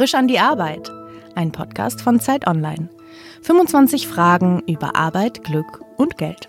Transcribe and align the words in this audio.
Frisch 0.00 0.14
an 0.14 0.28
die 0.28 0.38
Arbeit. 0.38 0.90
Ein 1.34 1.52
Podcast 1.52 2.00
von 2.00 2.20
Zeit 2.20 2.46
Online. 2.46 2.88
25 3.42 4.08
Fragen 4.08 4.62
über 4.66 4.96
Arbeit, 4.96 5.44
Glück 5.44 5.82
und 5.98 6.16
Geld. 6.16 6.48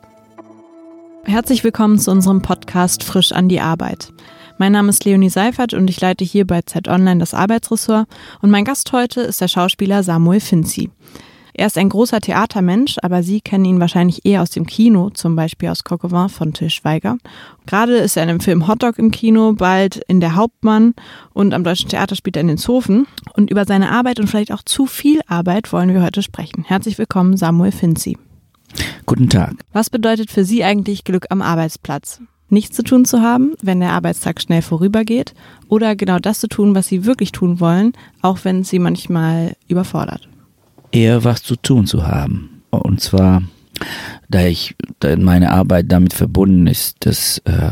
Herzlich 1.25 1.61
willkommen 1.61 1.99
zu 1.99 2.11
unserem 2.11 2.41
Podcast 2.41 3.03
Frisch 3.03 3.33
an 3.33 3.49
die 3.49 3.59
Arbeit. 3.59 4.13
Mein 4.57 4.71
Name 4.71 4.87
ist 4.87 5.03
Leonie 5.03 5.29
Seifert 5.29 5.73
und 5.73 5.89
ich 5.89 5.99
leite 5.99 6.23
hier 6.23 6.47
bei 6.47 6.61
Zeit 6.61 6.87
Online 6.87 7.19
das 7.19 7.33
Arbeitsressort 7.33 8.07
und 8.41 8.51
mein 8.51 8.63
Gast 8.63 8.89
heute 8.93 9.19
ist 9.19 9.41
der 9.41 9.49
Schauspieler 9.49 10.01
Samuel 10.01 10.39
Finzi. 10.39 10.89
Er 11.53 11.67
ist 11.67 11.77
ein 11.77 11.89
großer 11.89 12.21
Theatermensch, 12.21 12.97
aber 13.01 13.23
Sie 13.23 13.41
kennen 13.41 13.65
ihn 13.65 13.79
wahrscheinlich 13.79 14.25
eher 14.25 14.41
aus 14.41 14.49
dem 14.49 14.65
Kino, 14.65 15.09
zum 15.09 15.35
Beispiel 15.35 15.69
aus 15.69 15.83
Coquevin 15.83 16.29
von 16.29 16.53
Til 16.53 16.69
Schweiger. 16.69 17.17
Gerade 17.65 17.97
ist 17.97 18.17
er 18.17 18.23
in 18.23 18.29
dem 18.29 18.39
Film 18.39 18.67
Hotdog 18.67 18.97
im 18.97 19.11
Kino, 19.11 19.53
bald 19.53 19.97
in 20.07 20.21
Der 20.21 20.35
Hauptmann 20.35 20.93
und 21.33 21.53
am 21.53 21.63
Deutschen 21.63 21.89
Theater 21.89 22.15
spielt 22.15 22.37
er 22.37 22.41
in 22.41 22.47
den 22.47 22.57
Zofen. 22.57 23.07
Und 23.33 23.51
über 23.51 23.65
seine 23.65 23.91
Arbeit 23.91 24.19
und 24.19 24.27
vielleicht 24.27 24.51
auch 24.51 24.63
zu 24.63 24.85
viel 24.85 25.21
Arbeit 25.27 25.71
wollen 25.73 25.93
wir 25.93 26.03
heute 26.03 26.21
sprechen. 26.21 26.63
Herzlich 26.63 26.97
willkommen, 26.97 27.37
Samuel 27.37 27.71
Finzi. 27.71 28.17
Guten 29.05 29.29
Tag. 29.29 29.55
Was 29.73 29.89
bedeutet 29.89 30.31
für 30.31 30.45
Sie 30.45 30.63
eigentlich 30.63 31.03
Glück 31.03 31.27
am 31.29 31.41
Arbeitsplatz? 31.41 32.21
Nichts 32.49 32.75
zu 32.75 32.83
tun 32.83 33.05
zu 33.05 33.21
haben, 33.21 33.53
wenn 33.61 33.79
der 33.79 33.91
Arbeitstag 33.91 34.41
schnell 34.41 34.61
vorübergeht, 34.61 35.33
oder 35.69 35.95
genau 35.95 36.19
das 36.19 36.39
zu 36.39 36.47
tun, 36.47 36.75
was 36.75 36.87
Sie 36.87 37.05
wirklich 37.05 37.31
tun 37.31 37.61
wollen, 37.61 37.93
auch 38.21 38.39
wenn 38.43 38.61
es 38.61 38.69
Sie 38.69 38.79
manchmal 38.79 39.55
überfordert? 39.69 40.27
Eher 40.91 41.23
was 41.23 41.43
zu 41.43 41.55
tun 41.55 41.85
zu 41.85 42.05
haben. 42.07 42.61
Und 42.69 43.01
zwar, 43.01 43.43
da 44.29 44.45
ich, 44.45 44.75
da 44.99 45.15
meine 45.15 45.51
Arbeit 45.51 45.91
damit 45.91 46.13
verbunden 46.13 46.67
ist, 46.67 47.05
dass, 47.05 47.39
äh, 47.39 47.71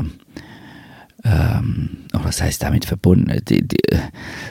ähm, 1.23 1.97
oh, 2.13 2.19
was 2.23 2.41
heißt 2.41 2.63
damit 2.63 2.85
verbunden? 2.85 3.41
Die, 3.47 3.67
die, 3.67 3.77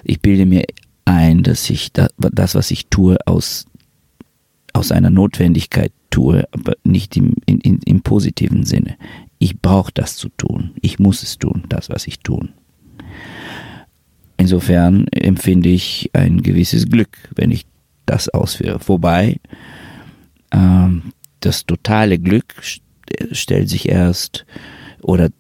ich 0.05 0.20
bilde 0.20 0.47
mir 0.47 0.65
ein, 1.05 1.43
dass 1.43 1.69
ich 1.70 1.93
da, 1.93 2.09
das, 2.19 2.55
was 2.55 2.70
ich 2.70 2.87
tue, 2.89 3.17
aus, 3.27 3.67
aus 4.73 4.93
einer 4.93 5.11
Notwendigkeit 5.11 5.93
tue, 6.11 6.47
aber 6.53 6.75
nicht 6.84 7.17
im, 7.17 7.34
in, 7.47 7.61
in, 7.61 7.81
im 7.84 8.03
positiven 8.03 8.65
Sinne. 8.65 8.97
Ich 9.39 9.61
brauche 9.61 9.93
das 9.93 10.17
zu 10.17 10.28
tun. 10.31 10.73
Ich 10.81 10.98
muss 10.98 11.23
es 11.23 11.39
tun, 11.39 11.65
das, 11.69 11.91
was 11.91 12.06
ich 12.06 12.21
tun. 12.21 12.50
Insofern 14.37 15.09
empfinde 15.09 15.69
ich 15.69 16.11
ein 16.12 16.43
gewisses 16.43 16.89
Glück, 16.89 17.17
wenn 17.34 17.50
ich 17.50 17.67
das 18.09 18.28
ausführe. 18.28 18.81
Wobei 18.87 19.41
ähm, 20.53 21.12
das 21.41 21.67
totale 21.67 22.19
Glück 22.19 22.55
stellt 23.33 23.69
sich 23.69 23.89
erst 23.89 24.45
oder 25.03 25.31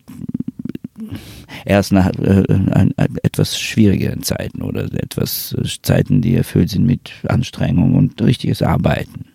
erst 1.64 1.92
nach 1.92 2.10
äh, 2.18 2.44
ein, 2.48 2.92
ein, 2.96 3.16
etwas 3.22 3.58
schwierigeren 3.58 4.22
Zeiten 4.22 4.62
oder 4.62 4.84
etwas 4.84 5.54
äh, 5.58 5.66
Zeiten, 5.82 6.20
die 6.20 6.34
erfüllt 6.34 6.70
sind 6.70 6.86
mit 6.86 7.12
Anstrengung 7.28 7.94
und 7.94 8.20
richtiges 8.22 8.62
Arbeiten. 8.62 9.26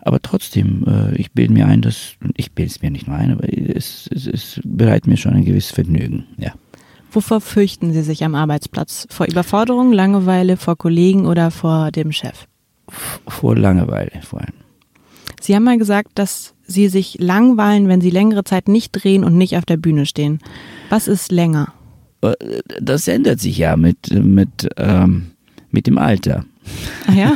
Aber 0.00 0.20
trotzdem, 0.22 0.84
äh, 0.86 1.14
ich 1.16 1.32
bilde 1.32 1.52
mir 1.52 1.66
ein, 1.66 1.82
dass 1.82 2.14
ich 2.36 2.52
bilde 2.52 2.70
es 2.70 2.82
mir 2.82 2.90
nicht 2.90 3.06
nur 3.08 3.16
ein, 3.16 3.32
aber 3.32 3.44
es, 3.48 4.08
es, 4.14 4.26
es 4.26 4.60
bereitet 4.64 5.06
mir 5.06 5.16
schon 5.16 5.34
ein 5.34 5.44
gewisses 5.44 5.72
Vergnügen, 5.72 6.26
ja. 6.36 6.54
Wovor 7.18 7.40
fürchten 7.40 7.92
Sie 7.92 8.02
sich 8.02 8.22
am 8.22 8.36
Arbeitsplatz? 8.36 9.08
Vor 9.10 9.26
Überforderung, 9.26 9.92
Langeweile, 9.92 10.56
vor 10.56 10.78
Kollegen 10.78 11.26
oder 11.26 11.50
vor 11.50 11.90
dem 11.90 12.12
Chef? 12.12 12.46
Vor 13.26 13.56
Langeweile 13.56 14.12
vor 14.22 14.38
allem. 14.38 14.54
Sie 15.40 15.56
haben 15.56 15.64
mal 15.64 15.78
gesagt, 15.78 16.12
dass 16.14 16.54
Sie 16.64 16.86
sich 16.86 17.16
langweilen, 17.18 17.88
wenn 17.88 18.00
Sie 18.00 18.10
längere 18.10 18.44
Zeit 18.44 18.68
nicht 18.68 18.92
drehen 18.92 19.24
und 19.24 19.36
nicht 19.36 19.56
auf 19.56 19.64
der 19.64 19.78
Bühne 19.78 20.06
stehen. 20.06 20.38
Was 20.90 21.08
ist 21.08 21.32
länger? 21.32 21.72
Äh, 22.20 22.34
das 22.80 23.08
ändert 23.08 23.40
sich 23.40 23.58
ja 23.58 23.76
mit, 23.76 24.12
mit, 24.12 24.68
ähm, 24.76 25.32
mit 25.72 25.88
dem 25.88 25.98
Alter. 25.98 26.44
Ach 27.08 27.14
ja? 27.14 27.32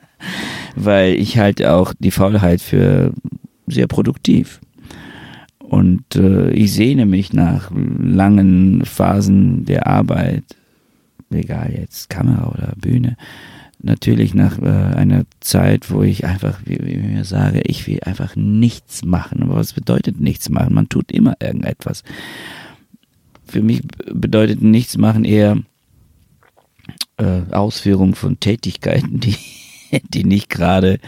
Weil 0.76 1.12
ich 1.16 1.36
halte 1.36 1.74
auch 1.74 1.92
die 1.98 2.10
Faulheit 2.10 2.62
für 2.62 3.12
sehr 3.66 3.86
produktiv. 3.86 4.62
Und 5.68 6.16
äh, 6.16 6.50
ich 6.50 6.72
sehne 6.72 7.06
mich 7.06 7.32
nach 7.32 7.70
langen 7.72 8.84
Phasen 8.84 9.64
der 9.64 9.86
Arbeit, 9.86 10.44
egal 11.30 11.72
jetzt 11.72 12.10
Kamera 12.10 12.48
oder 12.52 12.72
Bühne, 12.76 13.16
natürlich 13.84 14.34
nach 14.34 14.58
äh, 14.58 14.94
einer 14.94 15.24
Zeit, 15.40 15.90
wo 15.90 16.02
ich 16.02 16.24
einfach, 16.24 16.60
wie, 16.64 16.78
wie 16.82 16.92
ich 16.92 17.02
mir 17.02 17.24
sage, 17.24 17.62
ich 17.62 17.86
will 17.86 18.00
einfach 18.02 18.36
nichts 18.36 19.04
machen. 19.04 19.42
Aber 19.42 19.56
was 19.56 19.72
bedeutet 19.72 20.20
nichts 20.20 20.48
machen? 20.48 20.74
Man 20.74 20.88
tut 20.88 21.10
immer 21.12 21.34
irgendetwas. 21.40 22.02
Für 23.46 23.62
mich 23.62 23.82
bedeutet 24.12 24.62
nichts 24.62 24.96
machen 24.96 25.24
eher 25.24 25.58
äh, 27.16 27.42
Ausführung 27.52 28.14
von 28.14 28.40
Tätigkeiten, 28.40 29.20
die, 29.20 29.36
die 30.08 30.24
nicht 30.24 30.48
gerade, 30.48 30.98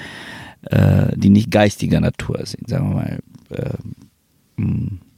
äh, 0.63 1.17
die 1.17 1.31
nicht 1.31 1.51
geistiger 1.51 2.01
Natur 2.01 2.41
sind, 2.45 2.69
sagen 2.69 2.91
wir 2.91 2.95
mal 2.95 3.19
äh, 3.51 3.75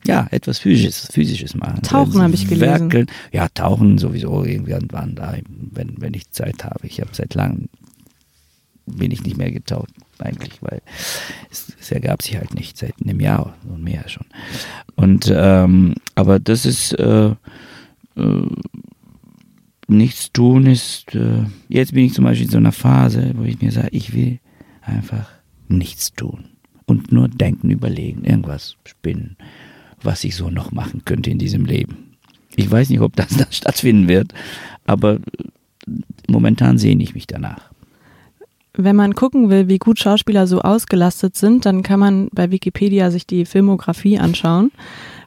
ja, 0.04 0.26
etwas 0.30 0.58
Physisches, 0.58 1.08
Physisches 1.12 1.54
machen. 1.54 1.82
Tauchen 1.82 2.22
habe 2.22 2.34
ich 2.34 2.48
gelesen. 2.48 2.60
Werkeln. 2.60 3.06
Ja, 3.32 3.48
Tauchen 3.48 3.98
sowieso 3.98 4.44
irgendwann 4.44 5.14
da, 5.14 5.34
wenn, 5.48 5.94
wenn 5.98 6.14
ich 6.14 6.30
Zeit 6.30 6.64
habe. 6.64 6.86
Ich 6.86 7.00
habe 7.00 7.10
seit 7.12 7.34
langem 7.34 7.68
bin 8.86 9.10
ich 9.10 9.22
nicht 9.22 9.36
mehr 9.36 9.50
getaucht, 9.50 9.90
eigentlich, 10.18 10.62
weil 10.62 10.80
es, 11.50 11.74
es, 11.78 11.90
ergab 11.92 12.22
sich 12.22 12.36
halt 12.36 12.54
nicht 12.54 12.78
seit 12.78 12.94
einem 13.02 13.20
Jahr 13.20 13.54
und 13.68 13.84
mehr 13.84 14.08
schon. 14.08 14.26
Und 14.96 15.30
ähm, 15.34 15.94
aber 16.14 16.38
das 16.38 16.64
ist 16.64 16.94
äh, 16.94 17.34
äh, 18.16 18.46
nichts 19.88 20.32
tun 20.32 20.64
ist. 20.64 21.14
Äh, 21.14 21.44
jetzt 21.68 21.92
bin 21.92 22.06
ich 22.06 22.14
zum 22.14 22.24
Beispiel 22.24 22.46
in 22.46 22.50
so 22.50 22.56
einer 22.56 22.72
Phase, 22.72 23.32
wo 23.36 23.44
ich 23.44 23.60
mir 23.60 23.72
sage, 23.72 23.88
ich 23.92 24.14
will 24.14 24.38
einfach 24.80 25.28
nichts 25.68 26.12
tun 26.12 26.57
und 26.88 27.12
nur 27.12 27.28
denken, 27.28 27.70
überlegen, 27.70 28.24
irgendwas 28.24 28.76
spinnen, 28.84 29.36
was 30.02 30.24
ich 30.24 30.34
so 30.34 30.50
noch 30.50 30.72
machen 30.72 31.02
könnte 31.04 31.30
in 31.30 31.38
diesem 31.38 31.64
Leben. 31.64 32.16
Ich 32.56 32.68
weiß 32.68 32.88
nicht, 32.88 33.00
ob 33.00 33.14
das 33.14 33.28
dann 33.36 33.52
stattfinden 33.52 34.08
wird, 34.08 34.32
aber 34.86 35.18
momentan 36.26 36.78
sehne 36.78 37.02
ich 37.02 37.14
mich 37.14 37.26
danach. 37.26 37.70
Wenn 38.80 38.96
man 38.96 39.14
gucken 39.14 39.50
will, 39.50 39.68
wie 39.68 39.78
gut 39.78 39.98
Schauspieler 39.98 40.46
so 40.46 40.60
ausgelastet 40.60 41.36
sind, 41.36 41.66
dann 41.66 41.82
kann 41.82 41.98
man 41.98 42.28
bei 42.32 42.50
Wikipedia 42.50 43.10
sich 43.10 43.26
die 43.26 43.44
Filmografie 43.44 44.18
anschauen. 44.18 44.70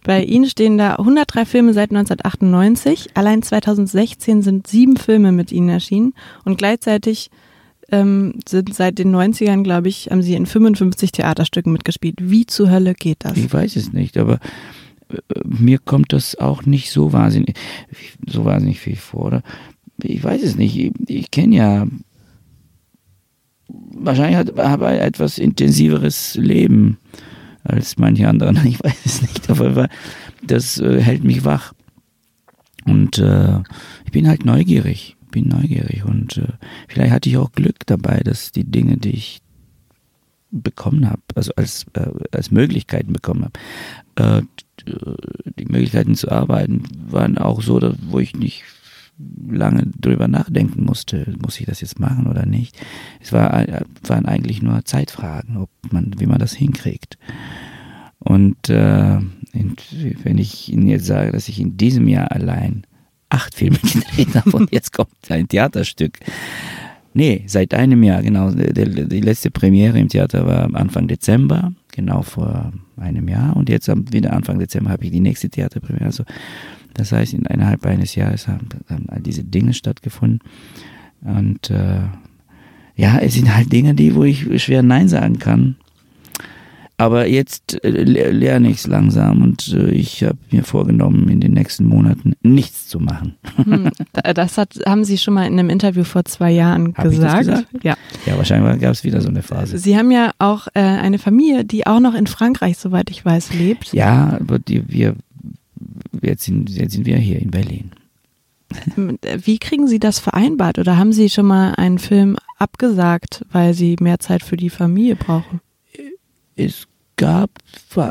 Bei 0.04 0.24
Ihnen 0.24 0.50
stehen 0.50 0.78
da 0.78 0.96
103 0.96 1.46
Filme 1.46 1.74
seit 1.74 1.92
1998. 1.92 3.10
Allein 3.14 3.44
2016 3.44 4.42
sind 4.42 4.68
sieben 4.68 4.96
Filme 4.96 5.32
mit 5.32 5.52
Ihnen 5.52 5.70
erschienen 5.70 6.14
und 6.46 6.58
gleichzeitig 6.58 7.30
ähm, 7.92 8.34
sind 8.48 8.74
seit 8.74 9.00
den 9.00 9.16
90ern, 9.16 9.64
glaube 9.64 9.90
ich, 9.90 10.10
haben 10.10 10.22
sie 10.22 10.36
in 10.36 10.46
55 10.46 11.12
Theaterstücken 11.12 11.72
mitgespielt. 11.72 12.16
Wie 12.22 12.46
zur 12.46 12.70
Hölle 12.70 12.94
geht 12.94 13.18
das? 13.20 13.38
Ich 13.38 13.52
weiß 13.52 13.76
es 13.76 13.94
nicht, 13.94 14.18
aber 14.18 14.40
äh, 15.10 15.18
mir 15.44 15.80
kommt 15.80 16.14
das 16.14 16.36
auch 16.36 16.66
nicht 16.66 16.92
so 16.92 17.14
wahnsinnig, 17.14 17.56
so 18.28 18.46
wahnsinnig 18.46 18.80
viel 18.80 18.96
vor. 18.96 19.26
Oder? 19.26 19.44
Ich 20.02 20.24
weiß 20.24 20.42
es 20.44 20.56
nicht. 20.56 20.78
Ich, 20.78 20.92
ich 21.08 21.32
kenne 21.32 21.56
ja 21.56 21.88
wahrscheinlich 23.94 24.56
habe 24.58 24.96
ich 24.96 25.02
etwas 25.02 25.38
intensiveres 25.38 26.36
Leben 26.36 26.98
als 27.64 27.98
manche 27.98 28.28
anderen. 28.28 28.58
Ich 28.66 28.84
weiß 28.84 29.06
es 29.06 29.22
nicht, 29.22 29.50
aber 29.50 29.88
das 30.44 30.80
äh, 30.80 31.02
hält 31.02 31.24
mich 31.24 31.46
wach. 31.46 31.74
Und 32.86 33.20
äh, 33.20 33.60
ich 34.06 34.12
bin 34.12 34.28
halt 34.28 34.46
neugierig 34.46 35.16
bin 35.32 35.48
neugierig 35.48 36.06
und 36.06 36.38
äh, 36.38 36.48
vielleicht 36.88 37.12
hatte 37.12 37.30
ich 37.30 37.38
auch 37.38 37.52
Glück 37.52 37.86
dabei, 37.86 38.20
dass 38.20 38.52
die 38.52 38.66
Dinge, 38.66 38.98
die 38.98 39.12
ich 39.12 39.42
bekommen 40.52 41.10
habe, 41.10 41.22
also 41.36 41.54
als, 41.56 41.86
äh, 41.94 42.08
als 42.32 42.52
Möglichkeiten 42.52 43.14
bekommen 43.14 43.46
habe, 43.46 44.40
äh, 44.40 44.42
die 45.58 45.66
Möglichkeiten 45.66 46.16
zu 46.16 46.30
arbeiten 46.32 46.84
waren 47.08 47.38
auch 47.38 47.62
so, 47.62 47.80
dass, 47.80 47.96
wo 48.02 48.20
ich 48.20 48.36
nicht 48.36 48.64
lange 49.48 49.88
drüber 50.00 50.28
nachdenken 50.28 50.84
musste, 50.84 51.34
muss 51.42 51.60
ich 51.60 51.66
das 51.66 51.82
jetzt 51.82 52.00
machen 52.00 52.28
oder 52.28 52.46
nicht. 52.46 52.76
Es 53.20 53.32
war, 53.32 53.68
äh, 53.68 53.82
waren 54.04 54.26
eigentlich 54.26 54.62
nur 54.62 54.84
Zeitfragen, 54.86 55.58
ob 55.58 55.70
man, 55.92 56.14
wie 56.18 56.26
man 56.26 56.40
das 56.40 56.54
hinkriegt. 56.54 57.18
Und 58.20 58.70
äh, 58.70 59.20
wenn 60.24 60.38
ich 60.38 60.72
Ihnen 60.72 60.88
jetzt 60.88 61.06
sage, 61.06 61.32
dass 61.32 61.50
ich 61.50 61.60
in 61.60 61.78
diesem 61.78 62.08
Jahr 62.08 62.32
allein 62.32 62.86
acht 63.32 63.56
Filme 63.56 63.78
gedreht 63.82 64.36
habe 64.36 64.58
und 64.58 64.72
jetzt 64.72 64.94
kommt 64.94 65.10
ein 65.30 65.48
Theaterstück. 65.48 66.20
Nee, 67.14 67.44
seit 67.48 67.74
einem 67.74 68.04
Jahr, 68.04 68.22
genau. 68.22 68.52
Die 68.52 69.22
letzte 69.22 69.52
Premiere 69.52 70.00
im 70.00 70.08
Theater 70.08 70.46
war 70.46 70.74
Anfang 70.76 71.08
Dezember, 71.08 71.74
genau 71.92 72.22
vor 72.22 72.72
einem 72.96 73.28
Jahr. 73.28 73.56
Und 73.58 73.68
jetzt 73.68 73.90
wieder 74.14 74.32
Anfang 74.32 74.60
Dezember 74.60 74.92
habe 74.92 75.04
ich 75.04 75.12
die 75.12 75.20
nächste 75.20 75.50
Theaterpremiere. 75.50 76.06
Also, 76.06 76.24
das 76.94 77.12
heißt, 77.12 77.34
innerhalb 77.34 77.86
eines 77.86 78.16
Jahres 78.16 78.48
haben, 78.48 78.70
all 79.08 79.22
diese 79.22 79.44
Dinge 79.44 79.74
stattgefunden. 79.74 80.40
Und 81.22 81.70
äh, 81.70 82.02
ja, 82.96 83.18
es 83.20 83.34
sind 83.34 83.54
halt 83.54 83.72
Dinge, 83.72 83.94
die, 83.94 84.16
wo 84.16 84.24
ich 84.24 84.64
schwer 84.64 84.84
Nein 84.84 85.08
sagen 85.10 85.38
kann. 85.40 85.76
Aber 87.02 87.28
jetzt 87.28 87.84
äh, 87.84 87.90
lerne 87.90 88.70
ich 88.70 88.78
es 88.78 88.88
langsam 88.88 89.42
und 89.42 89.74
äh, 89.74 89.90
ich 89.90 90.24
habe 90.24 90.38
mir 90.52 90.64
vorgenommen, 90.64 91.30
in 91.30 91.42
den 91.42 91.54
nächsten 91.54 91.86
Monaten 91.86 92.34
nichts 92.44 92.88
zu 92.88 93.00
machen. 93.00 93.38
Hm, 93.56 93.90
das 94.36 94.60
hat, 94.60 94.80
haben 94.86 95.04
Sie 95.04 95.18
schon 95.18 95.34
mal 95.34 95.48
in 95.48 95.58
einem 95.58 95.72
Interview 95.72 96.04
vor 96.04 96.26
zwei 96.26 96.52
Jahren 96.52 96.94
hab 96.96 97.06
gesagt. 97.06 97.40
gesagt. 97.40 97.68
Ja. 97.82 97.96
ja, 98.28 98.38
wahrscheinlich 98.38 98.80
gab 98.80 98.92
es 98.92 99.04
wieder 99.04 99.20
so 99.20 99.30
eine 99.30 99.42
Phase. 99.42 99.80
Sie 99.80 99.98
haben 99.98 100.12
ja 100.12 100.32
auch 100.38 100.68
äh, 100.76 100.80
eine 100.82 101.18
Familie, 101.18 101.66
die 101.66 101.88
auch 101.88 102.00
noch 102.00 102.14
in 102.14 102.28
Frankreich, 102.28 102.78
soweit 102.78 103.10
ich 103.10 103.26
weiß, 103.26 103.54
lebt. 103.54 103.94
Ja, 103.94 104.38
aber 104.40 104.60
die, 104.60 104.88
wir, 104.88 105.16
jetzt 106.22 106.44
sind, 106.44 106.70
jetzt 106.70 106.94
sind 106.94 107.08
wir 107.08 107.18
hier 107.18 107.42
in 107.42 107.50
Berlin. 107.50 107.92
Wie 109.44 109.58
kriegen 109.58 109.88
Sie 109.88 109.98
das 109.98 110.20
vereinbart 110.20 110.78
oder 110.78 110.98
haben 110.98 111.14
Sie 111.14 111.32
schon 111.32 111.48
mal 111.48 111.74
einen 111.74 111.98
Film 111.98 112.38
abgesagt, 112.60 113.44
weil 113.52 113.74
Sie 113.74 113.96
mehr 114.00 114.20
Zeit 114.20 114.44
für 114.44 114.56
die 114.56 114.70
Familie 114.70 115.16
brauchen? 115.16 115.62
Es 116.56 116.88
gab, 117.22 117.52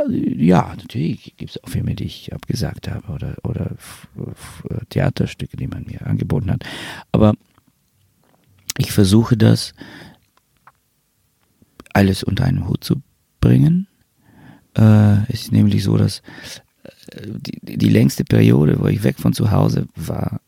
ja, 0.08 0.72
natürlich 0.76 1.34
gibt 1.36 1.50
es 1.50 1.64
auch 1.64 1.68
Filme, 1.68 1.96
die 1.96 2.04
ich 2.04 2.32
abgesagt 2.32 2.88
habe 2.88 3.12
oder, 3.12 3.34
oder 3.42 3.72
Theaterstücke, 4.88 5.56
die 5.56 5.66
man 5.66 5.84
mir 5.84 6.06
angeboten 6.06 6.48
hat. 6.48 6.62
Aber 7.10 7.34
ich 8.78 8.92
versuche 8.92 9.36
das 9.36 9.72
alles 11.92 12.22
unter 12.22 12.44
einen 12.44 12.68
Hut 12.68 12.84
zu 12.84 13.02
bringen. 13.40 13.88
Äh, 14.76 15.24
es 15.24 15.42
ist 15.42 15.52
nämlich 15.52 15.82
so, 15.82 15.96
dass 15.96 16.22
äh, 17.10 17.26
die, 17.26 17.78
die 17.78 17.88
längste 17.88 18.22
Periode, 18.22 18.78
wo 18.78 18.86
ich 18.86 19.02
weg 19.02 19.18
von 19.18 19.32
zu 19.32 19.50
Hause 19.50 19.88
war, 19.96 20.40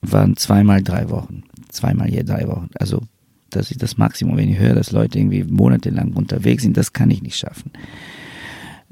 waren 0.00 0.38
zweimal 0.38 0.82
drei 0.82 1.10
Wochen. 1.10 1.42
Zweimal 1.68 2.08
je 2.08 2.22
drei 2.22 2.48
Wochen. 2.48 2.70
Also 2.78 3.02
das 3.50 3.70
ist 3.70 3.82
das 3.82 3.98
Maximum, 3.98 4.36
wenn 4.36 4.50
ich 4.50 4.58
höre, 4.58 4.74
dass 4.74 4.92
Leute 4.92 5.18
irgendwie 5.18 5.44
monatelang 5.44 6.12
unterwegs 6.12 6.62
sind, 6.62 6.76
das 6.76 6.92
kann 6.92 7.10
ich 7.10 7.22
nicht 7.22 7.36
schaffen. 7.36 7.72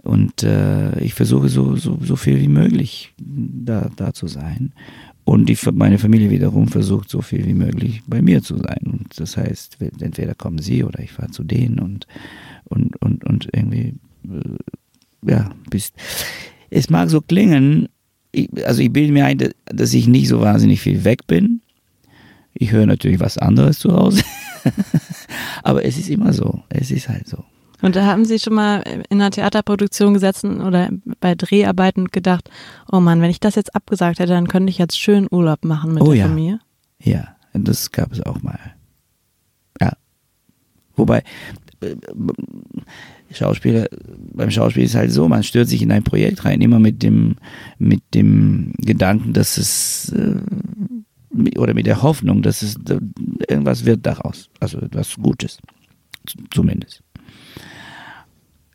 Und 0.03 0.43
äh, 0.43 0.99
ich 1.01 1.15
versuche 1.15 1.49
so, 1.49 1.77
so, 1.77 1.99
so 2.01 2.17
viel 2.17 2.41
wie 2.41 2.49
möglich 2.49 3.13
da, 3.19 3.91
da 3.97 4.13
zu 4.13 4.27
sein. 4.27 4.73
Und 5.25 5.47
die, 5.49 5.59
meine 5.73 5.99
Familie 5.99 6.31
wiederum 6.31 6.69
versucht 6.69 7.11
so 7.11 7.21
viel 7.21 7.45
wie 7.45 7.55
möglich 7.55 8.03
bei 8.07 8.23
mir 8.23 8.43
zu 8.43 8.57
sein. 8.57 8.79
Und 8.87 9.09
das 9.21 9.37
heißt, 9.37 9.79
entweder 10.01 10.35
kommen 10.35 10.59
sie 10.59 10.85
oder 10.85 11.01
ich 11.01 11.13
fahre 11.13 11.31
zu 11.31 11.45
denen 11.45 11.81
und, 11.81 12.07
und, 12.65 13.01
und, 13.03 13.25
und 13.25 13.49
irgendwie, 13.53 13.97
äh, 14.25 15.31
ja, 15.31 15.51
bist. 15.69 15.95
Es 16.71 16.89
mag 16.89 17.11
so 17.11 17.21
klingen, 17.21 17.89
ich, 18.33 18.49
also 18.67 18.81
ich 18.81 18.93
bilde 18.93 19.13
mir 19.13 19.27
ein, 19.27 19.39
dass 19.67 19.93
ich 19.93 20.07
nicht 20.07 20.29
so 20.29 20.41
wahnsinnig 20.41 20.81
viel 20.81 21.05
weg 21.05 21.27
bin. 21.27 21.61
Ich 22.61 22.73
höre 22.73 22.87
natürlich 22.87 23.21
was 23.21 23.39
anderes 23.39 23.79
zu 23.79 23.93
Hause. 23.93 24.25
Aber 25.63 25.85
es 25.85 25.97
ist 25.97 26.11
immer 26.11 26.33
so. 26.33 26.61
Es 26.69 26.91
ist 26.91 27.09
halt 27.09 27.29
so. 27.29 27.45
Und 27.83 27.95
da 27.95 28.05
haben 28.05 28.25
Sie 28.25 28.41
schon 28.41 28.55
mal 28.55 28.83
in 29.09 29.21
einer 29.21 29.31
Theaterproduktion 29.31 30.15
gesessen 30.15 30.61
oder 30.61 30.91
bei 31.21 31.37
Dreharbeiten 31.37 32.09
gedacht, 32.09 32.51
oh 32.91 32.99
Mann, 32.99 33.23
wenn 33.23 33.31
ich 33.31 33.39
das 33.39 33.55
jetzt 33.55 33.77
abgesagt 33.77 34.19
hätte, 34.19 34.33
dann 34.33 34.49
könnte 34.49 34.71
ich 34.71 34.79
jetzt 34.79 34.99
schön 34.99 35.29
Urlaub 35.31 35.65
machen 35.65 35.95
mit 35.95 36.03
oh, 36.03 36.07
der 36.07 36.17
ja. 36.17 36.27
Familie. 36.27 36.59
Ja, 37.01 37.37
das 37.53 37.93
gab 37.93 38.13
es 38.13 38.21
auch 38.23 38.43
mal. 38.43 38.59
Ja. 39.81 39.93
Wobei, 40.97 41.23
äh, 41.81 41.95
Schauspieler, 43.31 43.87
beim 44.33 44.51
Schauspiel 44.51 44.83
ist 44.83 44.91
es 44.91 44.97
halt 44.97 45.13
so, 45.13 45.29
man 45.29 45.45
stört 45.45 45.69
sich 45.69 45.83
in 45.83 45.93
ein 45.93 46.03
Projekt 46.03 46.45
rein, 46.45 46.61
immer 46.61 46.81
mit 46.81 47.05
dem, 47.05 47.37
mit 47.79 48.03
dem 48.15 48.73
Gedanken, 48.79 49.33
dass 49.33 49.59
es 49.59 50.13
äh, 50.13 50.35
oder 51.57 51.75
mit 51.75 51.87
der 51.87 52.03
Hoffnung, 52.03 52.43
dass 52.43 52.63
es 52.63 52.77
irgendwas 53.49 53.85
wird 53.85 54.07
daraus, 54.07 54.51
also 54.61 54.79
etwas 54.79 55.17
Gutes, 55.17 55.59
zumindest. 56.53 57.03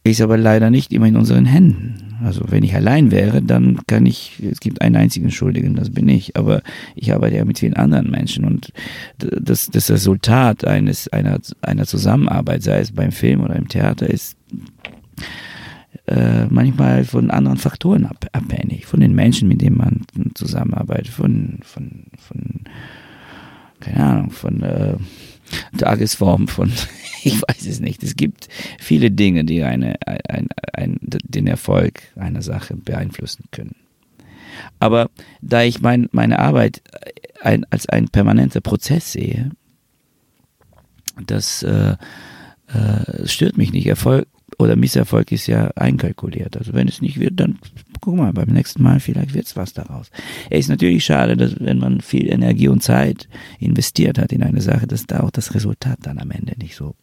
Ist 0.06 0.22
aber 0.22 0.38
leider 0.38 0.70
nicht 0.70 0.92
immer 0.92 1.08
in 1.08 1.16
unseren 1.16 1.46
Händen. 1.46 2.16
Also 2.22 2.44
wenn 2.50 2.64
ich 2.64 2.76
allein 2.76 3.12
wäre, 3.12 3.42
dann 3.42 3.80
kann 3.88 4.06
ich, 4.06 4.42
es 4.44 4.60
gibt 4.60 4.82
einen 4.82 4.98
einzigen 4.98 5.32
Schuldigen, 5.32 5.76
das 5.76 5.90
bin 5.90 6.10
ich, 6.10 6.36
aber 6.36 6.62
ich 6.96 7.14
arbeite 7.14 7.38
ja 7.38 7.46
mit 7.46 7.60
vielen 7.60 7.76
anderen 7.76 8.12
Menschen 8.12 8.44
und 8.44 8.72
das, 9.18 9.70
das 9.70 9.90
Resultat 9.90 10.66
eines, 10.66 11.08
einer, 11.10 11.40
einer 11.62 11.86
Zusammenarbeit, 11.86 12.64
sei 12.64 12.80
es 12.80 12.92
beim 12.92 13.12
Film 13.12 13.42
oder 13.42 13.56
im 13.56 13.70
Theater, 13.70 14.10
ist 14.10 14.38
äh, 16.08 16.46
manchmal 16.48 17.06
von 17.06 17.32
anderen 17.32 17.58
Faktoren 17.58 18.06
ab, 18.06 18.26
abhängig, 18.34 18.86
von 18.86 19.00
den 19.00 19.14
Menschen, 19.16 19.48
mit 19.48 19.62
denen 19.62 19.78
man 19.78 20.02
zusammenarbeitet, 20.34 21.08
von, 21.08 21.60
von, 21.64 22.06
von 22.18 22.62
keine 23.80 24.04
Ahnung, 24.04 24.32
von 24.32 24.62
äh, 24.64 24.98
Tagesform, 25.78 26.48
von, 26.48 26.72
ich 27.24 27.42
weiß 27.42 27.66
es 27.68 27.80
nicht. 27.80 28.04
Es 28.04 28.16
gibt 28.16 28.50
viele 28.80 29.12
Dinge, 29.12 29.46
die 29.46 29.64
eine, 29.64 29.96
ein, 30.06 30.48
ein, 30.74 31.00
den 31.02 31.48
Erfolg 31.48 32.02
einer 32.16 32.42
Sache 32.42 32.76
beeinflussen 32.76 33.46
können. 33.52 33.76
Aber 34.80 35.10
da 35.42 35.64
ich 35.64 35.82
mein, 35.82 36.10
meine 36.12 36.40
Arbeit 36.40 36.82
ein, 37.42 37.66
als 37.70 37.88
ein 37.88 38.10
permanenter 38.10 38.62
Prozess 38.62 39.12
sehe, 39.12 39.52
das 41.26 41.64
äh, 41.64 41.96
äh, 42.68 43.28
stört 43.28 43.58
mich 43.58 43.72
nicht. 43.72 43.88
Erfolg 43.88 44.28
oder 44.60 44.76
Misserfolg 44.76 45.32
ist 45.32 45.48
ja 45.48 45.72
einkalkuliert. 45.76 46.58
Also 46.58 46.74
wenn 46.74 46.88
es 46.88 47.02
nicht 47.02 47.20
wird, 47.20 47.40
dann 47.40 47.60
guck 48.04 48.16
mal, 48.18 48.34
beim 48.34 48.50
nächsten 48.50 48.84
Mal 48.84 49.00
vielleicht 49.00 49.34
wird 49.34 49.46
es 49.46 49.56
was 49.56 49.74
daraus. 49.74 50.12
Es 50.50 50.62
ist 50.62 50.70
natürlich 50.70 51.06
schade, 51.06 51.38
dass 51.38 51.60
wenn 51.60 51.80
man 51.80 52.02
viel 52.02 52.30
Energie 52.30 52.68
und 52.68 52.84
Zeit 52.84 53.30
investiert 53.60 54.18
hat 54.18 54.34
in 54.34 54.44
eine 54.44 54.62
Sache, 54.62 54.88
dass 54.88 55.06
da 55.06 55.22
auch 55.22 55.32
das 55.32 55.56
Resultat 55.56 56.00
dann 56.02 56.20
am 56.20 56.32
Ende 56.32 56.54
nicht 56.58 56.76
so 56.76 56.96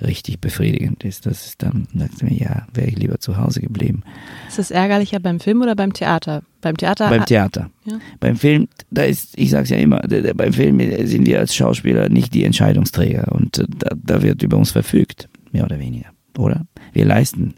richtig 0.00 0.40
befriedigend 0.40 1.02
ist. 1.04 1.26
Das 1.26 1.46
ist 1.46 1.62
dann, 1.62 1.88
sagt 1.92 2.22
mir, 2.22 2.32
ja, 2.32 2.66
wäre 2.72 2.86
ich 2.86 2.96
lieber 2.96 3.18
zu 3.18 3.36
Hause 3.36 3.60
geblieben. 3.60 4.04
Ist 4.46 4.58
das 4.58 4.70
ärgerlicher 4.70 5.18
beim 5.18 5.40
Film 5.40 5.60
oder 5.62 5.74
beim 5.74 5.92
Theater? 5.92 6.42
Beim 6.60 6.76
Theater? 6.76 7.08
Beim 7.08 7.24
Theater. 7.24 7.70
Ja. 7.84 7.98
Beim 8.20 8.36
Film, 8.36 8.68
da 8.90 9.02
ist, 9.02 9.36
ich 9.36 9.50
sage 9.50 9.64
es 9.64 9.70
ja 9.70 9.76
immer, 9.76 10.00
beim 10.34 10.52
Film 10.52 10.78
sind 11.06 11.26
wir 11.26 11.40
als 11.40 11.54
Schauspieler 11.54 12.08
nicht 12.08 12.32
die 12.34 12.44
Entscheidungsträger 12.44 13.32
und 13.32 13.64
da, 13.78 13.96
da 13.96 14.22
wird 14.22 14.42
über 14.42 14.56
uns 14.56 14.70
verfügt, 14.70 15.28
mehr 15.50 15.64
oder 15.64 15.80
weniger 15.80 16.10
oder? 16.38 16.66
Wir 16.92 17.04
leisten 17.04 17.54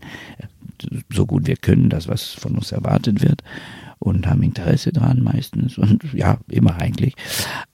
so 1.12 1.26
gut 1.26 1.46
wir 1.46 1.56
können 1.56 1.90
das, 1.90 2.08
was 2.08 2.30
von 2.30 2.56
uns 2.56 2.72
erwartet 2.72 3.22
wird 3.22 3.42
und 3.98 4.26
haben 4.26 4.42
Interesse 4.42 4.92
dran 4.92 5.22
meistens 5.22 5.78
und 5.78 6.04
ja, 6.12 6.38
immer 6.48 6.76
eigentlich. 6.80 7.14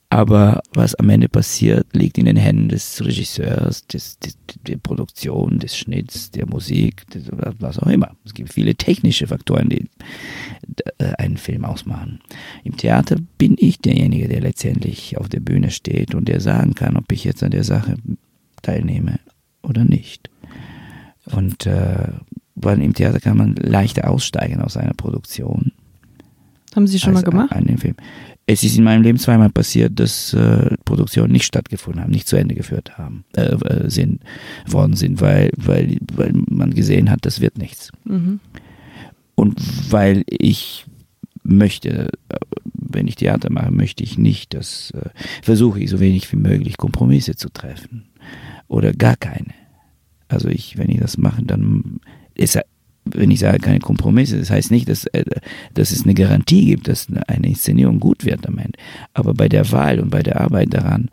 Aber 0.08 0.62
was 0.72 0.94
am 0.94 1.10
Ende 1.10 1.28
passiert, 1.28 1.88
liegt 1.92 2.16
in 2.16 2.26
den 2.26 2.36
Händen 2.36 2.68
des 2.68 3.04
Regisseurs, 3.04 3.86
des, 3.88 4.18
des, 4.20 4.38
der 4.66 4.76
Produktion, 4.76 5.58
des 5.58 5.76
Schnitts, 5.76 6.30
der 6.30 6.46
Musik, 6.46 7.08
des, 7.10 7.24
was 7.58 7.80
auch 7.80 7.88
immer. 7.88 8.16
Es 8.24 8.32
gibt 8.32 8.52
viele 8.52 8.76
technische 8.76 9.26
Faktoren, 9.26 9.68
die 9.68 9.90
äh, 10.98 11.12
einen 11.18 11.36
Film 11.36 11.64
ausmachen. 11.64 12.20
Im 12.62 12.76
Theater 12.76 13.16
bin 13.36 13.56
ich 13.58 13.80
derjenige, 13.80 14.28
der 14.28 14.40
letztendlich 14.40 15.18
auf 15.18 15.28
der 15.28 15.40
Bühne 15.40 15.72
steht 15.72 16.14
und 16.14 16.28
der 16.28 16.40
sagen 16.40 16.74
kann, 16.74 16.96
ob 16.96 17.10
ich 17.10 17.24
jetzt 17.24 17.42
an 17.42 17.50
der 17.50 17.64
Sache 17.64 17.96
teilnehme 18.62 19.18
oder 19.62 19.84
nicht. 19.84 20.30
Und 21.32 21.66
äh, 21.66 22.08
weil 22.54 22.80
im 22.80 22.94
Theater 22.94 23.20
kann 23.20 23.36
man 23.36 23.54
leichter 23.56 24.10
aussteigen 24.10 24.60
aus 24.60 24.76
einer 24.76 24.94
Produktion. 24.94 25.72
Haben 26.74 26.86
Sie 26.86 26.98
schon 26.98 27.14
mal 27.14 27.22
gemacht? 27.22 27.52
Einen 27.52 27.78
Film. 27.78 27.94
Es 28.46 28.62
ist 28.62 28.76
in 28.76 28.84
meinem 28.84 29.02
Leben 29.02 29.18
zweimal 29.18 29.50
passiert, 29.50 29.98
dass 29.98 30.32
äh, 30.32 30.76
Produktionen 30.84 31.32
nicht 31.32 31.46
stattgefunden 31.46 32.02
haben, 32.02 32.12
nicht 32.12 32.28
zu 32.28 32.36
Ende 32.36 32.54
geführt 32.54 32.96
haben, 32.96 33.24
äh, 33.34 33.42
äh, 33.42 33.90
sind, 33.90 34.22
worden 34.66 34.94
sind, 34.94 35.20
weil, 35.20 35.50
weil, 35.56 35.98
weil 36.12 36.32
man 36.48 36.72
gesehen 36.72 37.10
hat, 37.10 37.20
das 37.22 37.40
wird 37.40 37.58
nichts. 37.58 37.90
Mhm. 38.04 38.40
Und 39.34 39.60
weil 39.90 40.22
ich 40.28 40.86
möchte, 41.42 42.12
äh, 42.28 42.36
wenn 42.72 43.08
ich 43.08 43.16
Theater 43.16 43.50
mache, 43.50 43.72
möchte 43.72 44.04
ich 44.04 44.16
nicht, 44.16 44.54
dass 44.54 44.92
äh, 44.92 45.08
versuche 45.42 45.80
ich 45.80 45.90
so 45.90 45.98
wenig 45.98 46.30
wie 46.30 46.36
möglich 46.36 46.76
Kompromisse 46.76 47.34
zu 47.34 47.48
treffen 47.48 48.04
oder 48.68 48.92
gar 48.92 49.16
keine. 49.16 49.54
Also 50.28 50.48
ich, 50.48 50.76
wenn 50.78 50.90
ich 50.90 51.00
das 51.00 51.18
mache, 51.18 51.42
dann 51.44 52.00
ist 52.34 52.58
wenn 53.06 53.30
ich 53.30 53.38
sage 53.38 53.60
keine 53.60 53.78
Kompromisse, 53.78 54.38
das 54.38 54.50
heißt 54.50 54.70
nicht, 54.70 54.88
dass, 54.88 55.06
äh, 55.06 55.24
dass 55.74 55.92
es 55.92 56.02
eine 56.02 56.14
Garantie 56.14 56.66
gibt, 56.66 56.88
dass 56.88 57.06
eine 57.28 57.46
Inszenierung 57.46 58.00
gut 58.00 58.24
wird 58.24 58.46
am 58.46 58.58
Ende. 58.58 58.78
Aber 59.14 59.32
bei 59.32 59.48
der 59.48 59.70
Wahl 59.70 60.00
und 60.00 60.10
bei 60.10 60.22
der 60.22 60.40
Arbeit 60.40 60.74
daran 60.74 61.08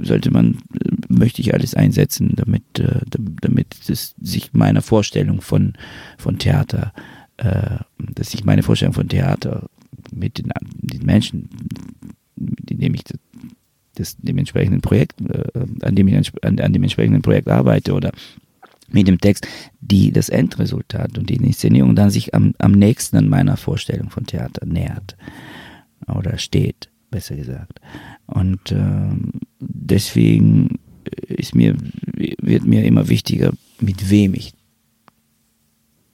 sollte 0.00 0.30
man, 0.30 0.58
möchte 1.08 1.40
ich 1.40 1.52
alles 1.52 1.74
einsetzen, 1.74 2.32
damit, 2.36 2.78
äh, 2.78 3.00
damit 3.40 3.76
es 3.88 4.14
sich 4.20 4.52
meiner 4.52 4.82
Vorstellung 4.82 5.40
von, 5.40 5.74
von 6.18 6.38
Theater, 6.38 6.92
äh, 7.36 7.78
dass 7.98 8.34
ich 8.34 8.44
meine 8.44 8.62
Vorstellung 8.62 8.94
von 8.94 9.08
Theater 9.08 9.68
mit 10.12 10.38
den, 10.38 10.52
den 10.80 11.04
Menschen, 11.04 11.48
mit 12.36 12.70
denen 12.70 12.94
ich 12.94 13.04
des, 13.98 14.16
dem 14.16 14.38
entsprechenden 14.38 14.80
Projekt, 14.80 15.20
äh, 15.20 15.66
an, 15.82 15.94
dem 15.94 16.08
ich, 16.08 16.32
an, 16.44 16.58
an, 16.58 16.72
dem 16.72 16.82
entsprechenden 16.82 17.22
Projekt 17.22 17.48
arbeite 17.48 17.92
oder 17.94 18.12
mit 18.88 19.08
dem 19.08 19.18
Text, 19.18 19.46
die 19.80 20.12
das 20.12 20.28
Endresultat 20.28 21.18
und 21.18 21.30
die 21.30 21.36
Inszenierung 21.36 21.96
dann 21.96 22.10
sich 22.10 22.34
am, 22.34 22.54
am 22.58 22.72
nächsten 22.72 23.16
an 23.16 23.28
meiner 23.28 23.56
Vorstellung 23.56 24.10
von 24.10 24.26
Theater 24.26 24.66
nähert 24.66 25.16
oder 26.06 26.38
steht, 26.38 26.90
besser 27.10 27.36
gesagt. 27.36 27.80
Und 28.26 28.72
äh, 28.72 29.10
deswegen 29.60 30.78
ist 31.28 31.54
mir, 31.54 31.76
wird 32.14 32.64
mir 32.64 32.84
immer 32.84 33.08
wichtiger, 33.08 33.52
mit 33.80 34.10
wem 34.10 34.34
ich 34.34 34.52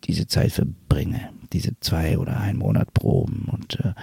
diese 0.05 0.27
Zeit 0.27 0.53
verbringe, 0.53 1.31
diese 1.53 1.79
zwei 1.81 2.19
oder 2.19 2.41
ein 2.41 2.57
Monat 2.57 2.93
Proben 2.95 3.49
und, 3.51 3.81
äh, 3.81 3.95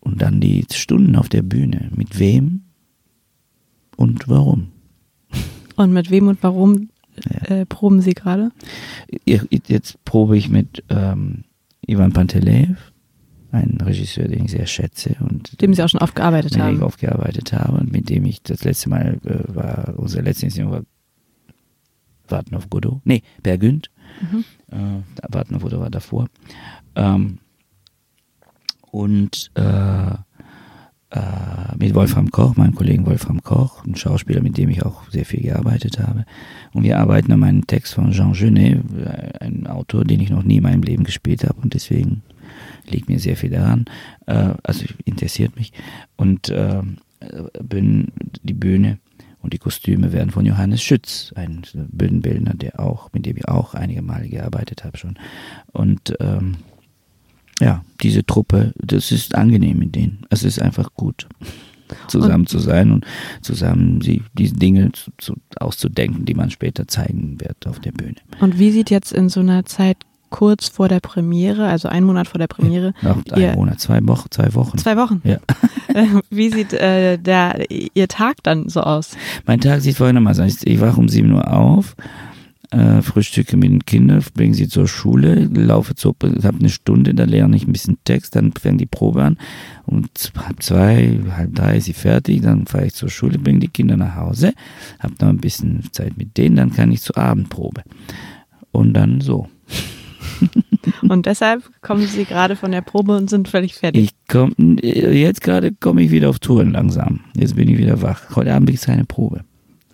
und 0.00 0.22
dann 0.22 0.40
die 0.40 0.64
Stunden 0.72 1.16
auf 1.16 1.28
der 1.28 1.42
Bühne. 1.42 1.90
Mit 1.94 2.18
wem 2.18 2.67
und 3.98 4.28
warum? 4.28 4.68
Und 5.76 5.92
mit 5.92 6.10
wem 6.10 6.28
und 6.28 6.42
warum 6.42 6.88
ja. 7.24 7.56
äh, 7.56 7.66
proben 7.66 8.00
Sie 8.00 8.14
gerade? 8.14 8.50
Jetzt 9.26 10.02
probe 10.04 10.38
ich 10.38 10.48
mit 10.48 10.84
ähm, 10.88 11.44
Ivan 11.86 12.12
Panteleev, 12.12 12.92
ein 13.50 13.78
Regisseur, 13.82 14.28
den 14.28 14.44
ich 14.44 14.52
sehr 14.52 14.66
schätze 14.66 15.16
und 15.20 15.60
dem 15.60 15.74
Sie 15.74 15.82
auch 15.82 15.88
schon 15.88 16.00
oft 16.00 16.14
gearbeitet 16.14 16.52
mit 16.52 16.60
haben. 16.62 16.74
Dem 16.74 16.76
ich 16.78 16.82
oft 16.82 17.00
gearbeitet 17.00 17.52
habe 17.52 17.78
und 17.78 17.92
mit 17.92 18.08
dem 18.08 18.24
ich 18.24 18.42
das 18.42 18.62
letzte 18.64 18.88
Mal 18.88 19.18
äh, 19.24 19.54
war, 19.54 19.94
unsere 19.96 20.22
letzte 20.22 20.46
Inszenierung 20.46 20.72
war 20.72 20.82
Warten 22.28 22.54
auf 22.54 22.70
Godot. 22.70 23.00
Nee, 23.04 23.22
Bergünd. 23.42 23.90
Mhm. 24.20 24.44
Äh, 24.70 25.02
Warten 25.32 25.56
auf 25.56 25.62
Godot 25.62 25.80
war 25.80 25.90
davor. 25.90 26.28
Ähm, 26.94 27.38
und 28.90 29.50
äh, 29.54 30.14
mit 31.78 31.94
Wolfram 31.94 32.30
Koch, 32.30 32.56
meinem 32.56 32.74
Kollegen 32.74 33.06
Wolfram 33.06 33.42
Koch, 33.42 33.84
ein 33.86 33.96
Schauspieler, 33.96 34.42
mit 34.42 34.58
dem 34.58 34.68
ich 34.68 34.84
auch 34.84 35.08
sehr 35.10 35.24
viel 35.24 35.40
gearbeitet 35.40 35.98
habe. 35.98 36.26
Und 36.74 36.82
wir 36.82 36.98
arbeiten 36.98 37.32
an 37.32 37.44
einem 37.44 37.66
Text 37.66 37.94
von 37.94 38.12
Jean 38.12 38.34
Genet, 38.34 38.82
äh, 38.98 39.38
ein 39.40 39.66
Autor, 39.66 40.04
den 40.04 40.20
ich 40.20 40.30
noch 40.30 40.42
nie 40.42 40.58
in 40.58 40.62
meinem 40.62 40.82
Leben 40.82 41.04
gespielt 41.04 41.44
habe 41.44 41.60
und 41.62 41.72
deswegen 41.72 42.22
liegt 42.86 43.08
mir 43.08 43.18
sehr 43.18 43.36
viel 43.36 43.50
daran. 43.50 43.86
Äh, 44.26 44.54
also 44.62 44.84
interessiert 45.04 45.56
mich. 45.56 45.72
Und 46.16 46.50
äh, 46.50 46.82
die 48.42 48.54
Bühne 48.54 48.98
und 49.40 49.52
die 49.52 49.58
Kostüme 49.58 50.12
werden 50.12 50.30
von 50.30 50.46
Johannes 50.46 50.82
Schütz, 50.82 51.32
ein 51.34 51.62
Bühnenbildner, 51.74 52.54
der 52.54 52.80
auch, 52.80 53.12
mit 53.12 53.26
dem 53.26 53.36
ich 53.36 53.48
auch 53.48 53.74
einige 53.74 54.02
Male 54.02 54.28
gearbeitet 54.28 54.84
habe 54.84 54.96
schon. 54.96 55.18
Und 55.72 56.14
ähm, 56.20 56.56
ja, 57.60 57.84
diese 58.02 58.24
Truppe, 58.24 58.72
das 58.76 59.10
ist 59.12 59.34
angenehm 59.34 59.78
mit 59.78 59.94
denen. 59.94 60.26
Es 60.30 60.44
ist 60.44 60.60
einfach 60.60 60.94
gut, 60.94 61.26
zusammen 62.06 62.42
und, 62.42 62.48
zu 62.48 62.58
sein 62.58 62.92
und 62.92 63.06
zusammen 63.42 64.00
sie, 64.00 64.22
diese 64.34 64.54
Dinge 64.54 64.92
zu, 64.92 65.10
zu, 65.18 65.34
auszudenken, 65.58 66.24
die 66.24 66.34
man 66.34 66.50
später 66.50 66.86
zeigen 66.86 67.40
wird 67.40 67.66
auf 67.66 67.80
der 67.80 67.92
Bühne. 67.92 68.16
Und 68.40 68.58
wie 68.58 68.70
sieht 68.70 68.90
jetzt 68.90 69.12
in 69.12 69.28
so 69.28 69.40
einer 69.40 69.64
Zeit 69.64 69.96
kurz 70.30 70.68
vor 70.68 70.88
der 70.88 71.00
Premiere, 71.00 71.66
also 71.68 71.88
ein 71.88 72.04
Monat 72.04 72.28
vor 72.28 72.38
der 72.38 72.48
Premiere. 72.48 72.92
Ja, 73.02 73.16
ein 73.32 73.54
Monat, 73.54 73.80
zwei 73.80 74.06
Wochen, 74.06 74.28
zwei 74.30 74.54
Wochen. 74.54 74.78
Zwei 74.78 74.96
Wochen. 74.96 75.22
Ja. 75.24 75.38
Wie 76.30 76.50
sieht 76.50 76.72
äh, 76.74 77.18
der, 77.18 77.70
Ihr 77.70 78.08
Tag 78.08 78.42
dann 78.42 78.68
so 78.68 78.80
aus? 78.80 79.16
Mein 79.46 79.60
Tag 79.60 79.80
sieht 79.80 79.96
folgendermaßen 79.96 80.44
aus. 80.44 80.58
Ich 80.64 80.80
wache 80.80 81.00
um 81.00 81.08
sieben 81.08 81.32
Uhr 81.32 81.50
auf, 81.50 81.96
äh, 82.70 83.02
frühstücke 83.02 83.56
mit 83.56 83.70
den 83.70 83.84
Kindern, 83.84 84.22
bringe 84.34 84.54
sie 84.54 84.68
zur 84.68 84.88
Schule, 84.88 85.44
laufe 85.46 85.94
zur, 85.94 86.14
habe 86.22 86.58
eine 86.58 86.68
Stunde, 86.68 87.14
da 87.14 87.24
lerne 87.24 87.56
ich 87.56 87.66
ein 87.66 87.72
bisschen 87.72 87.98
Text, 88.04 88.36
dann 88.36 88.52
fängt 88.52 88.80
die 88.80 88.86
Probe 88.86 89.22
an. 89.22 89.38
Um 89.86 90.04
halb 90.36 90.62
zwei, 90.62 91.18
halb 91.36 91.54
drei 91.54 91.78
ist 91.78 91.84
sie 91.84 91.94
fertig, 91.94 92.42
dann 92.42 92.66
fahre 92.66 92.86
ich 92.86 92.94
zur 92.94 93.08
Schule, 93.08 93.38
bringe 93.38 93.60
die 93.60 93.68
Kinder 93.68 93.96
nach 93.96 94.16
Hause, 94.16 94.52
habe 94.98 95.14
noch 95.20 95.28
ein 95.28 95.38
bisschen 95.38 95.82
Zeit 95.92 96.18
mit 96.18 96.36
denen, 96.36 96.56
dann 96.56 96.72
kann 96.72 96.92
ich 96.92 97.00
zur 97.00 97.16
Abendprobe. 97.16 97.82
Und 98.70 98.92
dann 98.92 99.20
so. 99.20 99.48
und 101.08 101.26
deshalb 101.26 101.68
kommen 101.80 102.06
Sie 102.06 102.24
gerade 102.24 102.54
von 102.54 102.70
der 102.70 102.82
Probe 102.82 103.16
und 103.16 103.30
sind 103.30 103.48
völlig 103.48 103.74
fertig. 103.74 104.04
Ich 104.04 104.10
komm, 104.28 104.54
jetzt 104.80 105.40
gerade 105.40 105.72
komme 105.72 106.02
ich 106.02 106.10
wieder 106.10 106.28
auf 106.28 106.38
Touren 106.38 106.72
langsam. 106.72 107.20
Jetzt 107.34 107.56
bin 107.56 107.68
ich 107.68 107.78
wieder 107.78 108.02
wach. 108.02 108.36
Heute 108.36 108.54
Abend 108.54 108.70
ist 108.70 108.86
keine 108.86 109.04
Probe. 109.04 109.44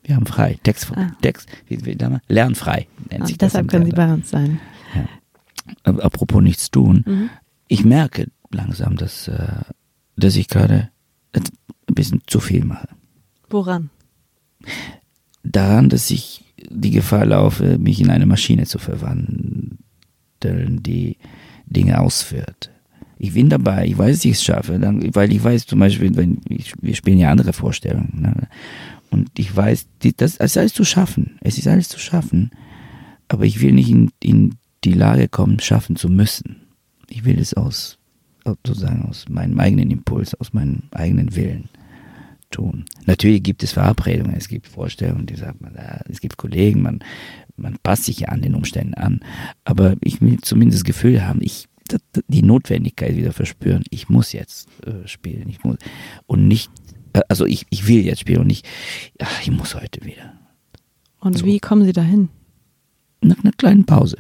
Wir 0.05 0.17
haben 0.17 0.27
frei. 0.27 0.59
Text, 0.63 0.93
ah. 0.95 1.11
Text 1.23 1.49
wie, 1.67 1.85
wie 1.85 1.97
lernfrei 2.29 2.87
nennt 3.11 3.23
und 3.23 3.27
sich 3.27 3.39
deshalb 3.39 3.69
können 3.69 3.87
Sie 3.87 3.93
bei 3.93 4.13
uns 4.13 4.31
sein. 4.31 4.61
Ja. 4.95 5.93
Apropos 5.95 6.43
nichts 6.43 6.71
tun. 6.71 7.05
Mhm. 7.07 7.31
Ich 7.69 7.85
merke 7.85 8.29
langsam, 8.51 8.97
dass, 8.97 9.29
äh, 9.29 9.63
dass 10.17 10.37
ich 10.37 10.49
gerade 10.49 10.91
ein 11.33 11.43
bisschen 11.95 12.21
zu 12.27 12.39
viel 12.41 12.65
mache. 12.65 12.89
Woran? 13.49 13.91
Daran, 15.43 15.89
dass 15.89 16.11
ich 16.11 16.45
die 16.71 16.91
Gefahr 16.91 17.27
laufe, 17.27 17.79
mich 17.79 18.01
in 18.01 18.11
eine 18.11 18.27
Maschine 18.27 18.67
zu 18.67 18.79
verwandeln, 18.79 19.79
die 20.43 21.17
Dinge 21.67 22.01
ausführt. 22.01 22.71
Ich 23.19 23.35
bin 23.35 23.49
dabei, 23.49 23.87
ich 23.87 23.97
weiß, 23.97 24.25
ich 24.25 24.33
es 24.33 24.45
schaffe, 24.45 24.79
dann, 24.79 25.15
weil 25.15 25.33
ich 25.33 25.43
weiß 25.43 25.67
zum 25.67 25.79
Beispiel, 25.79 26.15
wenn 26.17 26.41
ich, 26.49 26.75
wir 26.81 26.95
spielen 26.95 27.19
ja 27.19 27.31
andere 27.31 27.53
Vorstellungen. 27.53 28.21
Ne? 28.21 28.49
Und 29.15 29.31
ich 29.39 29.55
weiß, 29.55 29.87
das, 30.17 30.37
ist 30.37 30.59
alles 30.59 30.75
zu 30.75 30.85
schaffen. 30.85 31.39
Es 31.41 31.57
ist 31.57 31.69
alles 31.69 31.89
zu 31.89 32.01
schaffen. 32.01 32.51
Aber 33.29 33.45
ich 33.45 33.61
will 33.61 33.71
nicht 33.71 33.89
in, 33.89 34.11
in 34.21 34.57
die 34.83 34.93
Lage 34.93 35.29
kommen, 35.29 35.61
schaffen 35.61 35.95
zu 35.95 36.09
müssen. 36.09 36.57
Ich 37.09 37.25
will 37.25 37.39
es 37.39 37.55
aus, 37.55 37.99
sozusagen 38.45 39.03
aus 39.03 39.29
meinem 39.29 39.61
eigenen 39.61 39.93
Impuls, 39.93 40.35
aus 40.35 40.53
meinem 40.53 40.83
eigenen 40.91 41.37
Willen 41.37 41.69
tun. 42.51 42.87
Natürlich 43.07 43.45
gibt 43.45 43.63
es 43.63 43.71
Verabredungen, 43.71 44.35
es 44.35 44.49
gibt 44.49 44.67
Vorstellungen, 44.67 45.27
die 45.27 45.37
sagt 45.37 45.61
man, 45.61 45.77
es 46.09 46.21
gibt 46.21 46.37
Kollegen, 46.37 46.83
man, 46.83 46.99
man 47.57 47.77
passt 47.85 48.05
sich 48.05 48.19
ja 48.19 48.29
an 48.31 48.43
den 48.43 48.57
Umständen 48.57 48.95
an. 48.95 49.21
Aber 49.63 49.95
ich 50.01 50.21
will 50.21 50.41
zumindest 50.41 50.81
das 50.81 50.85
Gefühl 50.85 51.25
haben, 51.25 51.41
ich 51.41 51.69
die 52.29 52.43
Notwendigkeit 52.43 53.17
wieder 53.17 53.33
verspüren, 53.33 53.85
ich 53.91 54.09
muss 54.09 54.33
jetzt 54.33 54.69
äh, 54.87 55.07
spielen, 55.07 55.49
ich 55.49 55.63
muss 55.65 55.77
und 56.27 56.49
nicht, 56.49 56.71
also 57.29 57.47
ich, 57.47 57.67
ich 57.71 57.87
will 57.87 58.05
jetzt 58.05 58.21
spielen 58.21 58.41
und 58.41 58.47
nicht, 58.47 58.67
ach, 59.21 59.41
ich 59.43 59.51
muss 59.51 59.75
heute 59.75 60.05
wieder. 60.05 60.35
Und 61.21 61.39
so. 61.39 61.47
wie 61.47 61.59
kommen 61.59 61.85
Sie 61.85 61.93
dahin? 61.93 62.29
Nach 63.21 63.43
einer 63.43 63.53
kleinen 63.53 63.85
Pause. 63.85 64.19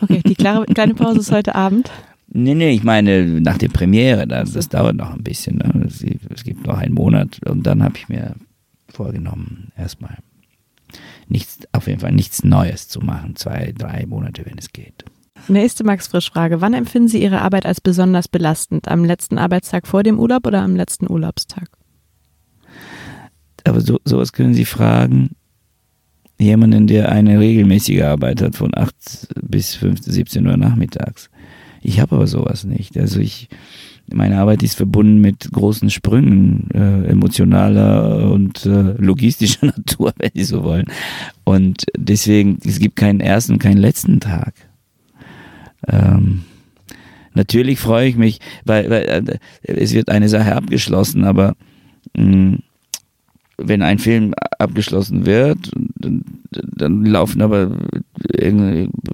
Okay, 0.00 0.22
die 0.24 0.34
klare, 0.34 0.64
kleine 0.74 0.94
Pause 0.94 1.20
ist 1.20 1.32
heute 1.32 1.54
Abend. 1.54 1.90
Nee, 2.28 2.54
nee, 2.54 2.70
ich 2.70 2.84
meine 2.84 3.40
nach 3.40 3.58
der 3.58 3.68
Premiere, 3.68 4.26
das, 4.26 4.52
das 4.52 4.68
dauert 4.68 4.94
noch 4.94 5.10
ein 5.12 5.24
bisschen. 5.24 5.56
Ne? 5.56 5.86
Es, 5.86 6.04
es 6.32 6.44
gibt 6.44 6.64
noch 6.66 6.78
einen 6.78 6.94
Monat 6.94 7.40
und 7.48 7.66
dann 7.66 7.82
habe 7.82 7.96
ich 7.96 8.08
mir 8.08 8.36
vorgenommen, 8.88 9.72
erstmal 9.76 10.18
nichts, 11.26 11.58
auf 11.72 11.88
jeden 11.88 12.00
Fall 12.00 12.12
nichts 12.12 12.44
Neues 12.44 12.88
zu 12.88 13.00
machen. 13.00 13.34
Zwei, 13.34 13.72
drei 13.76 14.06
Monate, 14.06 14.46
wenn 14.46 14.58
es 14.58 14.72
geht. 14.72 15.04
Nächste 15.48 15.84
Max 15.84 16.06
Frisch-Frage. 16.06 16.60
Wann 16.60 16.74
empfinden 16.74 17.08
Sie 17.08 17.22
Ihre 17.22 17.40
Arbeit 17.40 17.66
als 17.66 17.80
besonders 17.80 18.28
belastend? 18.28 18.88
Am 18.88 19.04
letzten 19.04 19.38
Arbeitstag 19.38 19.86
vor 19.86 20.02
dem 20.02 20.18
Urlaub 20.18 20.46
oder 20.46 20.62
am 20.62 20.76
letzten 20.76 21.10
Urlaubstag? 21.10 21.68
Aber 23.64 23.80
so, 23.80 23.98
sowas 24.04 24.32
können 24.32 24.54
Sie 24.54 24.64
fragen 24.64 25.30
jemanden, 26.38 26.86
der 26.86 27.10
eine 27.12 27.38
regelmäßige 27.38 28.02
Arbeit 28.02 28.42
hat 28.42 28.56
von 28.56 28.70
8 28.74 28.94
bis 29.42 29.74
15, 29.74 30.12
17 30.12 30.46
Uhr 30.46 30.56
nachmittags. 30.56 31.30
Ich 31.82 32.00
habe 32.00 32.16
aber 32.16 32.26
sowas 32.26 32.64
nicht. 32.64 32.96
Also 32.98 33.20
ich, 33.20 33.48
meine 34.12 34.38
Arbeit 34.38 34.62
ist 34.62 34.76
verbunden 34.76 35.20
mit 35.20 35.50
großen 35.52 35.90
Sprüngen 35.90 36.68
äh, 36.72 37.08
emotionaler 37.08 38.30
und 38.30 38.66
äh, 38.66 38.94
logistischer 38.98 39.66
Natur, 39.76 40.12
wenn 40.18 40.30
Sie 40.34 40.44
so 40.44 40.64
wollen. 40.64 40.86
Und 41.44 41.84
deswegen, 41.96 42.58
es 42.64 42.78
gibt 42.78 42.96
keinen 42.96 43.20
ersten 43.20 43.52
und 43.52 43.58
keinen 43.58 43.78
letzten 43.78 44.20
Tag. 44.20 44.54
Ähm, 45.88 46.42
natürlich 47.34 47.78
freue 47.78 48.08
ich 48.08 48.16
mich, 48.16 48.40
weil, 48.64 48.90
weil 48.90 49.02
äh, 49.04 49.38
es 49.62 49.94
wird 49.94 50.08
eine 50.08 50.28
Sache 50.28 50.54
abgeschlossen, 50.54 51.24
aber 51.24 51.54
mh, 52.16 52.24
mm, 52.24 52.58
wenn 53.62 53.82
ein 53.82 53.98
Film 53.98 54.34
abgeschlossen 54.58 55.26
wird, 55.26 55.70
dann, 55.96 56.24
dann 56.50 57.04
laufen 57.04 57.42
aber 57.42 57.76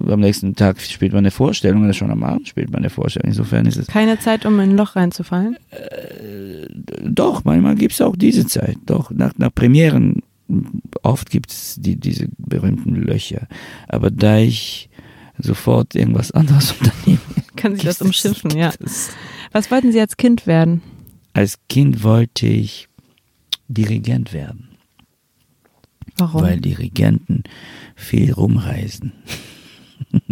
am 0.07 0.19
nächsten 0.19 0.55
Tag 0.55 0.79
spielt 0.81 1.13
man 1.13 1.19
eine 1.19 1.31
Vorstellung 1.31 1.83
oder 1.83 1.93
schon 1.93 2.11
am 2.11 2.23
Abend 2.23 2.47
spielt 2.47 2.71
man 2.71 2.79
eine 2.79 2.89
Vorstellung. 2.89 3.29
Insofern 3.29 3.65
ist 3.65 3.77
es. 3.77 3.87
Keine 3.87 4.19
Zeit, 4.19 4.45
um 4.45 4.59
in 4.59 4.71
ein 4.71 4.77
Loch 4.77 4.95
reinzufallen? 4.95 5.57
Äh, 5.71 6.67
doch, 7.03 7.43
manchmal 7.43 7.75
gibt 7.75 7.93
es 7.93 8.01
auch 8.01 8.15
diese 8.15 8.45
Zeit. 8.45 8.77
Doch, 8.85 9.11
nach, 9.11 9.33
nach 9.37 9.53
Premieren, 9.53 10.21
oft 11.03 11.29
gibt 11.29 11.51
es 11.51 11.75
die, 11.79 11.95
diese 11.95 12.27
berühmten 12.37 12.95
Löcher. 12.95 13.47
Aber 13.87 14.11
da 14.11 14.37
ich 14.37 14.89
sofort 15.37 15.95
irgendwas 15.95 16.31
anderes 16.31 16.71
unternehmen. 16.79 17.21
Kann 17.55 17.75
sich 17.75 17.83
das 17.83 18.01
umschiffen, 18.01 18.51
ja. 18.51 18.71
Was 19.51 19.71
wollten 19.71 19.91
Sie 19.91 19.99
als 19.99 20.17
Kind 20.17 20.47
werden? 20.47 20.81
Als 21.33 21.59
Kind 21.69 22.03
wollte 22.03 22.47
ich 22.47 22.86
Dirigent 23.67 24.33
werden. 24.33 24.69
Warum? 26.17 26.41
Weil 26.41 26.59
Dirigenten 26.59 27.43
viel 27.95 28.33
rumreisen. 28.33 29.13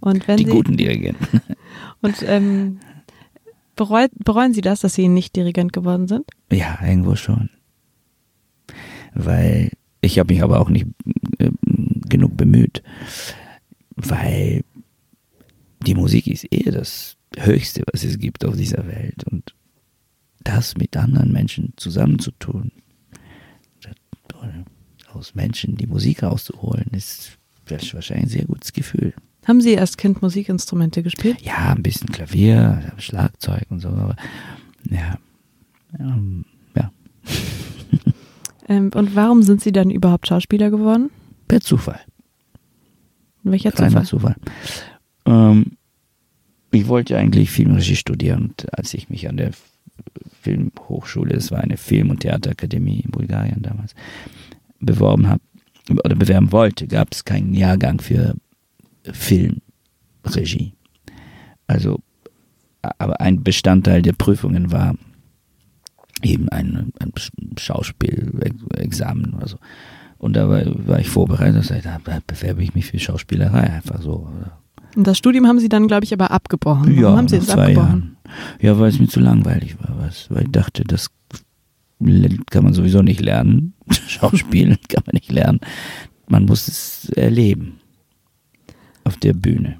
Und 0.00 0.28
wenn 0.28 0.36
Die 0.36 0.44
Sie, 0.44 0.50
guten 0.50 0.76
Dirigenten. 0.76 1.40
Und 2.00 2.22
ähm, 2.22 2.78
bereut, 3.74 4.10
bereuen 4.24 4.54
Sie 4.54 4.60
das, 4.60 4.80
dass 4.80 4.94
Sie 4.94 5.08
nicht 5.08 5.34
Dirigent 5.34 5.72
geworden 5.72 6.06
sind? 6.06 6.24
Ja, 6.50 6.78
irgendwo 6.82 7.16
schon. 7.16 7.50
Weil 9.14 9.72
ich 10.00 10.18
habe 10.18 10.32
mich 10.32 10.42
aber 10.42 10.60
auch 10.60 10.68
nicht 10.68 10.86
äh, 11.38 11.50
genug 12.08 12.36
bemüht 12.36 12.82
weil 13.96 14.62
die 15.84 15.94
Musik 15.94 16.26
ist 16.26 16.44
eher 16.44 16.72
das 16.72 17.16
Höchste, 17.36 17.82
was 17.92 18.04
es 18.04 18.18
gibt 18.18 18.44
auf 18.44 18.56
dieser 18.56 18.86
Welt. 18.86 19.24
Und 19.30 19.54
das 20.46 20.76
mit 20.76 20.96
anderen 20.96 21.32
Menschen 21.32 21.72
zusammenzutun, 21.76 22.72
aus 25.12 25.34
Menschen 25.34 25.76
die 25.76 25.86
Musik 25.86 26.22
rauszuholen, 26.22 26.86
ist 26.92 27.38
wahrscheinlich 27.68 28.10
ein 28.12 28.28
sehr 28.28 28.44
gutes 28.44 28.72
Gefühl. 28.72 29.14
Haben 29.46 29.60
Sie 29.60 29.78
als 29.78 29.96
Kind 29.96 30.22
Musikinstrumente 30.22 31.02
gespielt? 31.02 31.40
Ja, 31.40 31.72
ein 31.72 31.82
bisschen 31.82 32.10
Klavier, 32.10 32.92
Schlagzeug 32.98 33.64
und 33.70 33.80
so, 33.80 33.88
aber 33.88 34.16
ja. 34.90 35.18
Ähm, 35.98 36.44
ja. 36.74 36.90
ähm, 38.68 38.90
und 38.94 39.14
warum 39.14 39.42
sind 39.42 39.60
Sie 39.60 39.72
dann 39.72 39.90
überhaupt 39.90 40.26
Schauspieler 40.26 40.70
geworden? 40.70 41.10
Per 41.48 41.60
Zufall. 41.60 42.00
Welcher 43.44 43.70
Kleiner 43.70 44.04
Zufall? 44.04 44.36
Zufall. 45.24 45.52
Ähm, 45.54 45.76
ich 46.72 46.88
wollte 46.88 47.16
eigentlich 47.16 47.50
Filmregie 47.50 47.96
studieren 47.96 48.46
und 48.46 48.76
als 48.76 48.92
ich 48.94 49.08
mich 49.08 49.28
an 49.28 49.36
der 49.36 49.52
Filmhochschule, 50.40 51.34
es 51.34 51.50
war 51.50 51.60
eine 51.60 51.76
Film- 51.76 52.10
und 52.10 52.20
Theaterakademie 52.20 53.00
in 53.00 53.10
Bulgarien 53.10 53.62
damals, 53.62 53.94
beworben 54.80 55.28
habe 55.28 55.40
oder 56.04 56.16
bewerben 56.16 56.52
wollte, 56.52 56.86
gab 56.86 57.12
es 57.12 57.24
keinen 57.24 57.54
Jahrgang 57.54 58.00
für 58.00 58.34
Filmregie. 59.04 60.74
Also, 61.66 62.00
aber 62.82 63.20
ein 63.20 63.42
Bestandteil 63.42 64.02
der 64.02 64.12
Prüfungen 64.12 64.70
war 64.70 64.94
eben 66.22 66.48
ein, 66.48 66.92
ein 66.98 67.12
Schauspielexamen 67.58 69.34
oder 69.34 69.48
so. 69.48 69.58
Und 70.18 70.34
da 70.34 70.48
war, 70.48 70.62
war 70.86 70.98
ich 70.98 71.08
vorbereitet 71.08 71.56
und 71.56 71.62
sagte, 71.64 72.00
da 72.04 72.20
bewerbe 72.26 72.62
ich 72.62 72.74
mich 72.74 72.86
für 72.86 72.98
Schauspielerei 72.98 73.70
einfach 73.70 74.00
so. 74.00 74.30
Und 74.96 75.06
das 75.06 75.18
Studium 75.18 75.46
haben 75.46 75.58
Sie 75.60 75.68
dann, 75.68 75.86
glaube 75.86 76.04
ich, 76.04 76.12
aber 76.12 76.30
abgebrochen. 76.30 76.84
Warum 76.86 76.98
ja, 77.02 77.16
haben 77.16 77.28
Sie 77.28 77.36
es 77.36 77.46
zwei 77.46 77.62
abgebrochen? 77.68 77.88
Jahren. 77.88 78.16
Ja, 78.60 78.78
weil 78.78 78.88
es 78.88 78.98
mir 78.98 79.08
zu 79.08 79.20
langweilig 79.20 79.76
war. 79.78 79.96
Was, 79.98 80.30
weil 80.30 80.44
ich 80.44 80.50
dachte, 80.50 80.82
das 80.84 81.10
kann 82.50 82.64
man 82.64 82.72
sowieso 82.74 83.02
nicht 83.02 83.20
lernen. 83.20 83.74
Schauspielen 84.08 84.78
kann 84.88 85.02
man 85.06 85.14
nicht 85.14 85.30
lernen. 85.30 85.60
Man 86.28 86.46
muss 86.46 86.66
es 86.66 87.08
erleben. 87.10 87.78
Auf 89.04 89.16
der 89.18 89.34
Bühne. 89.34 89.78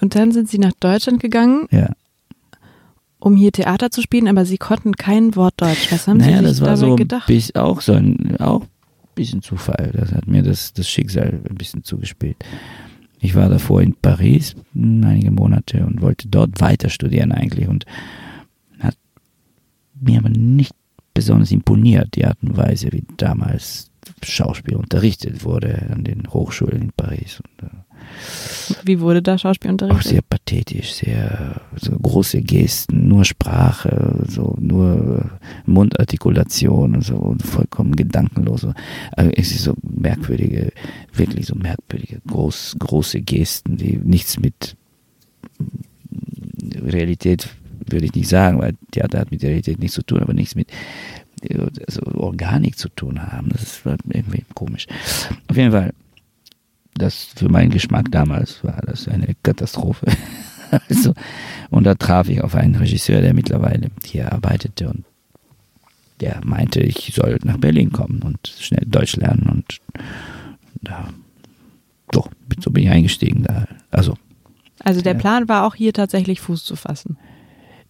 Und 0.00 0.14
dann 0.14 0.30
sind 0.32 0.48
Sie 0.48 0.58
nach 0.58 0.72
Deutschland 0.78 1.20
gegangen, 1.20 1.66
Ja. 1.70 1.90
um 3.18 3.34
hier 3.36 3.50
Theater 3.52 3.90
zu 3.90 4.00
spielen, 4.02 4.28
aber 4.28 4.44
Sie 4.44 4.56
konnten 4.58 4.94
kein 4.94 5.34
Wort 5.34 5.54
Deutsch. 5.56 5.90
Was 5.90 6.06
haben 6.06 6.18
naja, 6.18 6.38
Sie 6.38 6.44
sich 6.44 6.48
das 6.48 6.60
war 6.60 6.68
dabei 6.68 6.76
so 6.80 6.96
gedacht? 6.96 7.26
bisschen, 7.26 7.56
auch 7.56 7.80
so 7.80 7.94
ein 7.94 8.36
auch 8.38 8.62
ein 8.62 8.68
bisschen 9.14 9.42
Zufall. 9.42 9.90
Das 9.94 10.12
hat 10.12 10.26
mir 10.28 10.42
das, 10.42 10.72
das 10.72 10.88
Schicksal 10.88 11.40
ein 11.48 11.56
bisschen 11.56 11.82
zugespielt. 11.84 12.36
Ich 13.20 13.34
war 13.34 13.48
davor 13.48 13.82
in 13.82 13.94
Paris 13.94 14.56
einige 14.74 15.30
Monate 15.30 15.84
und 15.84 16.00
wollte 16.00 16.28
dort 16.28 16.60
weiter 16.60 16.88
studieren 16.88 17.32
eigentlich 17.32 17.68
und 17.68 17.84
hat 18.78 18.96
mir 20.00 20.18
aber 20.18 20.30
nicht 20.30 20.74
besonders 21.12 21.52
imponiert, 21.52 22.16
die 22.16 22.24
Art 22.24 22.38
und 22.42 22.56
Weise, 22.56 22.90
wie 22.92 23.04
damals 23.18 23.89
Schauspiel 24.22 24.76
unterrichtet 24.76 25.44
wurde 25.44 25.86
an 25.90 26.04
den 26.04 26.28
Hochschulen 26.28 26.82
in 26.82 26.92
Paris. 26.96 27.42
Äh, 27.62 27.66
Wie 28.84 29.00
wurde 29.00 29.22
da 29.22 29.38
Schauspiel 29.38 29.70
auch 29.70 29.72
unterrichtet? 29.72 30.06
sehr 30.10 30.22
pathetisch, 30.22 30.92
sehr 30.92 31.60
so 31.76 31.92
große 31.92 32.40
Gesten, 32.42 33.08
nur 33.08 33.24
Sprache, 33.24 34.24
so 34.28 34.56
nur 34.58 35.30
Mundartikulation 35.66 36.94
und 36.96 37.04
so 37.04 37.16
und 37.16 37.42
vollkommen 37.42 37.94
gedankenlos. 37.96 38.66
Also 39.12 39.30
es 39.36 39.52
ist 39.52 39.64
so 39.64 39.74
merkwürdige, 39.82 40.72
wirklich 41.12 41.46
so 41.46 41.54
merkwürdige, 41.54 42.20
groß, 42.26 42.76
große 42.78 43.20
Gesten, 43.20 43.76
die 43.76 43.96
nichts 43.96 44.38
mit 44.38 44.76
Realität 46.82 47.48
würde 47.86 48.06
ich 48.06 48.14
nicht 48.14 48.28
sagen, 48.28 48.60
weil 48.60 48.74
Theater 48.90 49.20
hat 49.20 49.30
mit 49.30 49.42
der 49.42 49.50
Realität 49.50 49.78
nichts 49.78 49.94
zu 49.94 50.02
tun, 50.02 50.20
aber 50.20 50.32
nichts 50.32 50.54
mit 50.54 50.68
also 51.86 52.02
Organik 52.14 52.78
zu 52.78 52.88
tun 52.90 53.20
haben. 53.32 53.48
Das 53.50 53.84
war 53.86 53.96
irgendwie 54.08 54.44
komisch. 54.54 54.86
Auf 55.48 55.56
jeden 55.56 55.72
Fall, 55.72 55.92
das 56.94 57.24
für 57.36 57.48
meinen 57.48 57.70
Geschmack 57.70 58.06
damals 58.10 58.62
war 58.64 58.80
das 58.86 59.08
eine 59.08 59.34
Katastrophe. 59.42 60.06
also, 60.88 61.14
und 61.70 61.84
da 61.84 61.94
traf 61.94 62.28
ich 62.28 62.42
auf 62.42 62.54
einen 62.54 62.76
Regisseur, 62.76 63.20
der 63.20 63.34
mittlerweile 63.34 63.88
hier 64.04 64.32
arbeitete 64.32 64.88
und 64.88 65.04
der 66.20 66.40
meinte, 66.44 66.80
ich 66.80 67.12
soll 67.14 67.38
nach 67.44 67.56
Berlin 67.56 67.92
kommen 67.92 68.20
und 68.22 68.46
schnell 68.58 68.84
Deutsch 68.86 69.16
lernen 69.16 69.48
und 69.50 69.78
da, 70.82 71.08
doch, 72.10 72.28
so 72.62 72.70
bin 72.70 72.84
ich 72.84 72.90
eingestiegen 72.90 73.44
da. 73.44 73.66
Also, 73.90 74.18
Also 74.80 75.00
der 75.00 75.14
Ja. 75.14 75.18
Plan 75.18 75.48
war 75.48 75.64
auch 75.66 75.74
hier 75.74 75.94
tatsächlich 75.94 76.40
Fuß 76.40 76.64
zu 76.64 76.76
fassen. 76.76 77.16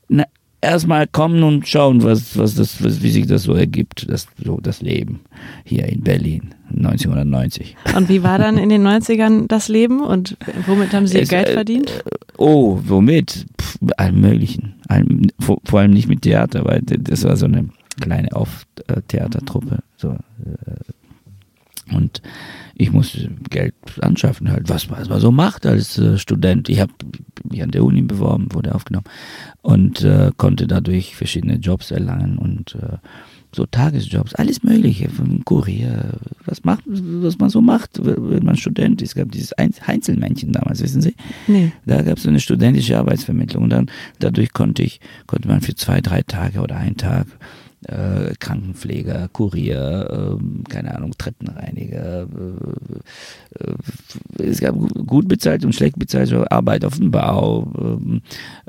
na, 0.08 0.24
erstmal 0.60 1.06
kommen 1.06 1.42
und 1.42 1.66
schauen, 1.66 2.02
was, 2.02 2.36
was 2.36 2.54
das, 2.54 2.82
was, 2.82 3.02
wie 3.02 3.10
sich 3.10 3.26
das 3.26 3.44
so 3.44 3.54
ergibt, 3.54 4.08
das, 4.08 4.26
so 4.42 4.58
das 4.60 4.82
Leben 4.82 5.20
hier 5.64 5.86
in 5.86 6.02
Berlin 6.02 6.54
1990. 6.76 7.76
Und 7.96 8.08
wie 8.08 8.22
war 8.22 8.38
dann 8.38 8.58
in 8.58 8.68
den 8.68 8.86
90ern 8.86 9.46
das 9.48 9.68
Leben 9.68 10.00
und 10.00 10.36
womit 10.66 10.92
haben 10.92 11.06
Sie 11.06 11.16
Ihr 11.16 11.22
Es, 11.22 11.28
Geld 11.28 11.48
äh, 11.48 11.52
verdient? 11.54 12.04
Oh, 12.36 12.78
womit? 12.84 13.46
Pff, 13.60 13.78
allem 13.96 14.20
Möglichen. 14.20 14.74
Allem, 14.88 15.28
vor, 15.40 15.58
vor 15.64 15.80
allem 15.80 15.92
nicht 15.92 16.08
mit 16.08 16.22
Theater, 16.22 16.64
weil 16.64 16.82
das 16.82 17.24
war 17.24 17.36
so 17.36 17.46
eine 17.46 17.68
kleine 18.00 18.34
Auf-Theatertruppe. 18.34 19.80
So, 19.96 20.10
äh, 20.10 20.16
und 21.92 22.22
ich 22.74 22.92
musste 22.92 23.30
Geld 23.50 23.74
anschaffen, 24.00 24.50
halt, 24.50 24.68
was, 24.68 24.90
was 24.90 25.08
man 25.08 25.20
so 25.20 25.30
macht 25.30 25.66
als 25.66 25.98
äh, 25.98 26.16
Student. 26.18 26.68
Ich 26.68 26.80
habe 26.80 26.92
mich 27.48 27.62
an 27.62 27.70
der 27.70 27.84
Uni 27.84 28.02
beworben, 28.02 28.48
wurde 28.52 28.74
aufgenommen 28.74 29.06
und 29.62 30.02
äh, 30.02 30.30
konnte 30.36 30.66
dadurch 30.66 31.14
verschiedene 31.16 31.56
Jobs 31.56 31.90
erlangen 31.90 32.38
und 32.38 32.74
äh, 32.76 32.96
so 33.52 33.66
Tagesjobs, 33.66 34.36
alles 34.36 34.62
Mögliche, 34.62 35.08
vom 35.08 35.44
Kurier, 35.44 36.14
was 36.44 36.62
macht, 36.62 36.84
was 36.86 37.36
man 37.38 37.50
so 37.50 37.60
macht, 37.60 37.98
wenn 38.00 38.44
man 38.44 38.56
Student 38.56 39.02
ist. 39.02 39.10
Es 39.10 39.14
gab 39.16 39.32
dieses 39.32 39.52
Einz- 39.58 39.84
Heinzelmännchen 39.84 40.52
damals, 40.52 40.80
wissen 40.80 41.02
Sie? 41.02 41.16
Nee. 41.48 41.72
Da 41.84 42.02
gab 42.02 42.18
es 42.18 42.22
so 42.22 42.28
eine 42.28 42.38
studentische 42.38 42.96
Arbeitsvermittlung 42.96 43.64
und 43.64 43.70
dann 43.70 43.90
dadurch 44.20 44.52
konnte 44.52 44.84
ich, 44.84 45.00
konnte 45.26 45.48
man 45.48 45.62
für 45.62 45.74
zwei, 45.74 46.00
drei 46.00 46.22
Tage 46.22 46.60
oder 46.60 46.76
einen 46.76 46.96
Tag 46.96 47.26
äh, 47.86 48.34
Krankenpfleger, 48.38 49.28
Kurier, 49.32 50.36
ähm, 50.38 50.64
keine 50.68 50.94
Ahnung, 50.94 51.12
Treppenreiniger, 51.16 52.22
äh, 53.58 53.64
äh, 53.64 54.42
es 54.44 54.60
gab 54.60 54.74
gu- 54.76 55.04
gut 55.04 55.28
bezahlt 55.28 55.64
und 55.64 55.74
schlecht 55.74 55.98
bezahlte 55.98 56.50
Arbeit 56.50 56.84
auf 56.84 56.96
dem 56.98 57.10
Bau, 57.10 57.72
ähm, 57.80 58.20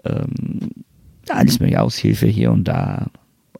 ähm, 0.05 0.69
alles 1.29 1.59
mögliche, 1.59 1.81
Aushilfe 1.81 2.27
hier 2.27 2.51
und 2.51 2.65
da, 2.67 3.07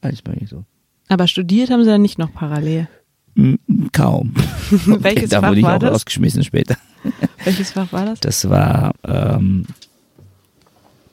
alles 0.01 0.23
mögliche 0.25 0.47
so. 0.47 0.63
Aber 1.09 1.27
studiert 1.27 1.69
haben 1.69 1.83
Sie 1.83 1.89
dann 1.89 2.01
nicht 2.01 2.17
noch 2.17 2.33
parallel. 2.33 2.87
Mm, 3.35 3.55
Kaum. 3.91 4.33
Welches 4.85 5.29
da 5.31 5.41
Fach 5.41 5.49
wurde 5.49 5.59
ich 5.59 5.65
war 5.65 5.75
auch 5.75 5.79
das? 5.79 5.91
rausgeschmissen 5.93 6.43
später. 6.43 6.77
Welches 7.43 7.71
Fach 7.71 7.91
war 7.91 8.05
das? 8.05 8.19
Das 8.21 8.49
war, 8.49 8.93
ähm, 9.05 9.65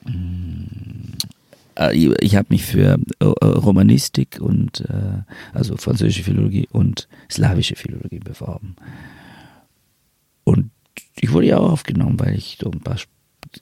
äh, 0.07 0.11
ich 1.79 2.37
habe 2.37 2.49
mich 2.51 2.64
für 2.64 2.99
äh, 3.21 3.25
Romanistik 3.25 4.41
und, 4.41 4.81
äh, 4.81 5.23
also 5.53 5.77
französische 5.77 6.25
Philologie 6.25 6.69
und 6.73 7.09
slawische 7.31 7.77
Philologie 7.77 8.19
beworben. 8.19 8.75
Und 10.43 10.71
ich 11.21 11.33
wurde 11.33 11.49
ja 11.49 11.59
auch 11.59 11.71
aufgenommen, 11.71 12.19
weil 12.19 12.35
ich 12.37 12.59
so 12.61 12.71
ein 12.71 12.81
paar, 12.81 12.97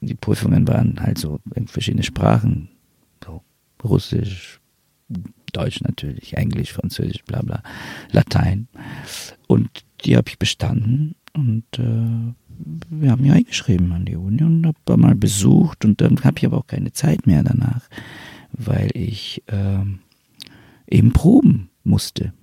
die 0.01 0.15
Prüfungen 0.15 0.67
waren 0.67 0.99
halt 0.99 1.19
so 1.19 1.39
in 1.53 1.67
verschiedene 1.67 2.03
Sprachen, 2.03 2.69
so 3.23 3.43
Russisch, 3.83 4.59
Deutsch 5.53 5.81
natürlich, 5.81 6.35
Englisch, 6.35 6.73
Französisch, 6.73 7.23
bla 7.23 7.41
bla, 7.41 7.61
Latein. 8.11 8.67
Und 9.47 9.69
die 10.03 10.17
habe 10.17 10.29
ich 10.29 10.39
bestanden 10.39 11.15
und 11.37 11.65
äh, 11.77 12.33
wir 12.89 13.11
haben 13.11 13.21
mich 13.21 13.31
eingeschrieben 13.31 13.91
an 13.91 14.05
die 14.05 14.15
Uni 14.15 14.41
und 14.43 14.65
habe 14.65 14.97
mal 14.97 15.13
besucht 15.13 15.85
und 15.85 16.01
dann 16.01 16.19
habe 16.23 16.39
ich 16.39 16.45
aber 16.45 16.57
auch 16.57 16.67
keine 16.67 16.91
Zeit 16.91 17.27
mehr 17.27 17.43
danach, 17.43 17.87
weil 18.51 18.89
ich 18.95 19.43
ähm, 19.47 19.99
eben 20.89 21.13
proben 21.13 21.69
musste 21.83 22.33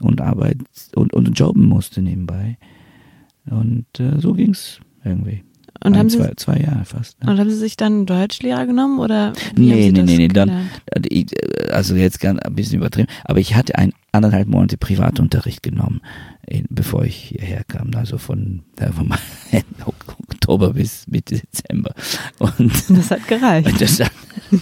und 0.00 0.20
Arbeit 0.20 0.58
und, 0.96 1.12
und 1.12 1.38
jobben 1.38 1.66
musste 1.66 2.02
nebenbei. 2.02 2.58
Und 3.46 3.86
äh, 4.00 4.18
so 4.18 4.32
ging 4.32 4.50
es 4.50 4.80
irgendwie. 5.04 5.44
Und 5.84 5.94
Ein, 5.94 5.98
haben, 5.98 6.10
Sie, 6.10 6.18
zwei, 6.18 6.32
zwei 6.36 6.56
Jahre 6.58 6.84
fast. 6.84 7.22
ne? 7.24 7.30
und 7.30 7.38
haben 7.40 7.50
Sie 7.50 7.56
sich 7.56 7.76
dann 7.76 8.06
Deutschlehrer 8.06 8.66
genommen 8.66 8.98
oder? 9.00 9.32
Nee, 9.56 9.90
nee, 9.90 10.02
nee, 10.02 10.16
nee, 10.16 10.28
dann- 10.28 10.48
gelernt? 10.48 11.06
Ich- 11.10 11.72
Also 11.72 11.94
jetzt 11.96 12.20
ganz 12.20 12.38
ein 12.40 12.54
bisschen 12.54 12.78
übertrieben, 12.78 13.08
aber 13.24 13.40
ich 13.40 13.54
hatte 13.54 13.76
ein 13.76 13.92
anderthalb 14.12 14.46
Monate 14.46 14.76
Privatunterricht 14.76 15.62
genommen, 15.62 16.00
bevor 16.68 17.04
ich 17.04 17.16
hierher 17.16 17.64
kam, 17.64 17.90
also 17.96 18.18
von, 18.18 18.62
mal, 19.04 19.18
Oktober 20.28 20.74
bis 20.74 21.06
Mitte 21.08 21.36
Dezember. 21.40 21.94
Und 22.38 22.72
Das 22.90 23.10
hat 23.10 23.26
gereicht. 23.26 23.68
das 23.80 24.00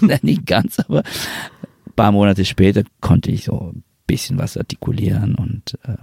na, 0.00 0.16
nicht 0.22 0.46
ganz, 0.46 0.78
aber 0.78 1.00
ein 1.00 1.92
paar 1.96 2.12
Monate 2.12 2.44
später 2.44 2.82
konnte 3.00 3.30
ich 3.30 3.44
so 3.44 3.72
ein 3.74 3.82
bisschen 4.06 4.38
was 4.38 4.56
artikulieren 4.56 5.34
und 5.34 5.76
äh, 5.84 5.96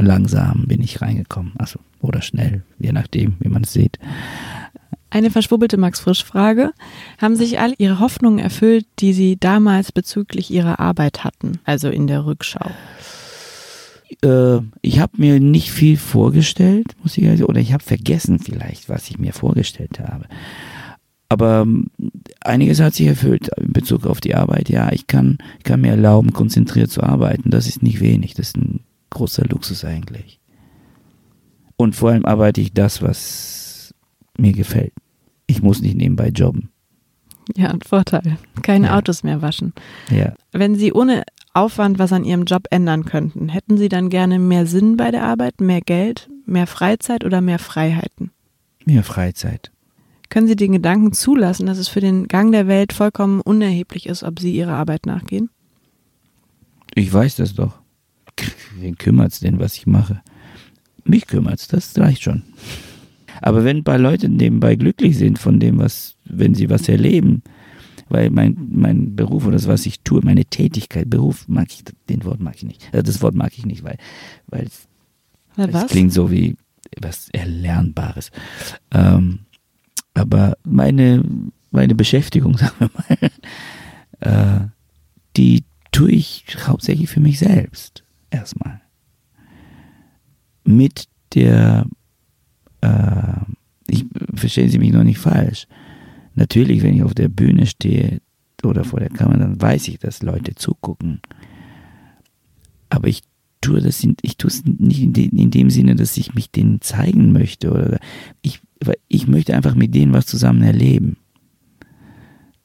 langsam 0.00 0.64
bin 0.66 0.80
ich 0.82 1.00
reingekommen. 1.00 1.52
Also, 1.58 1.78
oder 2.04 2.22
schnell, 2.22 2.62
je 2.78 2.92
nachdem, 2.92 3.36
wie 3.40 3.48
man 3.48 3.64
es 3.64 3.72
sieht. 3.72 3.98
Eine 5.10 5.30
verschwurbelte 5.30 5.76
Max-Frisch-Frage. 5.76 6.72
Haben 7.20 7.36
sich 7.36 7.60
all 7.60 7.74
Ihre 7.78 8.00
Hoffnungen 8.00 8.40
erfüllt, 8.40 8.86
die 8.98 9.12
Sie 9.12 9.36
damals 9.36 9.92
bezüglich 9.92 10.50
Ihrer 10.50 10.80
Arbeit 10.80 11.22
hatten, 11.22 11.60
also 11.64 11.88
in 11.88 12.06
der 12.06 12.26
Rückschau? 12.26 12.70
äh, 14.22 14.60
ich 14.82 15.00
habe 15.00 15.12
mir 15.16 15.40
nicht 15.40 15.70
viel 15.70 15.96
vorgestellt, 15.96 16.94
muss 17.02 17.16
ich 17.16 17.24
sagen, 17.24 17.44
oder 17.44 17.60
ich 17.60 17.72
habe 17.72 17.82
vergessen 17.82 18.38
vielleicht, 18.38 18.88
was 18.88 19.10
ich 19.10 19.18
mir 19.18 19.32
vorgestellt 19.32 20.00
habe. 20.00 20.26
Aber 21.28 21.62
ähm, 21.62 21.90
einiges 22.40 22.80
hat 22.80 22.94
sich 22.94 23.06
erfüllt 23.06 23.48
in 23.56 23.72
Bezug 23.72 24.06
auf 24.06 24.20
die 24.20 24.34
Arbeit. 24.34 24.68
Ja, 24.68 24.92
ich 24.92 25.06
kann, 25.06 25.38
ich 25.58 25.64
kann 25.64 25.80
mir 25.80 25.90
erlauben, 25.90 26.32
konzentriert 26.32 26.90
zu 26.90 27.02
arbeiten. 27.02 27.50
Das 27.50 27.66
ist 27.66 27.82
nicht 27.82 28.00
wenig. 28.00 28.34
Das 28.34 28.48
ist 28.48 28.56
ein 28.56 28.80
großer 29.10 29.44
Luxus 29.46 29.84
eigentlich. 29.84 30.38
Und 31.76 31.96
vor 31.96 32.10
allem 32.10 32.24
arbeite 32.24 32.60
ich 32.60 32.72
das, 32.72 33.02
was 33.02 33.94
mir 34.38 34.52
gefällt. 34.52 34.92
Ich 35.46 35.62
muss 35.62 35.80
nicht 35.80 35.96
nebenbei 35.96 36.28
jobben. 36.28 36.70
Ja, 37.56 37.68
ein 37.68 37.82
Vorteil. 37.82 38.38
Keine 38.62 38.88
ja. 38.88 38.98
Autos 38.98 39.22
mehr 39.22 39.42
waschen. 39.42 39.74
Ja. 40.10 40.34
Wenn 40.52 40.76
Sie 40.76 40.92
ohne 40.92 41.24
Aufwand 41.52 41.98
was 41.98 42.12
an 42.12 42.24
Ihrem 42.24 42.44
Job 42.44 42.66
ändern 42.70 43.04
könnten, 43.04 43.48
hätten 43.48 43.76
Sie 43.76 43.88
dann 43.88 44.08
gerne 44.08 44.38
mehr 44.38 44.66
Sinn 44.66 44.96
bei 44.96 45.10
der 45.10 45.24
Arbeit, 45.24 45.60
mehr 45.60 45.80
Geld, 45.80 46.30
mehr 46.46 46.66
Freizeit 46.66 47.24
oder 47.24 47.40
mehr 47.40 47.58
Freiheiten? 47.58 48.30
Mehr 48.86 49.02
Freizeit. 49.02 49.70
Können 50.30 50.46
Sie 50.46 50.56
den 50.56 50.72
Gedanken 50.72 51.12
zulassen, 51.12 51.66
dass 51.66 51.78
es 51.78 51.88
für 51.88 52.00
den 52.00 52.28
Gang 52.28 52.50
der 52.50 52.66
Welt 52.66 52.92
vollkommen 52.92 53.40
unerheblich 53.40 54.06
ist, 54.06 54.22
ob 54.24 54.40
Sie 54.40 54.54
Ihrer 54.54 54.74
Arbeit 54.74 55.06
nachgehen? 55.06 55.50
Ich 56.94 57.12
weiß 57.12 57.36
das 57.36 57.54
doch. 57.54 57.78
Wen 58.76 58.96
kümmert 58.96 59.32
es 59.32 59.40
denn, 59.40 59.60
was 59.60 59.76
ich 59.76 59.86
mache? 59.86 60.22
Mich 61.04 61.26
kümmert 61.26 61.60
es, 61.60 61.68
das 61.68 61.98
reicht 61.98 62.22
schon. 62.22 62.42
Aber 63.42 63.64
wenn 63.64 63.78
ein 63.78 63.84
paar 63.84 63.98
Leute 63.98 64.28
nebenbei 64.28 64.76
glücklich 64.76 65.18
sind 65.18 65.38
von 65.38 65.60
dem, 65.60 65.78
was, 65.78 66.16
wenn 66.24 66.54
sie 66.54 66.70
was 66.70 66.88
erleben, 66.88 67.42
weil 68.08 68.30
mein, 68.30 68.56
mein 68.70 69.16
Beruf 69.16 69.44
oder 69.44 69.54
das, 69.54 69.68
was 69.68 69.86
ich 69.86 70.00
tue, 70.00 70.20
meine 70.22 70.44
Tätigkeit, 70.44 71.10
Beruf 71.10 71.48
mag 71.48 71.68
ich, 71.70 71.84
den 72.08 72.24
Wort 72.24 72.40
mag 72.40 72.56
ich 72.56 72.64
nicht. 72.64 72.92
Äh, 72.92 73.02
das 73.02 73.22
Wort 73.22 73.34
mag 73.34 73.52
ich 73.56 73.66
nicht, 73.66 73.82
weil, 73.82 73.98
weil 74.46 74.66
es, 74.66 74.88
es 75.56 75.86
klingt 75.86 76.12
so 76.12 76.30
wie 76.30 76.56
was 77.00 77.28
Erlernbares. 77.30 78.30
Ähm, 78.92 79.40
aber 80.14 80.56
meine, 80.64 81.24
meine 81.70 81.94
Beschäftigung, 81.94 82.56
sagen 82.58 82.74
wir 82.78 82.90
mal, 84.20 84.60
äh, 84.60 84.68
die 85.36 85.64
tue 85.90 86.12
ich 86.12 86.44
hauptsächlich 86.66 87.10
für 87.10 87.20
mich 87.20 87.38
selbst. 87.38 88.04
Erstmal. 88.30 88.80
Mit 90.64 91.06
der, 91.34 91.86
äh, 92.80 93.40
ich 93.88 94.06
verstehen 94.34 94.70
Sie 94.70 94.78
mich 94.78 94.92
noch 94.92 95.04
nicht 95.04 95.18
falsch. 95.18 95.66
Natürlich, 96.34 96.82
wenn 96.82 96.96
ich 96.96 97.02
auf 97.02 97.14
der 97.14 97.28
Bühne 97.28 97.66
stehe 97.66 98.20
oder 98.62 98.84
vor 98.84 99.00
der 99.00 99.10
Kamera, 99.10 99.38
dann 99.38 99.60
weiß 99.60 99.88
ich, 99.88 99.98
dass 99.98 100.22
Leute 100.22 100.54
zugucken. 100.54 101.20
Aber 102.88 103.08
ich 103.08 103.22
tue 103.60 103.80
das, 103.80 104.02
in, 104.02 104.16
ich 104.22 104.36
tue 104.36 104.48
es 104.48 104.64
nicht 104.64 105.02
in, 105.02 105.12
de, 105.12 105.26
in, 105.26 105.50
dem 105.50 105.70
Sinne, 105.70 105.96
dass 105.96 106.16
ich 106.16 106.34
mich 106.34 106.50
denen 106.50 106.80
zeigen 106.80 107.32
möchte 107.32 107.70
oder 107.70 107.98
ich, 108.42 108.60
ich 109.08 109.26
möchte 109.26 109.54
einfach 109.54 109.74
mit 109.74 109.94
denen 109.94 110.12
was 110.12 110.26
zusammen 110.26 110.62
erleben. 110.62 111.16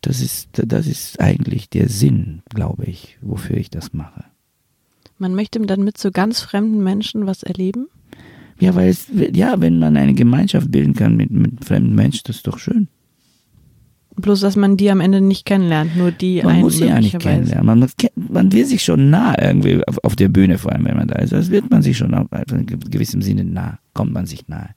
Das 0.02 0.22
ist, 0.22 0.50
das 0.54 0.88
ist 0.88 1.20
eigentlich 1.20 1.70
der 1.70 1.90
Sinn, 1.90 2.42
glaube 2.50 2.86
ich, 2.86 3.18
wofür 3.22 3.58
ich 3.58 3.70
das 3.70 3.94
mache. 3.94 4.26
Man 5.20 5.36
möchte 5.36 5.60
dann 5.60 5.84
mit 5.84 5.98
so 5.98 6.12
ganz 6.12 6.40
fremden 6.40 6.84
Menschen 6.84 7.28
was 7.28 7.44
erleben? 7.44 7.88
Ja, 8.60 8.76
weil 8.76 8.90
es, 8.90 9.08
ja, 9.34 9.60
wenn 9.62 9.80
man 9.80 9.96
eine 9.98 10.14
Gemeinschaft 10.14 10.72
bilden 10.72 10.94
kann 10.94 11.16
mit, 11.16 11.30
mit 11.30 11.64
fremden 11.64 11.94
Menschen, 11.94 12.22
das 12.26 12.38
ist 12.38 12.48
doch 12.48 12.58
schön. 12.58 12.88
Bloß, 14.16 14.42
dass 14.42 14.56
man 14.56 14.76
die 14.76 14.92
am 14.92 15.00
Ende 15.00 15.22
nicht 15.22 15.46
kennenlernt, 15.46 15.96
nur 15.96 16.12
die 16.12 16.42
Man 16.42 16.60
muss 16.60 16.78
sie 16.78 16.88
ja 16.88 17.00
nicht 17.00 17.20
kennenlernen. 17.20 17.66
Man, 17.66 17.90
man 18.16 18.52
will 18.52 18.66
sich 18.66 18.84
schon 18.84 19.10
nah 19.10 19.42
irgendwie 19.42 19.86
auf, 19.88 19.98
auf, 20.04 20.16
der 20.16 20.28
Bühne, 20.28 20.58
vor 20.58 20.74
allem 20.74 20.86
wenn 20.86 20.98
man 20.98 21.08
da 21.08 21.20
ist. 21.20 21.32
Das 21.32 21.52
wird 21.52 21.70
man 21.70 21.82
sich 21.82 21.98
schon 21.98 22.14
auf, 22.14 22.28
also 22.32 22.56
in 22.56 22.66
gewissem 22.66 23.22
Sinne 23.22 23.46
nah, 23.46 23.80
kommt 23.94 24.12
man 24.14 24.26
sich 24.26 24.48
nahe. 24.48 24.72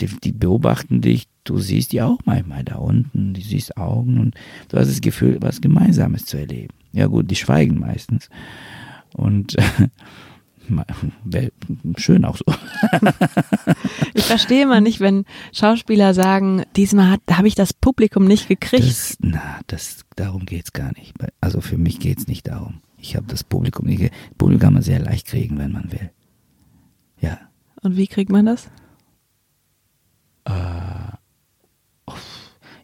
Die, 0.00 0.06
die, 0.06 0.32
beobachten 0.32 1.00
dich, 1.00 1.28
du 1.44 1.58
siehst 1.58 1.92
die 1.92 2.02
auch 2.02 2.18
manchmal 2.24 2.64
da 2.64 2.76
unten, 2.76 3.34
du 3.34 3.40
siehst 3.40 3.76
Augen 3.76 4.18
und 4.18 4.34
du 4.68 4.78
hast 4.78 4.90
das 4.90 5.00
Gefühl, 5.00 5.38
was 5.40 5.60
Gemeinsames 5.60 6.24
zu 6.24 6.36
erleben. 6.36 6.74
Ja 6.92 7.06
gut, 7.06 7.30
die 7.30 7.36
schweigen 7.36 7.78
meistens. 7.78 8.28
Und 9.14 9.56
schön 11.96 12.24
auch 12.24 12.36
so. 12.36 12.44
ich 14.14 14.24
verstehe 14.24 14.66
mal 14.66 14.80
nicht, 14.80 15.00
wenn 15.00 15.24
Schauspieler 15.52 16.14
sagen, 16.14 16.62
diesmal 16.76 17.18
habe 17.30 17.48
ich 17.48 17.54
das 17.54 17.72
Publikum 17.72 18.24
nicht 18.24 18.48
gekriegt. 18.48 18.84
Das, 18.84 19.16
na, 19.20 19.60
das, 19.66 20.04
darum 20.16 20.46
geht 20.46 20.66
es 20.66 20.72
gar 20.72 20.92
nicht. 20.96 21.14
Also 21.40 21.60
für 21.60 21.78
mich 21.78 22.00
geht 22.00 22.18
es 22.18 22.26
nicht 22.26 22.48
darum. 22.48 22.80
Ich 22.98 23.16
habe 23.16 23.26
das 23.26 23.44
Publikum 23.44 23.86
nicht. 23.86 24.12
Publikum 24.38 24.60
kann 24.60 24.74
man 24.74 24.82
sehr 24.82 25.00
leicht 25.00 25.26
kriegen, 25.26 25.58
wenn 25.58 25.72
man 25.72 25.90
will. 25.90 26.10
Ja. 27.20 27.38
Und 27.82 27.96
wie 27.96 28.06
kriegt 28.06 28.30
man 28.30 28.46
das? 28.46 28.70
Äh, 30.44 30.52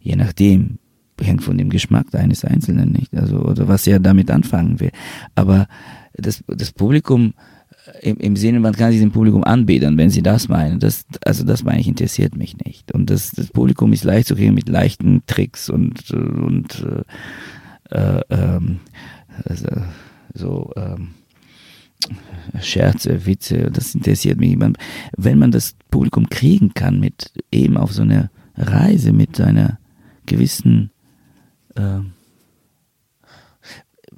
je 0.00 0.16
nachdem, 0.16 0.78
hängt 1.20 1.42
von 1.42 1.58
dem 1.58 1.70
Geschmack 1.70 2.14
eines 2.14 2.44
Einzelnen 2.44 2.92
nicht, 2.92 3.14
also 3.16 3.40
oder 3.40 3.68
was 3.68 3.86
er 3.86 4.00
damit 4.00 4.30
anfangen 4.30 4.80
will. 4.80 4.90
Aber 5.34 5.66
das, 6.14 6.44
das 6.46 6.72
Publikum 6.72 7.34
im, 8.00 8.16
im 8.18 8.36
Sinne, 8.36 8.60
man 8.60 8.74
kann 8.74 8.92
sich 8.92 9.00
dem 9.00 9.12
Publikum 9.12 9.44
anbeten, 9.44 9.96
wenn 9.96 10.10
sie 10.10 10.22
das 10.22 10.48
meinen. 10.48 10.78
Das, 10.78 11.06
also 11.24 11.44
das 11.44 11.64
meine 11.64 11.80
ich, 11.80 11.88
interessiert 11.88 12.36
mich 12.36 12.56
nicht. 12.58 12.92
Und 12.92 13.10
das, 13.10 13.30
das 13.30 13.48
Publikum 13.48 13.92
ist 13.92 14.04
leicht 14.04 14.28
zu 14.28 14.34
kriegen 14.34 14.54
mit 14.54 14.68
leichten 14.68 15.22
Tricks 15.26 15.70
und, 15.70 16.10
und 16.10 16.86
äh, 17.90 18.20
ähm, 18.30 18.80
also, 19.44 19.68
so 20.34 20.72
ähm, 20.76 21.08
Scherze, 22.60 23.26
Witze, 23.26 23.70
das 23.70 23.94
interessiert 23.94 24.38
mich. 24.38 24.56
Wenn 25.16 25.38
man 25.38 25.50
das 25.50 25.74
Publikum 25.90 26.28
kriegen 26.28 26.74
kann 26.74 27.00
mit 27.00 27.32
eben 27.50 27.76
auf 27.76 27.92
so 27.92 28.02
einer 28.02 28.30
Reise 28.56 29.12
mit 29.12 29.40
einer 29.40 29.78
gewissen 30.26 30.90
äh, 31.78 32.00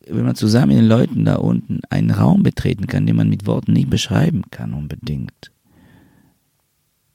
wenn 0.09 0.25
man 0.25 0.35
zusammen 0.35 0.69
mit 0.69 0.79
den 0.79 0.87
Leuten 0.89 1.25
da 1.25 1.37
unten 1.37 1.81
einen 1.91 2.11
Raum 2.11 2.43
betreten 2.43 2.87
kann, 2.87 3.07
den 3.07 3.17
man 3.17 3.29
mit 3.29 3.47
Worten 3.47 3.73
nicht 3.73 3.91
beschreiben 3.91 4.43
kann 4.51 4.75
unbedingt. 4.75 5.53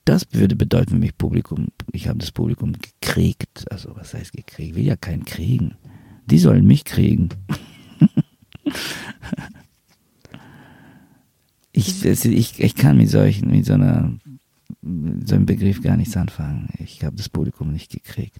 Das 0.05 0.27
würde 0.31 0.55
bedeuten 0.55 0.91
für 0.91 0.99
mich 0.99 1.17
Publikum, 1.17 1.69
ich 1.91 2.08
habe 2.08 2.19
das 2.19 2.31
Publikum 2.31 2.73
gekriegt. 2.73 3.69
Also 3.71 3.95
was 3.95 4.13
heißt 4.13 4.34
gekriegt? 4.34 4.69
Ich 4.69 4.75
will 4.75 4.86
ja 4.86 4.95
keinen 4.95 5.25
kriegen. 5.25 5.75
Die 6.27 6.38
sollen 6.38 6.67
mich 6.67 6.86
kriegen. 6.86 7.29
ich, 11.71 12.05
ich, 12.05 12.60
ich 12.60 12.75
kann 12.75 12.97
mit 12.97 13.10
solchen, 13.10 13.49
mit 13.49 13.65
so 13.65 13.73
einer 13.73 14.13
so 15.25 15.36
einem 15.36 15.47
Begriff 15.47 15.81
gar 15.81 15.97
nichts 15.97 16.15
anfangen. 16.15 16.69
Ich 16.77 17.03
habe 17.03 17.15
das 17.15 17.27
Publikum 17.29 17.71
nicht 17.71 17.91
gekriegt. 17.91 18.39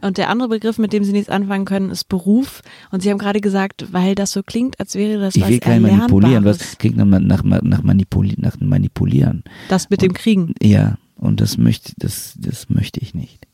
Und 0.00 0.16
der 0.16 0.30
andere 0.30 0.48
Begriff, 0.48 0.78
mit 0.78 0.92
dem 0.92 1.02
Sie 1.02 1.12
nichts 1.12 1.28
anfangen 1.28 1.64
können, 1.64 1.90
ist 1.90 2.08
Beruf. 2.08 2.62
Und 2.90 3.02
Sie 3.02 3.10
haben 3.10 3.18
gerade 3.18 3.40
gesagt, 3.40 3.92
weil 3.92 4.14
das 4.14 4.30
so 4.30 4.42
klingt, 4.42 4.78
als 4.78 4.94
wäre 4.94 5.20
das 5.20 5.34
ich 5.34 5.42
was 5.42 5.50
will 5.50 5.58
kein 5.58 5.82
Manipulieren. 5.82 6.44
Was 6.44 6.78
klingt 6.78 6.96
nach, 6.96 7.04
nach, 7.04 7.42
nach, 7.42 7.82
Manipuli 7.82 8.34
nach 8.38 8.58
Manipulieren. 8.60 9.42
Das 9.68 9.90
mit 9.90 10.02
und, 10.02 10.08
dem 10.08 10.14
Kriegen. 10.14 10.54
Ja, 10.62 10.98
und 11.16 11.40
das 11.40 11.58
möchte, 11.58 11.92
das, 11.98 12.34
das 12.38 12.70
möchte 12.70 13.00
ich 13.00 13.14
nicht. 13.14 13.46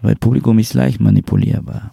Weil 0.00 0.16
Publikum 0.16 0.58
ist 0.58 0.74
leicht 0.74 1.00
manipulierbar. 1.00 1.92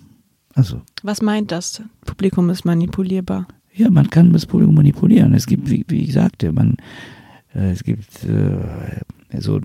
Also. 0.53 0.81
Was 1.03 1.21
meint 1.21 1.51
das? 1.51 1.81
Publikum 2.05 2.49
ist 2.49 2.63
manipulierbar. 2.63 3.47
Ja, 3.73 3.89
man 3.89 4.09
kann 4.09 4.31
das 4.31 4.45
Publikum 4.45 4.75
manipulieren. 4.75 5.33
Es 5.33 5.47
gibt, 5.47 5.69
wie, 5.69 5.83
wie 5.89 6.03
ich 6.03 6.13
sagte, 6.13 6.53
man, 6.53 6.77
äh, 7.53 7.71
es 7.71 7.83
gibt 7.83 8.23
äh, 8.23 9.41
so 9.41 9.59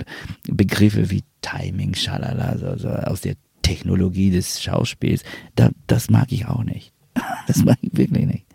Begriffe 0.48 1.10
wie 1.10 1.22
Timing, 1.42 1.94
Schalala, 1.94 2.58
so, 2.58 2.76
so 2.76 2.88
aus 2.88 3.20
der 3.20 3.34
Technologie 3.62 4.30
des 4.30 4.62
Schauspiels, 4.62 5.22
da, 5.54 5.70
das 5.86 6.10
mag 6.10 6.32
ich 6.32 6.46
auch 6.46 6.64
nicht. 6.64 6.92
Das 7.46 7.64
mag 7.64 7.78
ich 7.80 7.96
wirklich 7.96 8.26
nicht. 8.26 8.46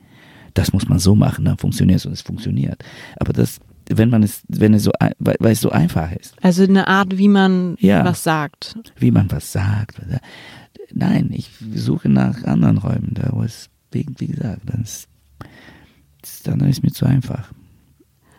Das 0.54 0.72
muss 0.72 0.88
man 0.88 1.00
so 1.00 1.16
machen, 1.16 1.44
dann 1.44 1.58
funktioniert 1.58 2.00
es 2.00 2.06
und 2.06 2.14
es 2.14 2.22
funktioniert. 2.22 2.82
Aber 3.18 3.34
das, 3.34 3.60
wenn 3.90 4.10
man 4.10 4.24
es, 4.24 4.42
wenn 4.48 4.74
es 4.74 4.84
so, 4.84 4.92
weil, 5.20 5.36
es 5.52 5.60
so 5.60 5.70
einfach 5.70 6.12
ist. 6.14 6.34
Also 6.42 6.64
eine 6.64 6.88
Art, 6.88 7.18
wie 7.18 7.28
man 7.28 7.76
ja, 7.80 8.06
was 8.06 8.24
sagt. 8.24 8.78
Wie 8.98 9.12
man 9.12 9.30
was 9.32 9.52
sagt. 9.52 10.00
Nein, 10.94 11.32
ich 11.34 11.50
suche 11.74 12.08
nach 12.08 12.44
anderen 12.46 12.78
Räumen, 12.78 13.12
da 13.16 13.32
wo 13.34 13.44
es, 13.44 13.70
wie, 13.92 14.06
wie 14.18 14.28
gesagt, 14.28 14.62
dann 14.66 14.84
ist, 14.84 15.10
dann 16.46 16.62
ist 16.62 16.84
mir 16.84 16.92
zu 16.92 17.06
einfach. 17.06 17.52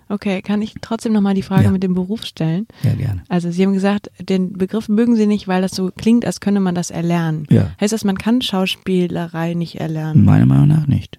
Okay, 0.09 0.41
kann 0.41 0.63
ich 0.63 0.75
trotzdem 0.81 1.13
nochmal 1.13 1.35
die 1.35 1.43
Frage 1.43 1.65
ja. 1.65 1.71
mit 1.71 1.83
dem 1.83 1.95
Beruf 1.95 2.25
stellen? 2.25 2.67
Ja, 2.83 2.95
gerne. 2.95 3.23
Also 3.29 3.51
Sie 3.51 3.65
haben 3.65 3.73
gesagt, 3.73 4.11
den 4.21 4.53
Begriff 4.53 4.89
mögen 4.89 5.17
Sie 5.17 5.27
nicht, 5.27 5.49
weil 5.49 5.63
das 5.63 5.73
so 5.73 5.91
klingt, 5.91 6.25
als 6.25 6.41
könne 6.41 6.61
man 6.61 6.75
das 6.75 6.91
erlernen. 6.91 7.47
Ja. 7.51 7.73
Heißt 7.81 7.93
das, 7.93 8.05
man 8.05 8.17
kann 8.17 8.41
Schauspielerei 8.41 9.55
nicht 9.55 9.81
erlernen? 9.81 10.25
Meiner 10.25 10.47
Meinung 10.47 10.69
nach 10.69 10.87
nicht. 10.87 11.19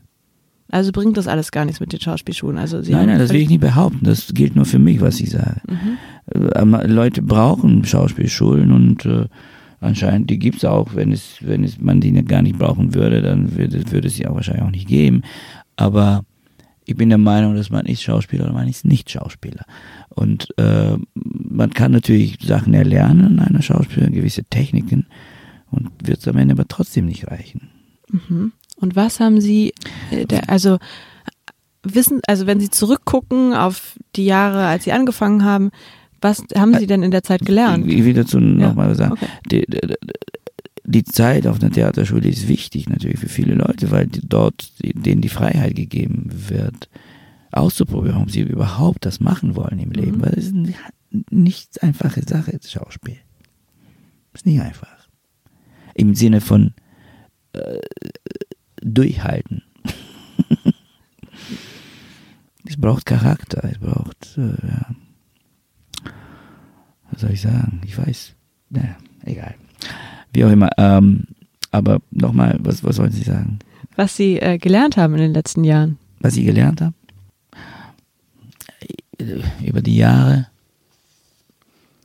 Also 0.69 0.91
bringt 0.91 1.15
das 1.17 1.27
alles 1.27 1.51
gar 1.51 1.65
nichts 1.65 1.79
mit 1.79 1.93
den 1.93 2.01
Schauspielschulen. 2.01 2.57
Also 2.57 2.81
Sie 2.81 2.91
nein, 2.91 3.07
nein, 3.07 3.19
das 3.19 3.31
will 3.31 3.41
ich 3.41 3.49
nicht 3.49 3.61
behaupten. 3.61 4.03
Das 4.03 4.33
gilt 4.33 4.55
nur 4.55 4.65
für 4.65 4.79
mich, 4.79 4.99
was 4.99 5.19
ich 5.19 5.31
sage. 5.31 5.61
Mhm. 5.67 5.97
Äh, 6.51 6.87
Leute 6.87 7.21
brauchen 7.21 7.85
Schauspielschulen 7.85 8.71
und 8.71 9.05
äh, 9.05 9.25
anscheinend, 9.79 10.29
die 10.29 10.39
gibt 10.39 10.57
es 10.57 10.65
auch. 10.65 10.93
Wenn 10.93 11.11
es, 11.11 11.37
wenn 11.41 11.63
es 11.63 11.79
man 11.79 12.01
die 12.01 12.11
gar 12.25 12.41
nicht 12.41 12.57
brauchen 12.57 12.93
würde, 12.93 13.21
dann 13.21 13.55
würde, 13.55 13.91
würde 13.91 14.07
es 14.07 14.15
sie 14.15 14.27
auch 14.27 14.35
wahrscheinlich 14.35 14.63
auch 14.63 14.71
nicht 14.71 14.87
geben. 14.87 15.21
Aber 15.77 16.25
ich 16.87 16.95
bin 16.95 17.09
der 17.09 17.17
Meinung, 17.17 17.55
dass 17.55 17.69
man 17.69 17.85
ist 17.85 18.01
Schauspieler 18.01 18.45
oder 18.45 18.53
man 18.53 18.67
ist 18.69 18.85
nicht 18.85 19.11
Schauspieler. 19.11 19.65
Und 20.09 20.57
äh, 20.57 20.97
man 21.13 21.73
kann 21.73 21.91
natürlich 21.91 22.37
Sachen 22.41 22.73
erlernen, 22.73 23.39
einer 23.39 23.61
Schauspieler, 23.61 24.09
gewisse 24.09 24.45
Techniken 24.45 25.05
und 25.69 25.89
wird 26.01 26.19
es 26.19 26.27
am 26.29 26.37
Ende 26.37 26.53
aber 26.53 26.67
trotzdem 26.67 27.05
nicht 27.05 27.27
reichen. 27.27 27.69
Mhm. 28.09 28.53
Und 28.77 28.95
was 28.95 29.19
haben 29.19 29.41
Sie, 29.41 29.73
äh, 30.11 30.25
der, 30.25 30.49
also 30.49 30.77
wissen, 31.83 32.21
also 32.25 32.47
wenn 32.47 32.61
Sie 32.61 32.69
zurückgucken 32.69 33.53
auf 33.53 33.99
die 34.15 34.25
Jahre, 34.25 34.65
als 34.65 34.85
Sie 34.85 34.93
angefangen 34.93 35.43
haben, 35.43 35.71
was 36.21 36.45
haben 36.55 36.73
Sie 36.79 36.87
denn 36.87 37.03
in 37.03 37.11
der 37.11 37.23
Zeit 37.23 37.41
gelernt? 37.41 37.85
Ich 37.85 38.05
will 38.05 38.13
dazu 38.13 38.39
ja. 38.39 38.45
nochmal 38.45 38.95
sagen, 38.95 39.11
okay. 39.11 39.27
die, 39.51 39.65
die, 39.67 39.93
die, 40.87 41.03
Zeit 41.03 41.45
auf 41.47 41.61
einer 41.61 41.71
Theaterschule 41.71 42.29
ist 42.29 42.47
wichtig 42.47 42.89
natürlich 42.89 43.19
für 43.19 43.29
viele 43.29 43.55
Leute, 43.55 43.91
weil 43.91 44.07
dort 44.07 44.71
denen 44.81 45.21
die 45.21 45.29
Freiheit 45.29 45.75
gegeben 45.75 46.29
wird, 46.31 46.89
auszuprobieren, 47.51 48.21
ob 48.21 48.31
sie 48.31 48.41
überhaupt 48.41 49.05
das 49.05 49.19
machen 49.19 49.55
wollen 49.55 49.79
im 49.79 49.91
Leben. 49.91 50.17
Mhm. 50.17 50.21
Weil 50.21 50.33
es 50.33 50.45
ist 50.45 50.55
eine 50.55 50.73
nicht 51.29 51.83
einfache 51.83 52.21
Sache, 52.27 52.57
das 52.57 52.71
Schauspiel. 52.71 53.17
Ist 54.33 54.45
nicht 54.45 54.61
einfach. 54.61 55.07
Im 55.93 56.15
Sinne 56.15 56.41
von 56.41 56.73
äh, 57.53 57.79
durchhalten. 58.81 59.63
es 62.65 62.77
braucht 62.77 63.05
Charakter, 63.05 63.63
es 63.63 63.79
braucht, 63.79 64.37
äh, 64.37 64.67
ja. 64.67 64.95
was 67.11 67.21
soll 67.21 67.31
ich 67.31 67.41
sagen? 67.41 67.81
Ich 67.85 67.97
weiß, 67.97 68.35
naja, 68.69 68.97
egal. 69.23 69.55
Wie 70.37 70.45
auch 70.45 70.51
immer. 70.51 70.69
Ähm, 70.77 71.23
aber 71.71 71.99
nochmal, 72.11 72.59
was, 72.59 72.83
was 72.83 72.99
wollen 72.99 73.11
Sie 73.11 73.23
sagen? 73.23 73.57
Was 73.95 74.15
Sie 74.15 74.37
äh, 74.39 74.59
gelernt 74.59 74.95
haben 74.95 75.15
in 75.15 75.21
den 75.21 75.33
letzten 75.33 75.63
Jahren. 75.63 75.97
Was 76.19 76.37
ich 76.37 76.45
gelernt 76.45 76.79
habe? 76.79 76.93
Über 79.65 79.81
die 79.81 79.97
Jahre 79.97 80.45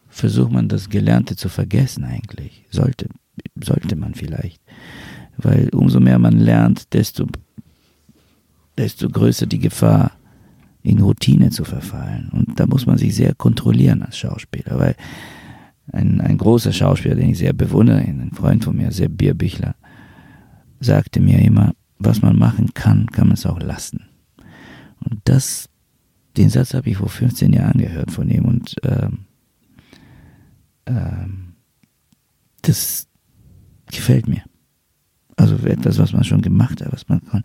versucht 0.09 0.51
man 0.51 0.71
das 0.71 0.88
Gelernte 0.88 1.37
zu 1.37 1.51
vergessen 1.51 2.05
eigentlich. 2.05 2.64
Sollte, 2.71 3.09
sollte 3.62 3.97
man 3.97 4.14
vielleicht. 4.14 4.62
Weil 5.37 5.68
umso 5.75 6.01
mehr 6.01 6.18
man 6.18 6.38
lernt, 6.38 6.95
desto, 6.95 7.27
desto 8.79 9.11
größer 9.11 9.45
die 9.45 9.59
Gefahr, 9.59 10.12
in 10.83 11.01
Routine 11.03 11.51
zu 11.51 11.64
verfallen. 11.64 12.31
Und 12.33 12.59
da 12.59 12.66
muss 12.66 12.87
man 12.87 12.97
sich 12.97 13.14
sehr 13.14 13.35
kontrollieren 13.35 14.03
als 14.03 14.16
Schauspieler, 14.16 14.79
weil 14.79 14.97
ein, 15.90 16.21
ein 16.21 16.38
großer 16.38 16.73
Schauspieler, 16.73 17.14
den 17.14 17.31
ich 17.31 17.38
sehr 17.38 17.53
bewundere, 17.53 17.99
ein 17.99 18.31
Freund 18.33 18.64
von 18.64 18.77
mir, 18.77 18.92
sehr 18.92 19.09
Bierbichler, 19.09 19.75
sagte 20.81 21.21
mir 21.21 21.38
immer, 21.40 21.75
was 21.99 22.23
man 22.23 22.38
machen 22.38 22.75
kann, 22.75 23.07
kann 23.07 23.29
man 23.29 23.35
es 23.35 23.47
auch 23.47 23.61
lassen. 23.61 24.05
Und 25.01 25.21
das, 25.25 25.68
den 26.37 26.51
Satz 26.51 26.75
habe 26.75 26.90
ich 26.90 26.97
vor 26.97 27.09
15 27.09 27.53
Jahren 27.53 27.81
gehört 27.81 28.11
von 28.11 28.29
ihm 28.29 28.45
und 28.45 28.77
ähm, 28.85 29.27
ähm, 30.87 31.55
das 32.62 33.09
gefällt 33.90 34.29
mir. 34.29 34.42
Also 35.37 35.57
etwas, 35.66 35.99
was 35.99 36.12
man 36.12 36.25
schon 36.25 36.42
gemacht 36.42 36.81
hat, 36.81 36.92
was 36.92 37.09
man 37.09 37.25
kann. 37.25 37.42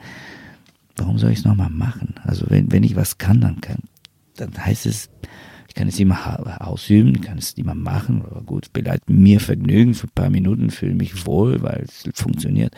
Warum 0.96 1.18
soll 1.18 1.32
ich 1.32 1.40
es 1.40 1.46
nochmal 1.46 1.70
machen? 1.70 2.16
Also 2.24 2.46
wenn, 2.50 2.72
wenn 2.72 2.84
ich 2.84 2.96
was 2.96 3.18
kann, 3.18 3.42
dann 3.42 3.62
kann, 3.62 3.80
dann 4.36 4.58
heißt 4.58 4.86
es, 4.86 5.10
kann 5.78 5.88
es 5.88 6.00
immer 6.00 6.66
ausüben, 6.68 7.22
kann 7.22 7.38
es 7.38 7.54
immer 7.54 7.76
machen, 7.76 8.24
aber 8.24 8.42
gut, 8.42 8.74
bereitet 8.74 9.08
mir 9.10 9.40
Vergnügen 9.40 9.94
für 9.94 10.08
ein 10.08 10.16
paar 10.16 10.32
Minuten, 10.32 10.72
fühle 10.72 10.96
mich 10.96 11.28
wohl, 11.28 11.62
weil 11.62 11.86
es 11.88 12.10
funktioniert. 12.16 12.76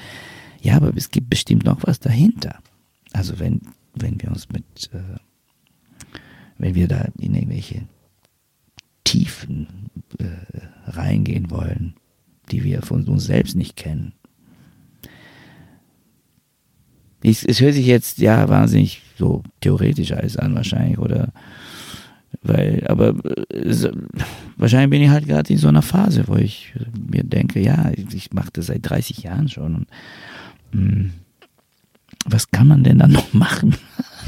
Ja, 0.61 0.75
aber 0.75 0.91
es 0.95 1.09
gibt 1.09 1.29
bestimmt 1.29 1.63
noch 1.63 1.79
was 1.83 2.01
dahinter. 2.01 2.59
Also 3.13 3.39
wenn, 3.39 3.61
wenn 3.95 4.21
wir 4.21 4.29
uns 4.29 4.49
mit, 4.49 4.89
äh, 4.93 5.17
wenn 6.57 6.75
wir 6.75 6.89
da 6.89 7.07
in 7.17 7.35
irgendwelche 7.35 7.87
Tiefen 9.05 9.89
äh, 10.19 10.25
reingehen 10.91 11.49
wollen, 11.49 11.93
die 12.51 12.65
wir 12.65 12.81
von 12.81 13.05
uns 13.05 13.23
selbst 13.23 13.55
nicht 13.55 13.77
kennen, 13.77 14.11
ich, 17.21 17.47
es 17.47 17.61
hört 17.61 17.75
sich 17.75 17.85
jetzt 17.85 18.17
ja 18.17 18.47
wahnsinnig 18.49 19.01
so 19.17 19.43
theoretisch 19.61 20.11
alles 20.11 20.35
an 20.37 20.55
wahrscheinlich 20.55 20.97
oder 20.99 21.31
weil 22.41 22.85
aber 22.87 23.15
äh, 23.49 23.91
wahrscheinlich 24.57 24.89
bin 24.89 25.01
ich 25.01 25.09
halt 25.09 25.27
gerade 25.27 25.51
in 25.51 25.59
so 25.59 25.67
einer 25.67 25.81
Phase, 25.81 26.27
wo 26.27 26.35
ich 26.35 26.73
mir 27.11 27.23
denke, 27.23 27.59
ja, 27.59 27.91
ich 27.91 28.33
mache 28.33 28.49
das 28.53 28.67
seit 28.67 28.89
30 28.89 29.23
Jahren 29.23 29.47
schon 29.47 29.75
und 29.75 29.87
mh, 30.71 30.91
hm, 30.91 31.11
was 32.25 32.51
kann 32.51 32.67
man 32.67 32.83
denn 32.83 32.99
dann 32.99 33.11
noch 33.11 33.33
machen? 33.33 33.75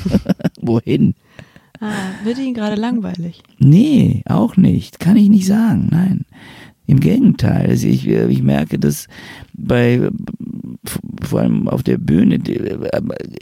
Wohin? 0.61 1.15
Ah, 1.79 2.11
wird 2.23 2.37
Ihnen 2.37 2.53
gerade 2.53 2.75
langweilig? 2.75 3.41
Nee, 3.57 4.21
auch 4.25 4.55
nicht. 4.55 4.99
Kann 4.99 5.17
ich 5.17 5.29
nicht 5.29 5.47
sagen. 5.47 5.87
Nein. 5.89 6.25
Im 6.85 6.99
Gegenteil. 6.99 7.69
Also 7.69 7.87
ich, 7.87 8.07
ich 8.07 8.43
merke, 8.43 8.77
dass 8.77 9.07
bei 9.53 10.09
vor 11.23 11.39
allem 11.39 11.67
auf 11.67 11.81
der 11.81 11.97
Bühne, 11.97 12.39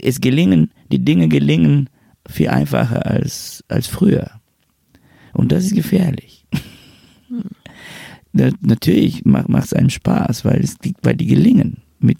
es 0.02 0.20
gelingen, 0.20 0.70
die 0.90 1.04
Dinge 1.04 1.28
gelingen 1.28 1.90
viel 2.28 2.48
einfacher 2.48 3.06
als, 3.06 3.64
als 3.68 3.86
früher. 3.86 4.39
Und 5.32 5.52
das 5.52 5.64
ist 5.64 5.74
gefährlich. 5.74 6.46
Hm. 7.28 7.44
Natürlich 8.60 9.24
macht 9.24 9.48
es 9.64 9.72
einem 9.72 9.90
Spaß, 9.90 10.44
weil, 10.44 10.60
es, 10.60 10.76
weil 11.02 11.16
die 11.16 11.26
gelingen, 11.26 11.78
mit, 11.98 12.18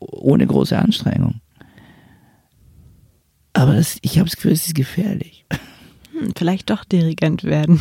ohne 0.00 0.46
große 0.46 0.76
Anstrengung. 0.76 1.40
Aber 3.52 3.74
das, 3.74 3.98
ich 4.02 4.18
habe 4.18 4.28
das 4.28 4.36
Gefühl, 4.36 4.52
es 4.52 4.66
ist 4.66 4.74
gefährlich. 4.74 5.46
Hm, 6.12 6.32
vielleicht 6.36 6.70
doch 6.70 6.84
Dirigent 6.84 7.44
werden. 7.44 7.80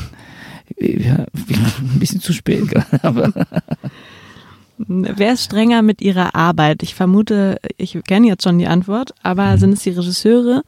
Ja, 0.80 1.26
ein 1.36 2.00
bisschen 2.00 2.22
zu 2.22 2.34
spät 2.34 2.68
gerade, 2.68 3.04
aber. 3.04 3.34
Wer 4.78 5.34
ist 5.34 5.46
strenger 5.46 5.82
mit 5.82 6.02
ihrer 6.02 6.36
Arbeit? 6.36 6.84
Ich 6.84 6.96
vermute, 6.96 7.60
ich 7.78 7.98
kenne 8.06 8.28
jetzt 8.28 8.44
schon 8.44 8.58
die 8.58 8.68
Antwort, 8.68 9.14
aber 9.22 9.52
mhm. 9.52 9.58
sind 9.58 9.74
es 9.74 9.84
die 9.84 9.92
Regisseure, 9.92 10.64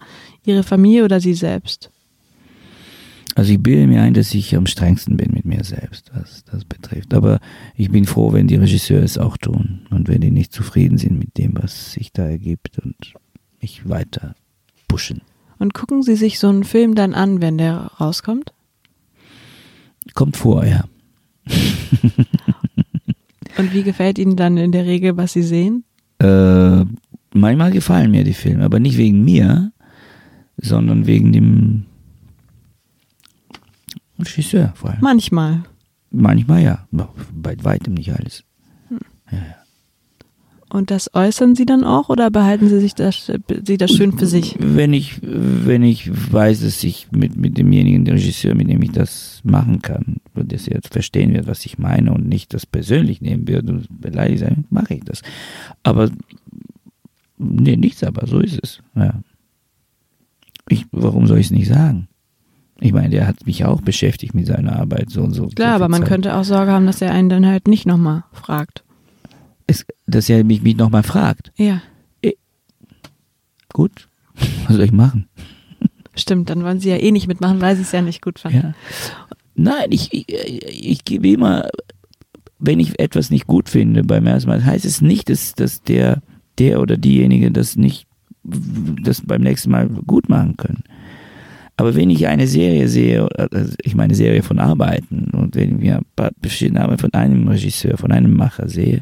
ihre 0.45 0.63
Familie 0.63 1.05
oder 1.05 1.19
sie 1.19 1.33
selbst? 1.33 1.91
Also 3.35 3.51
ich 3.51 3.61
bilde 3.61 3.85
mir 3.85 4.01
ein, 4.01 4.13
dass 4.13 4.33
ich 4.33 4.55
am 4.55 4.65
strengsten 4.65 5.17
bin 5.17 5.33
mit 5.33 5.43
mir 5.43 5.65
selbst, 5.65 6.09
was 6.13 6.45
das 6.45 6.63
betrifft. 6.63 7.13
Aber 7.13 7.39
ich 7.75 7.91
bin 7.91 8.05
froh, 8.05 8.31
wenn 8.31 8.47
die 8.47 8.55
Regisseure 8.55 9.03
es 9.03 9.17
auch 9.17 9.35
tun 9.35 9.81
und 9.89 10.07
wenn 10.07 10.21
die 10.21 10.31
nicht 10.31 10.53
zufrieden 10.53 10.97
sind 10.97 11.19
mit 11.19 11.37
dem, 11.37 11.51
was 11.61 11.91
sich 11.91 12.13
da 12.13 12.25
ergibt 12.25 12.79
und 12.79 12.95
mich 13.61 13.87
weiter 13.89 14.35
pushen. 14.87 15.21
Und 15.59 15.73
gucken 15.73 16.01
Sie 16.01 16.15
sich 16.15 16.39
so 16.39 16.47
einen 16.47 16.63
Film 16.63 16.95
dann 16.95 17.13
an, 17.13 17.41
wenn 17.41 17.57
der 17.57 17.91
rauskommt? 17.99 18.53
Kommt 20.13 20.37
vor, 20.37 20.65
ja. 20.65 20.85
Und 23.57 23.73
wie 23.73 23.83
gefällt 23.83 24.19
Ihnen 24.19 24.35
dann 24.35 24.57
in 24.57 24.71
der 24.71 24.85
Regel, 24.85 25.15
was 25.17 25.33
Sie 25.33 25.43
sehen? 25.43 25.85
Äh, 26.19 26.83
manchmal 27.33 27.71
gefallen 27.71 28.11
mir 28.11 28.23
die 28.23 28.33
Filme, 28.33 28.65
aber 28.65 28.79
nicht 28.79 28.97
wegen 28.97 29.23
mir, 29.23 29.71
sondern 30.57 31.07
wegen 31.07 31.31
dem 31.31 31.85
Regisseur 34.19 34.73
vor 34.75 34.91
allem. 34.91 34.99
Manchmal. 35.01 35.63
Manchmal 36.11 36.63
ja, 36.63 36.87
bei 37.33 37.55
weitem 37.61 37.95
nicht 37.95 38.13
alles. 38.13 38.43
Hm. 38.89 38.99
Ja, 39.31 39.37
ja. 39.37 39.65
Und 40.75 40.91
das 40.91 41.13
äußern 41.13 41.55
Sie 41.55 41.65
dann 41.65 41.83
auch 41.83 42.09
oder 42.09 42.31
behalten 42.31 42.67
Sie 42.67 42.79
sich 42.79 42.95
das, 42.95 43.31
Sie 43.63 43.77
das 43.77 43.91
schön 43.91 44.17
für 44.17 44.25
sich? 44.25 44.57
Wenn 44.59 44.93
ich, 44.93 45.19
wenn 45.21 45.83
ich 45.83 46.09
weiß, 46.33 46.61
dass 46.61 46.83
ich 46.83 47.07
mit, 47.11 47.37
mit 47.37 47.57
demjenigen 47.57 48.05
Regisseur, 48.07 48.55
mit 48.55 48.67
dem 48.67 48.81
ich 48.81 48.91
das 48.91 49.39
machen 49.43 49.81
kann, 49.81 50.17
dass 50.33 50.67
er 50.67 50.75
jetzt 50.75 50.91
verstehen 50.91 51.33
wird, 51.33 51.47
was 51.47 51.65
ich 51.65 51.77
meine 51.77 52.11
und 52.13 52.27
nicht 52.27 52.53
das 52.53 52.65
persönlich 52.65 53.21
nehmen 53.21 53.47
wird 53.47 53.69
und 53.69 53.87
beleidigt 54.01 54.39
sein, 54.39 54.65
mache 54.69 54.95
ich 54.95 55.03
das. 55.03 55.21
Aber, 55.83 56.09
nee, 57.37 57.77
nichts 57.77 58.03
aber, 58.03 58.27
so 58.27 58.39
ist 58.39 58.59
es. 58.61 58.81
Ja. 58.95 59.21
Ich, 60.67 60.87
warum 60.91 61.27
soll 61.27 61.37
ich 61.37 61.45
es 61.45 61.51
nicht 61.51 61.67
sagen? 61.67 62.07
Ich 62.81 62.91
meine, 62.91 63.09
der 63.09 63.27
hat 63.27 63.45
mich 63.45 63.63
auch 63.63 63.81
beschäftigt 63.81 64.33
mit 64.33 64.47
seiner 64.47 64.77
Arbeit 64.77 65.09
so 65.09 65.21
und 65.23 65.33
so. 65.33 65.47
Klar, 65.47 65.77
so 65.77 65.83
aber 65.83 65.89
man 65.89 66.01
Zeit. 66.01 66.09
könnte 66.09 66.35
auch 66.35 66.43
Sorge 66.43 66.71
haben, 66.71 66.85
dass 66.85 67.01
er 67.01 67.11
einen 67.11 67.29
dann 67.29 67.45
halt 67.45 67.67
nicht 67.67 67.85
nochmal 67.85 68.23
fragt 68.33 68.85
es, 69.67 69.85
dass 70.05 70.29
er 70.29 70.43
mich, 70.43 70.61
mich 70.61 70.77
nochmal 70.77 71.03
fragt. 71.03 71.51
Ja. 71.57 71.81
Ich, 72.21 72.33
äh, 72.33 72.37
gut, 73.73 74.07
was 74.67 74.75
soll 74.75 74.85
ich 74.85 74.91
machen? 74.91 75.27
Stimmt, 76.15 76.49
dann 76.49 76.63
wollen 76.63 76.79
sie 76.79 76.89
ja 76.89 76.97
eh 76.97 77.11
nicht 77.11 77.27
mitmachen, 77.27 77.61
weil 77.61 77.75
sie 77.75 77.81
es 77.81 77.91
ja 77.91 78.01
nicht 78.01 78.21
gut 78.21 78.39
fanden. 78.39 78.57
Ja. 78.57 78.73
Nein, 79.55 79.87
ich, 79.89 80.13
ich, 80.13 80.25
ich 80.29 81.03
gebe 81.03 81.27
immer, 81.29 81.69
wenn 82.57 82.79
ich 82.79 82.99
etwas 82.99 83.29
nicht 83.31 83.47
gut 83.47 83.69
finde 83.69 84.03
beim 84.03 84.25
ersten 84.25 84.49
Mal, 84.49 84.63
heißt 84.63 84.85
es 84.85 85.01
nicht, 85.01 85.29
dass, 85.29 85.55
dass 85.55 85.81
der, 85.81 86.21
der 86.57 86.79
oder 86.79 86.95
diejenige 86.97 87.51
das 87.51 87.75
nicht 87.75 88.07
das 88.43 89.21
beim 89.21 89.41
nächsten 89.41 89.71
Mal 89.71 89.89
gut 89.89 90.29
machen 90.29 90.55
können. 90.55 90.83
Aber 91.77 91.95
wenn 91.95 92.09
ich 92.09 92.27
eine 92.27 92.47
Serie 92.47 92.87
sehe, 92.87 93.27
also 93.51 93.75
ich 93.81 93.95
meine 93.95 94.15
Serie 94.15 94.43
von 94.43 94.59
Arbeiten, 94.59 95.31
und 95.31 95.55
wenn 95.55 95.81
ich 95.81 95.93
verschiedene 96.41 96.81
Arbeiten 96.81 97.01
von 97.01 97.13
einem 97.13 97.47
Regisseur, 97.47 97.97
von 97.97 98.11
einem 98.11 98.33
Macher 98.33 98.69
sehe, 98.69 99.01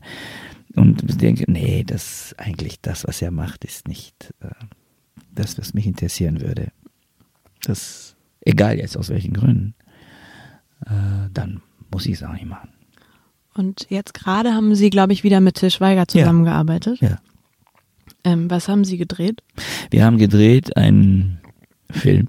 und 0.76 1.22
denke, 1.22 1.46
nee, 1.52 1.84
das 1.84 2.34
eigentlich 2.38 2.82
das, 2.82 3.08
was 3.08 3.22
er 3.22 3.30
macht, 3.32 3.64
ist 3.64 3.88
nicht, 3.88 4.34
äh, 4.40 4.48
das, 5.32 5.58
was 5.60 5.74
mich 5.74 5.86
interessieren 5.86 6.42
würde. 6.42 6.70
Das, 7.64 8.16
egal 8.42 8.80
jetzt 8.80 8.98
aus 8.98 9.10
welchen 9.10 9.34
Gründen, 9.34 9.76
äh, 10.86 11.30
dann 11.32 11.62
muss 11.92 12.08
ich 12.08 12.14
es 12.14 12.24
auch 12.24 12.34
nicht 12.34 12.48
machen. 12.48 12.70
Und 13.54 13.86
jetzt 13.90 14.16
gerade 14.16 14.54
haben 14.54 14.74
Sie, 14.74 14.90
glaube 14.90 15.14
ich, 15.14 15.24
wieder 15.24 15.40
mit 15.42 15.56
Til 15.56 15.70
Schweiger 15.70 16.08
zusammengearbeitet. 16.08 17.00
Ja. 17.02 17.20
Ähm, 18.24 18.50
was 18.50 18.68
haben 18.68 18.84
Sie 18.84 18.98
gedreht? 18.98 19.44
Wir 19.92 20.06
haben 20.06 20.18
gedreht 20.18 20.76
einen 20.76 21.40
Film, 21.94 22.28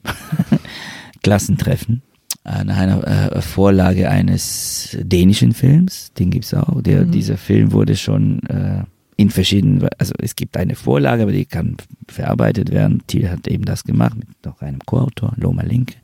Klassentreffen, 1.22 2.02
nach 2.44 2.76
einer 2.76 3.32
äh, 3.32 3.40
Vorlage 3.40 4.10
eines 4.10 4.98
dänischen 5.00 5.52
Films, 5.52 6.12
den 6.12 6.30
gibt 6.30 6.44
es 6.44 6.52
auch. 6.52 6.82
Der, 6.82 7.06
mhm. 7.06 7.10
Dieser 7.10 7.38
Film 7.38 7.72
wurde 7.72 7.96
schon 7.96 8.42
äh, 8.48 8.82
in 9.16 9.30
verschiedenen, 9.30 9.88
also 9.98 10.12
es 10.18 10.36
gibt 10.36 10.56
eine 10.56 10.74
Vorlage, 10.74 11.22
aber 11.22 11.32
die 11.32 11.46
kann 11.46 11.76
verarbeitet 12.06 12.70
werden. 12.70 13.02
Thiel 13.06 13.30
hat 13.30 13.48
eben 13.48 13.64
das 13.64 13.84
gemacht 13.84 14.16
mit 14.18 14.28
noch 14.44 14.60
einem 14.60 14.80
Co-Autor, 14.80 15.32
Loma 15.36 15.62
Linke 15.62 15.94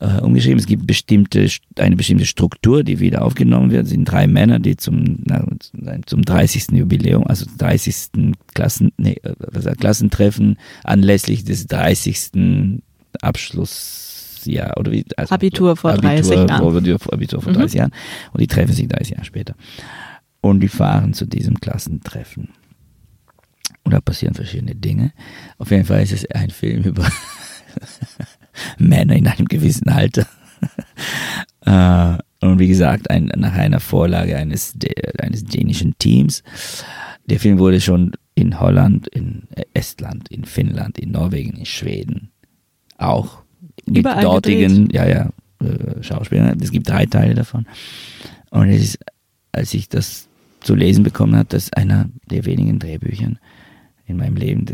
äh, 0.00 0.20
umgeschrieben. 0.20 0.58
Es 0.58 0.66
gibt 0.66 0.86
bestimmte, 0.86 1.48
eine 1.76 1.96
bestimmte 1.96 2.26
Struktur, 2.26 2.84
die 2.84 3.00
wieder 3.00 3.22
aufgenommen 3.22 3.70
wird. 3.70 3.84
Es 3.84 3.90
sind 3.90 4.04
drei 4.04 4.26
Männer, 4.26 4.58
die 4.58 4.76
zum, 4.76 5.18
na, 5.24 5.44
zum 6.06 6.22
30. 6.22 6.72
Jubiläum, 6.72 7.26
also 7.26 7.46
30. 7.58 8.32
Klassen, 8.54 8.92
nee, 8.96 9.16
also 9.52 9.70
Klassentreffen 9.72 10.58
anlässlich 10.84 11.44
des 11.44 11.66
30. 11.66 12.80
Abschlussjahr 13.20 14.76
oder 14.78 14.92
wie, 14.92 15.04
also 15.16 15.34
Abitur 15.34 15.76
vor 15.76 15.92
Abitur, 15.92 16.10
30 16.10 16.34
Jahren. 16.34 16.50
Abitur, 16.50 17.42
vor 17.42 17.52
30 17.52 17.74
mhm. 17.74 17.78
Jahren. 17.78 17.92
Und 18.32 18.40
die 18.40 18.46
treffen 18.46 18.72
sich 18.72 18.88
30 18.88 19.10
Jahre 19.10 19.24
später. 19.24 19.54
Und 20.40 20.60
die 20.60 20.68
fahren 20.68 21.14
zu 21.14 21.26
diesem 21.26 21.58
Klassentreffen. 21.58 22.50
Und 23.82 23.92
da 23.92 24.00
passieren 24.00 24.34
verschiedene 24.34 24.74
Dinge. 24.74 25.12
Auf 25.56 25.70
jeden 25.70 25.84
Fall 25.84 26.02
ist 26.02 26.12
es 26.12 26.30
ein 26.30 26.50
Film 26.50 26.84
über 26.84 27.10
Männer 28.78 29.16
in 29.16 29.26
einem 29.26 29.46
gewissen 29.46 29.88
Alter. 29.88 30.26
äh, 31.66 32.18
und 32.40 32.58
wie 32.58 32.68
gesagt, 32.68 33.10
ein, 33.10 33.32
nach 33.36 33.54
einer 33.54 33.80
Vorlage 33.80 34.36
eines, 34.36 34.74
eines 35.18 35.44
dänischen 35.44 35.96
Teams. 35.98 36.42
Der 37.26 37.40
Film 37.40 37.58
wurde 37.58 37.80
schon 37.80 38.12
in 38.34 38.60
Holland, 38.60 39.08
in 39.08 39.42
Estland, 39.74 40.30
in 40.30 40.44
Finnland, 40.44 40.98
in 40.98 41.10
Norwegen, 41.10 41.56
in 41.56 41.66
Schweden 41.66 42.30
auch 42.98 43.42
mit 43.86 43.98
Überall 43.98 44.22
dortigen 44.22 44.88
ja, 44.90 45.06
ja, 45.06 45.30
äh, 45.60 46.02
Schauspielern. 46.02 46.58
Es 46.60 46.70
gibt 46.70 46.88
drei 46.88 47.06
Teile 47.06 47.34
davon. 47.34 47.66
Und 48.50 48.68
es 48.68 48.82
ist, 48.82 48.98
als 49.52 49.72
ich 49.72 49.88
das 49.88 50.28
zu 50.60 50.74
lesen 50.74 51.04
bekommen 51.04 51.36
habe, 51.36 51.48
das 51.48 51.64
ist 51.64 51.76
einer 51.76 52.08
der 52.30 52.44
wenigen 52.44 52.78
Drehbüchern, 52.78 53.38
in 54.08 54.16
meinem 54.16 54.36
Leben, 54.36 54.66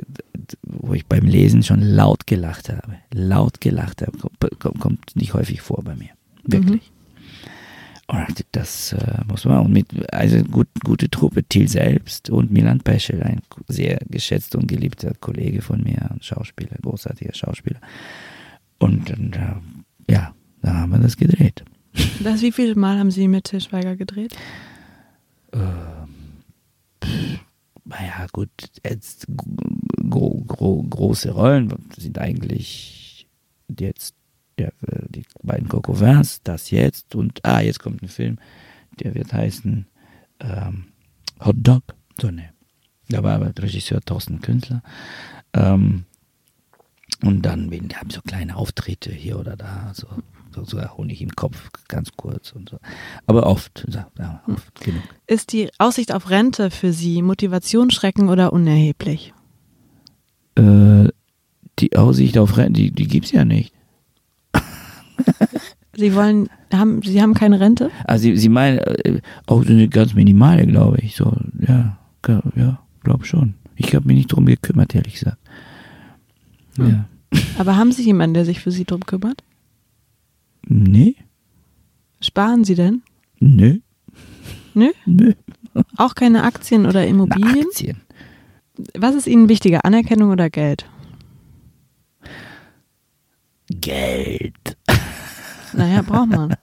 wo 0.63 0.95
ich 0.95 1.07
beim 1.07 1.27
Lesen 1.27 1.63
schon 1.63 1.81
laut 1.81 2.27
gelacht 2.27 2.69
habe. 2.69 2.97
Laut 3.13 3.61
gelacht 3.61 4.03
habe. 4.03 4.17
Kommt 4.59 5.17
nicht 5.17 5.35
häufig 5.35 5.61
vor 5.61 5.83
bei 5.83 5.95
mir. 5.95 6.11
Wirklich. 6.45 6.91
Mhm. 6.91 6.95
Und 8.07 8.45
das 8.53 8.93
äh, 8.93 9.23
muss 9.27 9.45
man. 9.45 9.65
Und 9.65 9.73
mit, 9.73 9.87
also 10.13 10.43
gut, 10.45 10.69
gute 10.85 11.09
Truppe, 11.09 11.43
Thiel 11.43 11.69
selbst 11.69 12.29
und 12.29 12.51
Milan 12.51 12.81
Peschel, 12.81 13.23
ein 13.23 13.41
sehr 13.69 13.99
geschätzter 14.11 14.59
und 14.59 14.69
geliebter 14.69 15.15
Kollege 15.21 15.63
von 15.63 15.83
mir, 15.83 16.11
ein 16.11 16.21
Schauspieler, 16.21 16.77
großartiger 16.83 17.35
Schauspieler. 17.35 17.81
Und, 18.79 19.11
und 19.19 19.37
äh, 19.37 19.55
ja, 20.11 20.35
da 20.61 20.75
haben 20.75 20.93
wir 20.93 20.99
das 20.99 21.17
gedreht. 21.17 21.65
Das, 22.23 22.43
wie 22.43 22.53
viele 22.53 22.75
Mal 22.75 22.99
haben 22.99 23.11
Sie 23.11 23.29
mit 23.29 23.45
Tischweiger 23.45 23.97
gedreht? 23.97 24.37
Ähm, 25.53 26.09
naja, 27.85 28.27
gut, 28.33 28.51
jetzt 28.85 29.27
gro 30.09 30.43
gro 30.47 30.83
große 30.83 31.31
Rollen 31.31 31.73
sind 31.97 32.19
eigentlich 32.19 33.27
jetzt 33.79 34.15
der, 34.59 34.73
die 35.09 35.25
beiden 35.43 35.69
Coco 35.69 36.01
Vins, 36.01 36.41
das 36.43 36.71
jetzt 36.71 37.15
und, 37.15 37.45
ah, 37.45 37.61
jetzt 37.61 37.81
kommt 37.81 38.03
ein 38.03 38.09
Film, 38.09 38.39
der 39.01 39.15
wird 39.15 39.33
heißen 39.33 39.87
ähm, 40.41 40.87
Hot 41.45 41.57
Dog. 41.59 41.83
So, 42.21 42.31
ne. 42.31 42.51
Da 43.09 43.23
war 43.23 43.35
aber 43.35 43.53
Regisseur 43.59 44.01
Thorsten 44.01 44.41
Künstler. 44.41 44.83
Ähm, 45.53 46.05
und 47.23 47.43
dann 47.43 47.71
haben 47.71 48.11
so 48.11 48.21
kleine 48.23 48.57
Auftritte 48.57 49.13
hier 49.13 49.39
oder 49.39 49.57
da, 49.57 49.93
so 49.95 50.07
sogar 50.63 50.97
Honig 50.97 51.21
im 51.21 51.31
Kopf, 51.31 51.71
ganz 51.89 52.13
kurz 52.17 52.53
und 52.53 52.71
so. 52.71 52.79
Aber 53.27 53.47
oft, 53.47 53.87
ja, 53.89 54.43
oft 54.47 54.81
genug. 54.81 55.03
Ist 55.27 55.53
die 55.53 55.71
Aussicht 55.79 56.13
auf 56.13 56.31
Rente 56.31 56.71
für 56.71 56.93
Sie 56.93 57.23
Motivationsschrecken 57.23 58.29
oder 58.29 58.53
unerheblich? 58.53 59.35
Äh, 60.57 61.09
die 61.79 61.97
Aussicht 61.97 62.39
auf 62.39 62.57
Rente, 62.57 62.81
die, 62.81 62.91
die 62.93 63.09
gibt 63.09 63.27
es 63.27 63.33
ja 63.33 63.45
nicht. 63.45 63.75
Sie 65.97 66.15
wollen, 66.15 66.49
haben, 66.73 67.03
Sie 67.03 67.21
haben 67.21 67.35
keine 67.35 67.61
Rente? 67.61 67.91
Also 68.05 68.23
Sie, 68.23 68.37
Sie 68.37 68.49
meinen 68.49 68.79
äh, 68.79 69.21
auch 69.47 69.65
eine 69.65 69.89
ganz 69.89 70.15
minimale, 70.15 70.67
glaube 70.67 70.99
ich. 70.99 71.17
So, 71.17 71.37
ja, 71.67 71.99
ja, 72.57 72.81
glaube 73.03 73.25
schon. 73.25 73.55
Ich 73.77 73.95
habe 73.95 74.07
mich 74.07 74.17
nicht 74.17 74.33
drum 74.33 74.47
gekümmert, 74.47 74.95
ehrlich 74.95 75.15
gesagt. 75.15 75.39
Hm. 76.77 76.89
Ja. 76.89 77.05
Aber 77.59 77.77
haben 77.77 77.93
Sie 77.93 78.05
jemanden, 78.05 78.35
der 78.35 78.45
sich 78.45 78.61
für 78.61 78.71
Sie 78.71 78.85
drum 78.85 79.05
kümmert? 79.05 79.43
Nee. 80.67 81.17
Sparen 82.21 82.65
Sie 82.65 82.75
denn? 82.75 83.03
Nö. 83.41 83.79
Nö? 84.75 84.91
Nö. 85.07 85.33
Auch 85.97 86.15
keine 86.15 86.45
Aktien 86.45 86.87
oder 86.87 87.07
Immobilien? 87.07 87.55
Na, 87.55 87.69
Aktien. 87.69 88.01
Was 88.97 89.15
ist 89.15 89.27
Ihnen 89.27 89.49
wichtiger, 89.49 89.85
Anerkennung 89.85 90.31
oder 90.31 90.51
Geld? 90.51 90.89
Geld. 93.69 94.77
Naja, 95.73 96.03
braucht 96.03 96.29
man. 96.29 96.57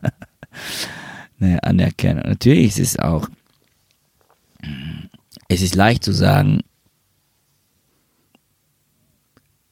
naja, 1.38 1.58
Anerkennung. 1.60 2.24
Natürlich 2.24 2.68
ist 2.68 2.80
es 2.80 3.00
auch, 3.00 3.30
es 5.48 5.62
ist 5.62 5.76
leicht 5.76 6.04
zu 6.04 6.14
sagen, 6.14 6.62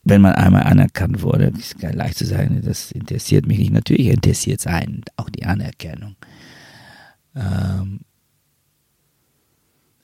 wenn 0.09 0.21
man 0.21 0.33
einmal 0.33 0.63
anerkannt 0.63 1.21
wurde, 1.21 1.53
ist 1.57 1.81
leicht 1.81 2.17
zu 2.17 2.25
sagen, 2.25 2.61
das 2.63 2.91
interessiert 2.91 3.45
mich 3.47 3.59
nicht. 3.59 3.71
Natürlich 3.71 4.07
interessiert 4.07 4.59
es 4.59 4.67
einen 4.67 5.03
auch 5.17 5.29
die 5.29 5.45
Anerkennung. 5.45 6.15
Ähm 7.35 8.01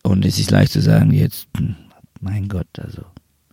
und 0.03 0.23
es 0.23 0.37
ist 0.37 0.51
leicht 0.51 0.71
zu 0.71 0.81
sagen, 0.81 1.11
jetzt, 1.11 1.47
hm, 1.57 1.75
mein 2.21 2.47
Gott, 2.47 2.67
also 2.77 3.03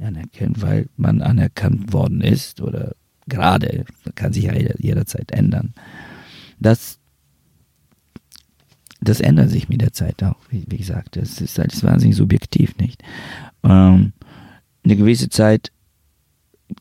anerkennen, 0.01 0.61
weil 0.61 0.89
man 0.97 1.23
anerkannt 1.23 1.93
worden 1.93 2.21
ist 2.21 2.61
oder 2.61 2.95
gerade, 3.27 3.85
kann 4.15 4.33
sich 4.33 4.45
ja 4.45 4.55
jederzeit 4.55 5.33
ändern. 5.33 5.73
Das, 6.59 6.99
das 9.01 9.21
ändert 9.21 9.51
sich 9.51 9.69
mit 9.69 9.81
der 9.81 9.93
Zeit 9.93 10.23
auch, 10.23 10.37
wie, 10.51 10.65
wie 10.69 10.79
gesagt. 10.79 11.17
Das 11.17 11.41
ist 11.41 11.59
alles 11.59 11.83
wahnsinnig 11.83 12.17
subjektiv, 12.17 12.77
nicht? 12.77 13.03
Ähm, 13.65 14.13
eine 14.85 14.97
gewisse 14.97 15.29
Zeit 15.31 15.73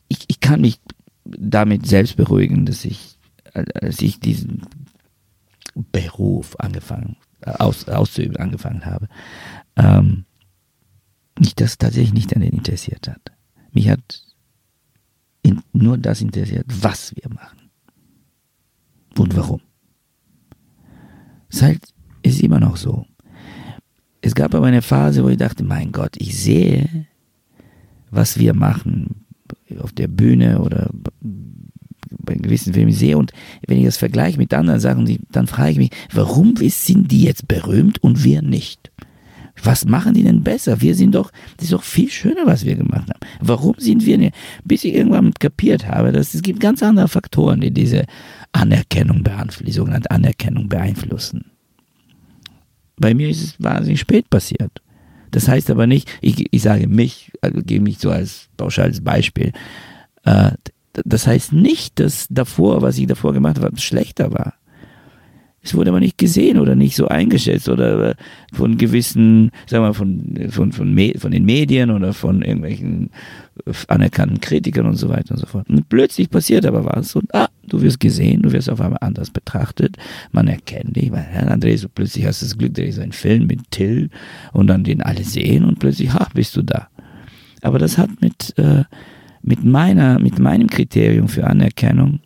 ich, 0.08 0.24
ich 0.28 0.40
kann 0.40 0.60
mich 0.60 0.80
damit 1.24 1.86
selbst 1.86 2.16
beruhigen, 2.16 2.66
dass 2.66 2.84
ich, 2.84 3.18
als 3.52 4.00
ich 4.00 4.20
diesen 4.20 4.62
Beruf 5.74 6.58
angefangen, 6.58 7.16
aus, 7.42 7.88
auszuüben 7.88 8.36
angefangen 8.36 8.84
habe, 8.84 9.08
ähm, 9.76 10.24
mich 11.38 11.54
das 11.54 11.78
tatsächlich 11.78 12.12
nicht 12.12 12.34
an 12.34 12.42
den 12.42 12.52
interessiert 12.52 13.08
hat. 13.08 13.32
Mich 13.72 13.88
hat 13.88 14.22
in, 15.42 15.62
nur 15.72 15.98
das 15.98 16.20
interessiert, 16.20 16.66
was 16.68 17.14
wir 17.16 17.32
machen 17.32 17.70
und 19.18 19.36
warum. 19.36 19.60
Es 21.48 21.62
halt, 21.62 21.82
ist 22.22 22.40
immer 22.42 22.60
noch 22.60 22.76
so. 22.76 23.06
Es 24.20 24.34
gab 24.34 24.54
aber 24.54 24.66
eine 24.66 24.82
Phase, 24.82 25.24
wo 25.24 25.28
ich 25.28 25.36
dachte, 25.36 25.64
mein 25.64 25.90
Gott, 25.90 26.16
ich 26.16 26.38
sehe, 26.38 27.06
was 28.10 28.38
wir 28.38 28.54
machen, 28.54 29.21
auf 29.80 29.92
der 29.92 30.08
Bühne 30.08 30.60
oder 30.60 30.90
bei 32.10 32.34
gewissen 32.34 32.74
Filmen 32.74 32.92
sehe 32.92 33.16
und 33.16 33.32
wenn 33.66 33.78
ich 33.78 33.84
das 33.84 33.96
vergleiche 33.96 34.38
mit 34.38 34.52
anderen 34.54 34.80
Sachen, 34.80 35.18
dann 35.30 35.46
frage 35.46 35.72
ich 35.72 35.78
mich, 35.78 35.90
warum 36.12 36.54
sind 36.56 37.10
die 37.10 37.22
jetzt 37.22 37.48
berühmt 37.48 38.02
und 38.02 38.24
wir 38.24 38.42
nicht? 38.42 38.90
Was 39.62 39.84
machen 39.84 40.14
die 40.14 40.22
denn 40.22 40.42
besser? 40.42 40.80
Wir 40.80 40.94
sind 40.94 41.14
doch, 41.14 41.30
das 41.56 41.64
ist 41.64 41.72
doch 41.72 41.82
viel 41.82 42.08
schöner, 42.08 42.46
was 42.46 42.64
wir 42.64 42.74
gemacht 42.74 43.10
haben. 43.10 43.20
Warum 43.40 43.74
sind 43.78 44.06
wir 44.06 44.18
nicht? 44.18 44.34
Bis 44.64 44.84
ich 44.84 44.94
irgendwann 44.94 45.34
kapiert 45.34 45.86
habe, 45.86 46.10
dass 46.10 46.34
es 46.34 46.42
gibt 46.42 46.60
ganz 46.60 46.82
andere 46.82 47.08
Faktoren, 47.08 47.60
die 47.60 47.70
diese 47.70 48.04
Anerkennung 48.52 49.22
beeinflussen, 49.22 49.66
die 49.66 49.72
sogenannte 49.72 50.10
Anerkennung 50.10 50.68
beeinflussen. 50.68 51.44
Bei 52.96 53.14
mir 53.14 53.28
ist 53.28 53.42
es 53.42 53.62
wahnsinnig 53.62 54.00
spät 54.00 54.28
passiert. 54.30 54.81
Das 55.32 55.48
heißt 55.48 55.70
aber 55.70 55.88
nicht, 55.88 56.08
ich, 56.20 56.46
ich 56.52 56.62
sage 56.62 56.86
mich, 56.86 57.32
also 57.40 57.60
gebe 57.62 57.82
mich 57.82 57.98
so 57.98 58.10
als 58.10 58.48
pauschales 58.56 59.02
Beispiel. 59.02 59.52
Äh, 60.24 60.52
das 60.92 61.26
heißt 61.26 61.52
nicht, 61.52 61.98
dass 61.98 62.26
davor, 62.28 62.82
was 62.82 62.98
ich 62.98 63.06
davor 63.06 63.32
gemacht 63.32 63.58
habe, 63.58 63.76
schlechter 63.80 64.32
war. 64.32 64.54
Es 65.64 65.74
wurde 65.74 65.90
aber 65.90 66.00
nicht 66.00 66.18
gesehen 66.18 66.58
oder 66.58 66.74
nicht 66.74 66.96
so 66.96 67.06
eingeschätzt 67.06 67.68
oder 67.68 68.10
äh, 68.10 68.14
von 68.52 68.76
gewissen, 68.76 69.52
sagen 69.66 69.84
wir, 69.84 69.94
von, 69.94 70.50
von, 70.50 70.72
von, 70.72 70.98
von 71.18 71.30
den 71.30 71.44
Medien 71.44 71.90
oder 71.90 72.12
von 72.12 72.42
irgendwelchen 72.42 73.10
äh, 73.64 73.72
anerkannten 73.86 74.40
Kritikern 74.40 74.86
und 74.86 74.96
so 74.96 75.08
weiter 75.08 75.34
und 75.34 75.38
so 75.38 75.46
fort. 75.46 75.70
Und 75.70 75.88
plötzlich 75.88 76.30
passiert 76.30 76.66
aber 76.66 76.84
was 76.84 77.14
und 77.14 77.32
ah, 77.34 77.48
du 77.68 77.80
wirst 77.80 78.00
gesehen, 78.00 78.42
du 78.42 78.50
wirst 78.50 78.68
auf 78.68 78.80
einmal 78.80 78.98
anders 79.02 79.30
betrachtet, 79.30 79.96
man 80.32 80.48
erkennt 80.48 80.96
dich, 80.96 81.12
weil 81.12 81.22
Herr 81.22 81.52
André, 81.54 81.78
so 81.78 81.88
plötzlich 81.88 82.26
hast 82.26 82.42
du 82.42 82.46
das 82.46 82.58
Glück, 82.58 82.74
da 82.74 82.82
ist 82.82 82.98
ein 82.98 83.12
Film 83.12 83.46
mit 83.46 83.70
Till 83.70 84.10
und 84.52 84.66
dann 84.66 84.82
den 84.82 85.00
alle 85.00 85.22
sehen 85.22 85.64
und 85.64 85.78
plötzlich, 85.78 86.12
ha, 86.12 86.28
bist 86.34 86.56
du 86.56 86.62
da. 86.62 86.88
Aber 87.62 87.78
das 87.78 87.98
hat 87.98 88.10
mit, 88.20 88.58
äh, 88.58 88.82
mit 89.42 89.64
meiner, 89.64 90.18
mit 90.18 90.40
meinem 90.40 90.68
Kriterium 90.68 91.28
für 91.28 91.46
Anerkennung 91.46 92.18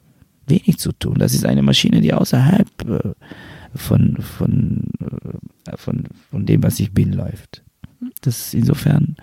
wenig 0.47 0.78
zu 0.78 0.92
tun. 0.92 1.16
Das 1.18 1.34
ist 1.34 1.44
eine 1.44 1.62
Maschine, 1.62 2.01
die 2.01 2.12
außerhalb 2.12 2.68
äh, 2.88 3.12
von, 3.74 4.16
von, 4.20 4.84
äh, 5.66 5.76
von, 5.76 6.05
von 6.30 6.47
dem, 6.47 6.62
was 6.62 6.80
ich 6.80 6.92
bin, 6.92 7.12
läuft. 7.12 7.62
Das 8.22 8.55
insofern, 8.55 9.16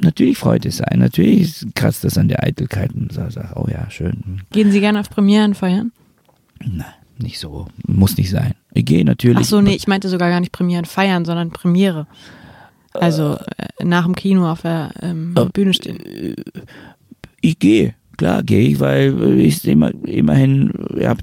natürlich 0.00 0.38
freut 0.38 0.66
es 0.66 0.80
einen, 0.80 1.00
natürlich 1.00 1.66
kratzt 1.74 2.04
das 2.04 2.18
an 2.18 2.28
der 2.28 2.42
Eitelkeit 2.42 2.92
und 2.94 3.12
sagt, 3.12 3.36
oh 3.56 3.66
ja, 3.70 3.90
schön. 3.90 4.42
Gehen 4.50 4.70
Sie 4.70 4.80
gerne 4.80 5.00
auf 5.00 5.10
Premieren 5.10 5.54
feiern? 5.54 5.92
Nein, 6.60 6.84
nicht 7.18 7.38
so. 7.38 7.68
Muss 7.86 8.16
nicht 8.16 8.30
sein. 8.30 8.54
Ich 8.72 8.84
gehe 8.84 9.04
natürlich. 9.04 9.40
Ach 9.40 9.44
so, 9.44 9.60
nee, 9.60 9.74
ich 9.74 9.88
meinte 9.88 10.08
sogar 10.08 10.30
gar 10.30 10.40
nicht 10.40 10.52
Premieren 10.52 10.84
feiern, 10.84 11.24
sondern 11.24 11.50
Premiere. 11.50 12.06
Also 12.92 13.36
äh, 13.56 13.84
nach 13.84 14.04
dem 14.04 14.14
Kino 14.14 14.50
auf 14.50 14.62
der 14.62 14.90
ähm, 15.00 15.34
äh, 15.36 15.44
Bühne 15.46 15.72
stehen. 15.74 15.98
Ich 17.40 17.58
gehe 17.58 17.94
klar 18.20 18.42
gehe 18.42 18.68
ich, 18.68 18.80
weil 18.80 19.40
ich 19.40 19.66
immer, 19.66 19.92
immerhin 20.04 20.70
habe 21.02 21.22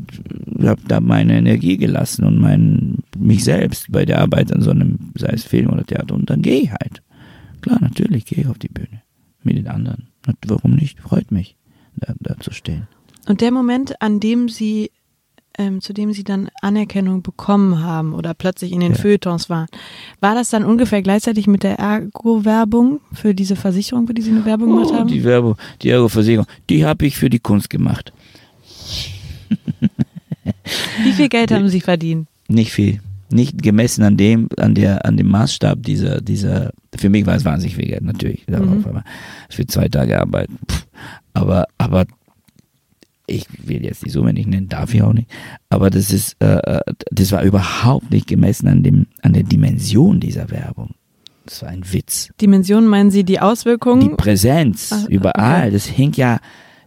hab 0.64 0.80
da 0.88 1.00
meine 1.00 1.38
Energie 1.38 1.78
gelassen 1.78 2.26
und 2.26 2.40
mein, 2.40 3.04
mich 3.16 3.44
selbst 3.44 3.92
bei 3.92 4.04
der 4.04 4.20
Arbeit 4.20 4.52
an 4.52 4.64
so 4.64 4.72
einem, 4.72 5.12
sei 5.14 5.30
es 5.30 5.44
Film 5.44 5.70
oder 5.70 5.86
Theater, 5.86 6.16
und 6.16 6.28
dann 6.32 6.42
gehe 6.42 6.62
ich 6.62 6.72
halt. 6.72 7.04
Klar, 7.62 7.78
natürlich 7.82 8.26
gehe 8.26 8.40
ich 8.40 8.48
auf 8.48 8.58
die 8.58 8.70
Bühne 8.70 9.04
mit 9.44 9.58
den 9.58 9.68
anderen. 9.68 10.08
Warum 10.48 10.72
nicht? 10.72 11.00
Freut 11.00 11.32
mich, 11.32 11.56
da, 11.98 12.16
da 12.20 12.40
zu 12.40 12.52
stehen. 12.52 12.88
Und 13.28 13.42
der 13.42 13.52
Moment, 13.52 14.02
an 14.02 14.20
dem 14.20 14.50
Sie 14.50 14.90
ähm, 15.58 15.82
zu 15.82 15.94
dem 15.94 16.14
sie 16.14 16.24
dann 16.24 16.50
Anerkennung 16.62 17.22
bekommen 17.22 17.84
haben 17.84 18.14
oder 18.14 18.34
plötzlich 18.34 18.72
in 18.72 18.80
den 18.80 18.94
ja. 18.94 18.98
Feuilletons 18.98 19.50
waren. 19.50 19.68
War 20.20 20.36
das 20.36 20.50
dann 20.50 20.64
ungefähr 20.64 21.02
gleichzeitig 21.02 21.48
mit 21.48 21.64
der 21.64 21.80
Ergo-Werbung 21.80 23.00
für 23.14 23.34
diese 23.34 23.56
Versicherung, 23.56 24.08
für 24.08 24.14
die 24.14 24.22
Sie 24.22 24.32
eine 24.32 24.46
Werbung 24.46 24.70
gemacht 24.70 24.90
oh, 24.92 24.96
haben? 24.96 25.08
Die 25.08 25.24
Werbung, 25.24 25.56
die 25.82 25.90
Ergo-Versicherung, 25.90 26.46
die 26.70 26.86
habe 26.86 27.06
ich 27.06 27.18
für 27.18 27.30
die 27.30 27.40
Kunst 27.40 27.70
gemacht. 27.70 28.14
Wie 31.04 31.14
viel 31.14 31.30
Geld 31.30 31.52
haben 31.52 31.70
Sie 31.70 31.82
verdient? 31.82 32.28
Nicht 32.48 32.72
viel. 32.72 33.02
Nicht 33.30 33.62
gemessen 33.62 34.04
an 34.04 34.16
dem, 34.16 34.48
an 34.58 34.74
der, 34.74 35.06
an 35.06 35.18
dem 35.18 35.28
Maßstab 35.28 35.84
dieser, 35.84 36.22
dieser, 36.22 36.72
für 36.96 37.10
mich 37.10 37.26
war 37.26 37.36
es 37.36 37.44
wahnsinnig 37.44 37.76
viel 37.76 37.88
Geld, 37.88 38.04
natürlich. 38.04 38.48
Mhm. 38.48 38.86
Für 39.50 39.68
zwei 39.68 39.90
Tage 39.90 40.20
Arbeit. 40.20 40.50
Aber, 41.34 41.68
aber 41.78 42.06
ich 43.28 43.46
will 43.68 43.84
jetzt 43.84 44.06
die 44.06 44.10
Summe 44.10 44.34
nicht 44.34 44.48
nennen, 44.48 44.70
darf 44.70 44.94
ich 44.94 45.04
auch 45.04 45.14
nicht, 45.14 45.30
aber 45.70 45.90
das 45.90 46.12
ist, 46.12 46.42
äh, 46.42 46.58
äh, 46.58 46.82
das 47.12 47.32
war 47.32 47.44
überhaupt 47.44 48.10
nicht 48.12 48.28
gemessen 48.28 48.68
an 48.68 48.84
dem, 48.84 49.08
an 49.22 49.34
der 49.34 49.44
Dimension 49.44 50.20
dieser 50.20 50.50
Werbung. 50.50 50.96
Das 51.46 51.62
war 51.62 51.70
ein 51.70 51.84
Witz. 51.94 52.30
Dimension 52.42 52.88
meinen 52.88 53.12
Sie 53.12 53.24
die 53.24 53.40
Auswirkungen? 53.40 54.02
Die 54.02 54.10
Präsenz, 54.10 54.92
Ach, 54.92 55.08
überall. 55.08 55.64
Okay. 55.64 55.72
Das 55.72 55.86
hing 55.86 56.14
ja, 56.14 56.40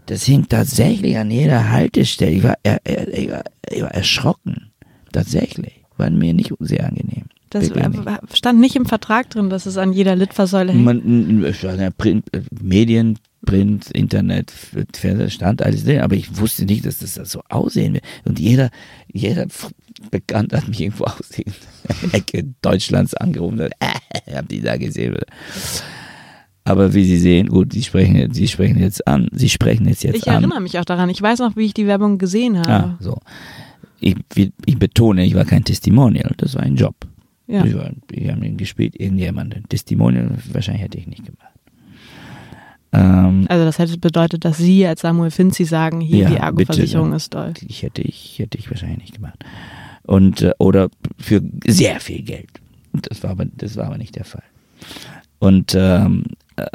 das 0.06 0.24
hing 0.24 0.48
tatsächlich 0.48 1.16
an 1.16 1.30
jeder 1.30 1.70
Haltestelle. 1.70 2.32
Ich 2.32 2.42
war, 2.42 2.56
er, 2.62 2.80
er, 2.84 3.08
ich 3.16 3.30
war, 3.30 3.44
ich 3.70 3.82
war 3.82 3.94
erschrocken. 3.94 4.70
Tatsächlich. 5.12 5.84
War 5.96 6.10
mir 6.10 6.34
nicht 6.34 6.52
sehr 6.60 6.86
angenehm. 6.86 7.24
Das 7.50 7.70
stand 8.34 8.60
nicht 8.60 8.76
im 8.76 8.86
Vertrag 8.86 9.28
drin, 9.30 9.50
dass 9.50 9.66
es 9.66 9.76
an 9.76 9.92
jeder 9.92 10.14
Litfaßsäule 10.14 10.72
hängt? 10.72 10.84
Man, 10.84 11.92
Print, 11.98 12.24
Medien, 12.62 13.18
Print, 13.44 13.90
Internet, 13.92 14.50
Fernseher, 14.50 15.30
stand 15.30 15.62
alles 15.62 15.84
drin, 15.84 16.00
aber 16.00 16.14
ich 16.14 16.38
wusste 16.38 16.64
nicht, 16.66 16.84
dass 16.84 16.98
das 16.98 17.14
so 17.30 17.40
aussehen 17.48 17.94
wird. 17.94 18.04
Und 18.24 18.38
jeder, 18.38 18.70
jeder 19.12 19.46
Bekannt 20.10 20.52
hat 20.52 20.68
mich 20.68 20.80
irgendwo 20.80 21.04
aus 21.04 21.28
der 21.36 21.44
Ecke 22.12 22.44
Deutschlands 22.62 23.14
angerufen, 23.14 23.60
äh, 23.80 24.34
hab 24.34 24.48
die 24.48 24.60
da 24.60 24.76
gesehen. 24.76 25.16
Aber 26.64 26.94
wie 26.94 27.04
Sie 27.04 27.18
sehen, 27.18 27.48
gut, 27.48 27.72
Sie 27.72 27.82
sprechen, 27.82 28.32
Sie 28.32 28.48
sprechen 28.48 28.78
jetzt 28.78 29.06
an. 29.06 29.28
Sie 29.32 29.48
sprechen 29.48 29.88
jetzt 29.88 30.02
jetzt 30.02 30.16
ich 30.16 30.28
an. 30.28 30.34
Ich 30.34 30.40
erinnere 30.40 30.60
mich 30.60 30.78
auch 30.78 30.84
daran. 30.84 31.10
Ich 31.10 31.20
weiß 31.20 31.40
noch, 31.40 31.56
wie 31.56 31.66
ich 31.66 31.74
die 31.74 31.86
Werbung 31.86 32.18
gesehen 32.18 32.58
habe. 32.58 32.70
Ah, 32.70 32.96
so. 33.00 33.18
Ich, 34.00 34.14
ich 34.64 34.78
betone, 34.78 35.24
ich 35.24 35.34
war 35.34 35.44
kein 35.44 35.64
Testimonial, 35.64 36.32
das 36.38 36.54
war 36.54 36.62
ein 36.62 36.76
Job. 36.76 36.94
Ja. 37.46 37.64
Ich, 37.64 37.74
war, 37.74 37.90
ich 38.10 38.30
habe 38.30 38.50
gespielt, 38.52 38.98
irgendjemand. 38.98 39.54
Ein 39.54 39.64
Testimonial, 39.68 40.30
wahrscheinlich 40.52 40.84
hätte 40.84 40.98
ich 40.98 41.06
nicht 41.06 41.24
gemacht. 41.24 41.49
Ähm, 42.92 43.46
also 43.48 43.64
das 43.64 43.78
hätte 43.78 43.98
bedeutet, 43.98 44.44
dass 44.44 44.56
Sie 44.56 44.86
als 44.86 45.02
Samuel 45.02 45.30
Finzi 45.30 45.64
sagen, 45.64 46.00
hier 46.00 46.24
ja, 46.24 46.30
die 46.30 46.36
Ergo-Versicherung 46.36 47.12
ist 47.12 47.32
toll. 47.32 47.54
Ich 47.66 47.82
hätte 47.82 48.02
ich, 48.02 48.38
hätte 48.38 48.58
ich 48.58 48.70
wahrscheinlich 48.70 48.98
nicht 48.98 49.14
gemacht. 49.14 49.38
Und, 50.02 50.42
äh, 50.42 50.52
oder 50.58 50.88
für 51.18 51.40
sehr 51.66 52.00
viel 52.00 52.22
Geld. 52.22 52.48
Das 52.92 53.22
war 53.22 53.30
aber, 53.30 53.44
das 53.44 53.76
war 53.76 53.86
aber 53.86 53.98
nicht 53.98 54.16
der 54.16 54.24
Fall. 54.24 54.42
Und 55.38 55.74
ähm, 55.74 56.24
äh, 56.56 56.66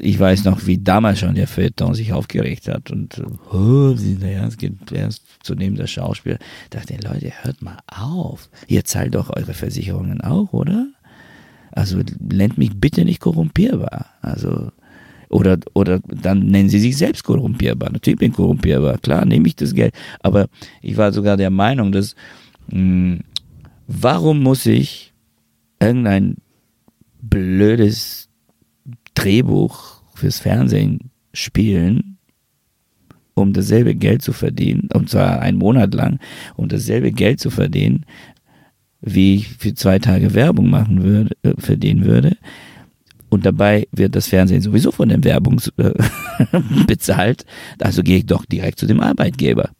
ich 0.00 0.18
weiß 0.18 0.44
noch, 0.44 0.66
wie 0.66 0.78
damals 0.78 1.20
schon 1.20 1.34
der 1.34 1.46
Feuilleton 1.46 1.94
sich 1.94 2.12
aufgeregt 2.12 2.68
hat 2.68 2.90
und 2.90 3.22
oh, 3.52 3.90
es 3.90 4.56
geht 4.56 4.90
erst 4.92 5.22
zu 5.42 5.54
neben 5.54 5.76
der 5.76 5.86
Schauspieler. 5.86 6.38
Da 6.70 6.78
dachte 6.78 6.96
Leute, 7.06 7.32
hört 7.42 7.60
mal 7.60 7.78
auf. 7.86 8.48
Ihr 8.66 8.84
zahlt 8.84 9.14
doch 9.14 9.30
eure 9.36 9.52
Versicherungen 9.52 10.20
auch, 10.22 10.52
oder? 10.52 10.86
Also 11.72 12.00
nennt 12.18 12.58
mich 12.58 12.70
bitte 12.74 13.04
nicht 13.04 13.20
korrumpierbar. 13.20 14.06
Also 14.22 14.72
oder, 15.30 15.58
oder 15.74 16.00
dann 16.00 16.46
nennen 16.46 16.68
sie 16.68 16.80
sich 16.80 16.96
selbst 16.96 17.24
korrumpierbar. 17.24 17.90
Natürlich 17.90 18.18
bin 18.18 18.30
ich 18.32 18.36
korrumpierbar, 18.36 18.98
klar, 18.98 19.24
nehme 19.24 19.46
ich 19.46 19.56
das 19.56 19.74
Geld. 19.74 19.94
Aber 20.20 20.48
ich 20.82 20.96
war 20.96 21.12
sogar 21.12 21.36
der 21.36 21.50
Meinung, 21.50 21.92
dass, 21.92 22.14
mh, 22.70 22.78
hm, 22.78 23.20
warum 23.86 24.42
muss 24.42 24.66
ich 24.66 25.12
irgendein 25.80 26.36
blödes 27.22 28.28
Drehbuch 29.14 30.02
fürs 30.14 30.40
Fernsehen 30.40 31.10
spielen, 31.32 32.18
um 33.34 33.52
dasselbe 33.52 33.94
Geld 33.94 34.22
zu 34.22 34.32
verdienen, 34.32 34.88
und 34.92 35.08
zwar 35.08 35.40
einen 35.40 35.58
Monat 35.58 35.94
lang, 35.94 36.18
um 36.56 36.68
dasselbe 36.68 37.12
Geld 37.12 37.40
zu 37.40 37.50
verdienen, 37.50 38.04
wie 39.00 39.36
ich 39.36 39.48
für 39.48 39.74
zwei 39.74 39.98
Tage 39.98 40.34
Werbung 40.34 40.68
machen 40.68 41.02
würde, 41.02 41.34
äh, 41.42 41.54
verdienen 41.58 42.04
würde, 42.04 42.36
und 43.30 43.46
dabei 43.46 43.86
wird 43.92 44.14
das 44.14 44.26
Fernsehen 44.26 44.60
sowieso 44.60 44.90
von 44.90 45.08
der 45.08 45.22
Werbung 45.24 45.60
äh, 45.78 45.92
bezahlt. 46.86 47.46
Also 47.80 48.02
gehe 48.02 48.18
ich 48.18 48.26
doch 48.26 48.44
direkt 48.44 48.78
zu 48.78 48.86
dem 48.86 49.00
Arbeitgeber. 49.00 49.70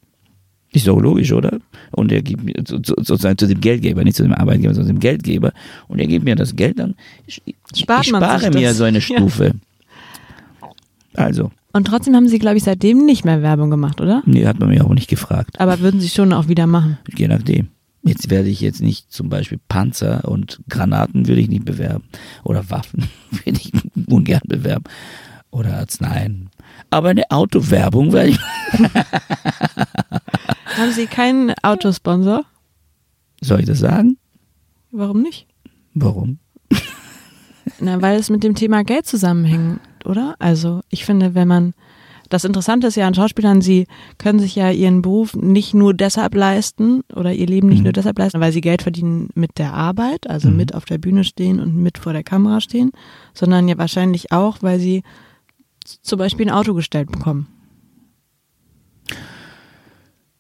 Ist 0.73 0.87
doch 0.87 1.01
logisch, 1.01 1.33
oder? 1.33 1.59
Und 1.91 2.13
er 2.13 2.23
gibt 2.23 2.45
mir 2.45 2.55
sozusagen 2.65 3.37
zu 3.37 3.49
dem 3.49 3.61
Geldgeber, 3.61 4.05
nicht 4.05 4.17
zu 4.17 4.23
dem 4.23 4.33
Arbeitgeber, 4.33 4.73
sondern 4.73 4.87
zu 4.87 4.95
dem 4.95 5.01
Geldgeber. 5.01 5.53
Und 5.89 5.99
er 5.99 6.07
gibt 6.07 6.25
mir 6.25 6.37
das 6.37 6.55
Geld 6.55 6.79
dann. 6.79 6.95
Ich, 7.27 7.43
Spart 7.77 8.03
ich 8.03 8.11
spare 8.11 8.51
mir 8.53 8.69
das? 8.69 8.77
so 8.77 8.85
eine 8.85 9.01
Stufe. 9.01 9.55
Ja. 10.63 10.69
Also. 11.15 11.51
Und 11.73 11.87
trotzdem 11.89 12.15
haben 12.15 12.29
Sie, 12.29 12.39
glaube 12.39 12.57
ich, 12.57 12.63
seitdem 12.63 13.05
nicht 13.05 13.25
mehr 13.25 13.43
Werbung 13.43 13.71
gemacht, 13.71 14.01
oder? 14.01 14.23
Nee, 14.27 14.47
hat 14.47 14.61
man 14.61 14.69
mich 14.69 14.81
auch 14.81 14.95
nicht 14.95 15.09
gefragt. 15.09 15.59
Aber 15.59 15.81
würden 15.81 16.01
Sie 16.01 16.09
schon 16.09 16.33
auch 16.33 16.47
wieder 16.47 16.69
machen? 16.69 16.99
Je 17.17 17.27
nachdem. 17.27 17.69
Jetzt 18.03 18.31
werde 18.31 18.49
ich 18.49 18.61
jetzt 18.61 18.81
nicht 18.81 19.13
zum 19.13 19.29
Beispiel 19.29 19.61
Panzer 19.69 20.27
und 20.27 20.61
Granaten 20.69 21.29
würde 21.29 21.41
ich 21.41 21.49
nicht 21.49 21.65
bewerben. 21.65 22.05
Oder 22.45 22.71
Waffen 22.71 23.09
würde 23.31 23.61
ich 23.61 23.73
ungern 24.07 24.41
bewerben. 24.47 24.85
Oder 25.51 25.77
Arzneien. 25.79 26.51
Aber 26.91 27.11
eine 27.11 27.31
Autowerbung 27.31 28.13
werde 28.13 28.31
ich. 28.31 28.39
Haben 30.77 30.93
Sie 30.93 31.07
keinen 31.07 31.53
Autosponsor? 31.63 32.45
Soll 33.41 33.61
ich 33.61 33.67
das 33.67 33.79
sagen? 33.81 34.17
Warum 34.91 35.23
nicht? 35.23 35.47
Warum? 35.95 36.39
Na, 37.81 38.01
weil 38.03 38.19
es 38.19 38.31
mit 38.31 38.45
dem 38.45 38.55
Thema 38.55 38.85
Geld 38.85 39.07
zusammenhängt, 39.07 39.81
oder? 40.05 40.35
Also 40.39 40.81
ich 40.91 41.05
finde, 41.05 41.35
wenn 41.35 41.49
man 41.49 41.75
das 42.31 42.45
Interessante 42.45 42.87
ist 42.87 42.97
ja 42.97 43.07
an 43.07 43.15
Schauspielern, 43.15 43.61
sie 43.61 43.87
können 44.17 44.39
sich 44.39 44.55
ja 44.55 44.71
ihren 44.71 45.03
Beruf 45.03 45.35
nicht 45.35 45.75
nur 45.75 45.93
deshalb 45.93 46.35
leisten 46.35 47.03
oder 47.15 47.33
ihr 47.33 47.47
Leben 47.47 47.69
nicht 47.69 47.79
mhm. 47.79 47.85
nur 47.85 47.93
deshalb 47.93 48.19
leisten, 48.19 48.41
weil 48.41 48.53
sie 48.53 48.61
Geld 48.61 48.83
verdienen 48.83 49.29
mit 49.35 49.59
der 49.59 49.75
Arbeit, 49.75 50.31
also 50.31 50.49
mhm. 50.49 50.57
mit 50.57 50.75
auf 50.75 50.85
der 50.85 50.99
Bühne 50.99 51.25
stehen 51.25 51.61
und 51.61 51.77
mit 51.77 51.99
vor 51.99 52.13
der 52.13 52.23
Kamera 52.23 52.61
stehen, 52.61 52.93
sondern 53.35 53.69
ja 53.69 53.77
wahrscheinlich 53.77 54.33
auch, 54.33 54.59
weil 54.63 54.79
sie 54.79 55.03
zum 56.03 56.19
Beispiel 56.19 56.47
ein 56.47 56.55
Auto 56.55 56.73
gestellt 56.73 57.11
bekommen. 57.11 57.49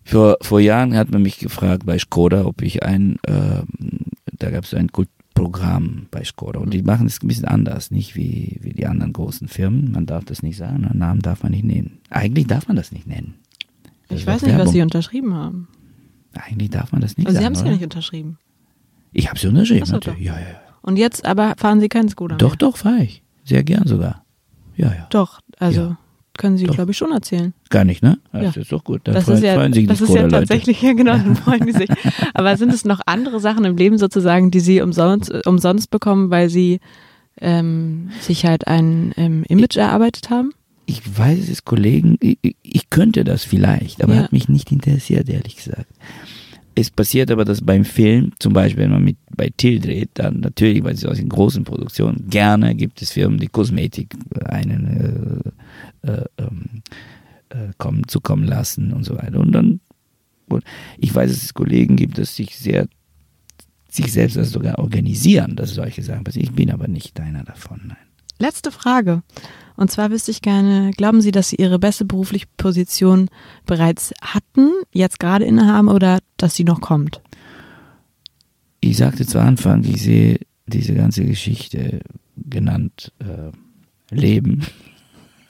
Vor, 0.04 0.38
vor 0.42 0.60
Jahren 0.60 0.96
hat 0.96 1.10
man 1.10 1.22
mich 1.22 1.38
gefragt 1.38 1.86
bei 1.86 1.98
Skoda, 1.98 2.44
ob 2.44 2.62
ich 2.62 2.84
ein, 2.84 3.16
äh, 3.26 3.62
da 4.38 4.50
gab 4.50 4.64
es 4.64 4.74
ein 4.74 4.90
Kult 4.92 5.08
Programm 5.42 6.06
bei 6.10 6.24
Skoda. 6.24 6.60
Und 6.60 6.74
die 6.74 6.82
machen 6.82 7.06
es 7.06 7.22
ein 7.22 7.28
bisschen 7.28 7.46
anders, 7.46 7.90
nicht 7.90 8.14
wie, 8.16 8.58
wie 8.60 8.72
die 8.72 8.86
anderen 8.86 9.12
großen 9.12 9.48
Firmen. 9.48 9.92
Man 9.92 10.06
darf 10.06 10.24
das 10.24 10.42
nicht 10.42 10.56
sagen, 10.56 10.84
einen 10.84 10.98
Namen 10.98 11.20
darf 11.20 11.42
man 11.42 11.52
nicht 11.52 11.64
nennen. 11.64 11.98
Eigentlich 12.10 12.46
darf 12.46 12.68
man 12.68 12.76
das 12.76 12.92
nicht 12.92 13.06
nennen. 13.06 13.34
Das 14.08 14.20
ich 14.20 14.26
weiß 14.26 14.42
nicht, 14.42 14.50
Werbung. 14.52 14.66
was 14.66 14.72
sie 14.72 14.82
unterschrieben 14.82 15.34
haben. 15.34 15.68
Eigentlich 16.34 16.70
darf 16.70 16.92
man 16.92 17.00
das 17.00 17.16
nicht 17.16 17.26
also 17.26 17.40
sagen. 17.40 17.54
Sie 17.54 17.58
haben 17.60 17.64
es 17.64 17.68
ja 17.68 17.72
nicht 17.76 17.84
unterschrieben. 17.84 18.38
Ich 19.12 19.28
habe 19.28 19.36
es 19.38 19.44
unterschrieben, 19.44 19.88
natürlich. 19.90 20.18
doch. 20.18 20.24
Ja, 20.24 20.34
ja, 20.38 20.46
ja. 20.48 20.60
Und 20.82 20.96
jetzt 20.96 21.24
aber 21.24 21.54
fahren 21.56 21.80
Sie 21.80 21.88
keinen 21.88 22.08
Doch, 22.08 22.28
mehr? 22.28 22.56
doch, 22.56 22.76
fahre 22.76 23.02
ich. 23.02 23.22
Sehr 23.44 23.64
gern 23.64 23.86
sogar. 23.86 24.24
Ja, 24.76 24.88
ja. 24.94 25.06
Doch, 25.10 25.40
also 25.58 25.80
Ja. 25.80 25.98
Können 26.40 26.56
Sie, 26.58 26.64
glaube 26.66 26.90
ich, 26.90 26.96
schon 26.96 27.12
erzählen. 27.12 27.52
Gar 27.68 27.84
nicht, 27.84 28.02
ne? 28.02 28.18
Das 28.32 28.56
Ja. 28.56 28.62
ist 28.62 28.72
doch 28.72 28.82
gut. 28.82 29.02
Dann 29.04 29.14
das 29.14 29.24
freuen, 29.24 29.36
ist 29.38 29.44
ja, 29.44 29.54
freuen 29.54 29.72
sich 29.72 29.86
das 29.86 29.98
die 29.98 30.04
ist 30.04 30.14
ja 30.14 30.26
tatsächlich, 30.28 30.82
ja 30.82 30.92
genau, 30.94 31.12
dann 31.18 31.36
freuen 31.36 31.66
die 31.66 31.72
sich. 31.72 31.88
Aber 32.34 32.56
sind 32.56 32.72
es 32.72 32.84
noch 32.84 33.00
andere 33.06 33.38
Sachen 33.38 33.64
im 33.64 33.76
Leben 33.76 33.98
sozusagen, 33.98 34.50
die 34.50 34.60
Sie 34.60 34.80
umsonst, 34.80 35.46
umsonst 35.46 35.90
bekommen, 35.90 36.30
weil 36.30 36.48
Sie 36.50 36.80
ähm, 37.40 38.10
sich 38.20 38.44
halt 38.46 38.66
ein 38.66 39.12
ähm, 39.16 39.44
Image 39.48 39.76
erarbeitet 39.76 40.30
haben? 40.30 40.52
Ich 40.86 41.02
weiß 41.16 41.48
es, 41.48 41.64
Kollegen, 41.64 42.16
ich, 42.20 42.38
ich- 42.42 42.56
ich 42.62 42.90
könnte 42.90 43.22
das 43.24 43.44
vielleicht, 43.44 44.02
aber 44.02 44.14
Ja. 44.14 44.22
hat 44.24 44.32
mich 44.32 44.48
nicht 44.48 44.72
interessiert, 44.72 45.28
ehrlich 45.28 45.56
gesagt. 45.56 45.86
Es 46.74 46.90
passiert 46.90 47.30
aber, 47.30 47.44
dass 47.44 47.60
beim 47.60 47.84
Film, 47.84 48.32
zum 48.38 48.52
Beispiel, 48.52 48.84
wenn 48.84 48.92
man 48.92 49.04
mit 49.04 49.16
bei 49.36 49.50
Till 49.56 49.80
dreht, 49.80 50.10
dann 50.14 50.40
natürlich, 50.40 50.82
weil 50.84 50.94
es 50.94 51.04
aus 51.04 51.16
den 51.16 51.28
großen 51.28 51.64
Produktionen, 51.64 52.28
gerne 52.28 52.74
gibt 52.74 53.02
es 53.02 53.10
Firmen, 53.10 53.38
die 53.38 53.48
Kosmetik 53.48 54.14
einen 54.44 55.52
äh, 56.02 56.10
äh, 56.10 56.24
ähm, 56.38 56.82
äh, 57.50 57.72
kommen, 57.78 58.06
zukommen 58.06 58.44
lassen 58.44 58.92
und 58.92 59.04
so 59.04 59.16
weiter. 59.16 59.40
Und 59.40 59.52
dann, 59.52 59.80
und 60.48 60.64
ich 60.98 61.14
weiß, 61.14 61.30
dass 61.30 61.42
es 61.42 61.54
Kollegen 61.54 61.96
gibt, 61.96 62.18
dass 62.18 62.36
sich 62.36 62.56
sehr 62.56 62.86
sich 63.88 64.12
selbst 64.12 64.36
sogar 64.52 64.78
organisieren, 64.78 65.56
dass 65.56 65.74
solche 65.74 66.02
Sachen 66.02 66.22
passieren. 66.22 66.48
Ich 66.48 66.54
bin 66.54 66.70
aber 66.70 66.86
nicht 66.86 67.18
einer 67.18 67.42
davon, 67.42 67.80
nein. 67.88 68.09
Letzte 68.40 68.72
Frage. 68.72 69.22
Und 69.76 69.90
zwar 69.90 70.10
wüsste 70.10 70.30
ich 70.30 70.40
gerne, 70.40 70.92
glauben 70.96 71.20
Sie, 71.20 71.30
dass 71.30 71.50
Sie 71.50 71.56
Ihre 71.56 71.78
beste 71.78 72.06
berufliche 72.06 72.46
Position 72.56 73.28
bereits 73.66 74.14
hatten, 74.22 74.72
jetzt 74.92 75.20
gerade 75.20 75.44
innehaben 75.44 75.88
oder 75.88 76.20
dass 76.38 76.54
sie 76.54 76.64
noch 76.64 76.80
kommt? 76.80 77.20
Ich 78.80 78.96
sagte 78.96 79.26
zu 79.26 79.38
Anfang, 79.38 79.84
ich 79.84 80.02
sehe 80.02 80.40
diese 80.66 80.94
ganze 80.94 81.24
Geschichte 81.24 82.00
genannt 82.36 83.12
äh, 83.18 83.52
Leben 84.14 84.66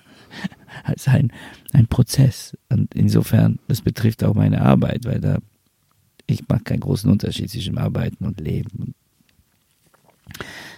als 0.85 1.07
ein, 1.07 1.33
ein 1.73 1.87
Prozess. 1.87 2.57
Und 2.71 2.93
insofern, 2.97 3.61
das 3.69 3.83
betrifft 3.83 4.25
auch 4.25 4.35
meine 4.35 4.63
Arbeit, 4.63 5.05
weil 5.05 5.21
da 5.21 5.39
ich 6.27 6.49
mache 6.49 6.65
keinen 6.65 6.81
großen 6.81 7.11
Unterschied 7.11 7.51
zwischen 7.51 7.79
Arbeiten 7.79 8.25
und 8.25 8.41
Leben. 8.41 8.95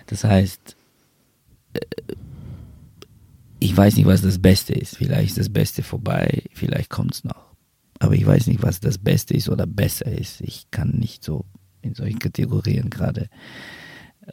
Das 0.07 0.25
heißt, 0.25 0.77
ich 3.61 3.77
weiß 3.77 3.97
nicht, 3.97 4.07
was 4.07 4.23
das 4.23 4.41
Beste 4.41 4.73
ist. 4.73 4.97
Vielleicht 4.97 5.31
ist 5.31 5.39
das 5.39 5.49
Beste 5.49 5.83
vorbei, 5.83 6.43
vielleicht 6.53 6.91
kommt 6.91 7.15
es 7.15 7.25
noch. 7.25 7.53
Aber 8.01 8.15
ich 8.15 8.27
weiß 8.27 8.49
nicht, 8.49 8.63
was 8.63 8.81
das 8.81 8.99
Beste 8.99 9.35
ist 9.35 9.49
oder 9.49 9.67
besser 9.67 10.07
ist. 10.07 10.41
Ich 10.41 10.71
kann 10.73 10.91
nicht 10.91 11.23
so 11.23 11.45
in 11.81 11.95
solchen 11.95 12.19
Kategorien 12.19 12.91
gerade 12.91 13.29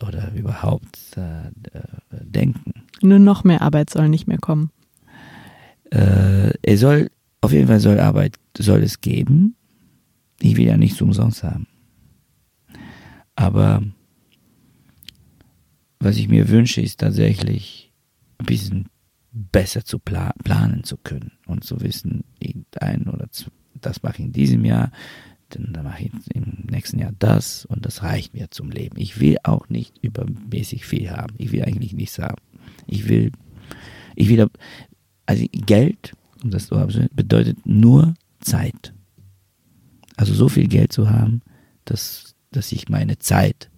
oder 0.02 0.32
überhaupt 0.34 0.98
äh, 1.16 1.48
äh, 1.48 1.82
denken. 2.12 2.74
Nur 3.02 3.20
noch 3.20 3.44
mehr 3.44 3.62
Arbeit 3.62 3.90
soll 3.90 4.10
nicht 4.10 4.28
mehr 4.28 4.38
kommen. 4.38 4.72
Äh, 5.92 6.54
es 6.62 6.80
soll, 6.80 7.12
auf 7.42 7.52
jeden 7.52 7.68
Fall 7.68 7.80
soll 7.80 8.00
Arbeit, 8.00 8.36
soll 8.58 8.84
es 8.84 9.02
geben. 9.02 9.56
Ich 10.40 10.58
will 10.58 10.66
ja 10.66 10.78
nichts 10.78 11.02
umsonst 11.02 11.44
haben. 11.44 11.68
Aber 13.36 13.84
was 16.00 16.18
ich 16.18 16.30
mir 16.30 16.50
wünsche, 16.50 16.82
ist 16.82 17.00
tatsächlich 17.00 17.92
ein 18.38 18.46
bisschen 18.46 18.90
besser 19.32 19.86
zu 19.86 20.00
pla 20.00 20.34
planen 20.44 20.84
zu 20.84 20.98
können 20.98 21.32
und 21.46 21.64
zu 21.64 21.82
wissen, 21.82 22.24
ein 22.80 23.08
oder 23.08 23.30
zwei, 23.32 23.52
das 23.76 24.02
mache 24.02 24.16
ich 24.20 24.26
in 24.26 24.32
diesem 24.32 24.66
Jahr, 24.66 24.92
dann, 25.50 25.74
dann 25.74 25.84
mache 25.84 26.04
ich 26.04 26.12
im 26.34 26.68
nächsten 26.70 27.00
Jahr 27.00 27.14
das 27.18 27.66
und 27.66 27.86
das 27.86 28.04
reicht 28.04 28.34
mir 28.34 28.50
zum 28.52 28.70
Leben. 28.72 28.98
Ich 29.00 29.20
will 29.20 29.38
auch 29.44 29.68
nicht 29.70 29.98
übermäßig 30.02 30.86
viel 30.86 31.10
haben. 31.10 31.34
Ich 31.38 31.52
will 31.52 31.64
eigentlich 31.64 31.94
nichts 31.94 32.20
haben. 32.20 32.42
Ich 32.88 33.10
will, 33.10 33.32
ich 34.16 34.30
will, 34.30 34.48
also 35.26 35.46
Geld, 35.52 36.14
um 36.44 36.52
das 36.52 36.68
zu 36.68 36.80
haben, 36.80 37.10
bedeutet 37.14 37.66
nur 37.66 38.14
Zeit. 38.42 38.94
Also 40.16 40.34
so 40.34 40.50
viel 40.50 40.68
Geld 40.68 40.94
zu 40.94 41.10
haben, 41.10 41.42
dass, 41.86 42.36
dass 42.52 42.72
ich 42.72 42.90
meine 42.90 43.18
Zeit 43.18 43.69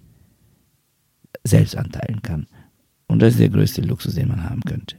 selbst 1.44 1.76
anteilen 1.76 2.22
kann. 2.22 2.48
Und 3.08 3.22
das 3.22 3.34
ist 3.34 3.40
der 3.40 3.50
größte 3.50 3.82
Luxus, 3.82 4.16
den 4.16 4.30
man 4.30 4.50
haben 4.50 4.62
könnte. 4.62 4.96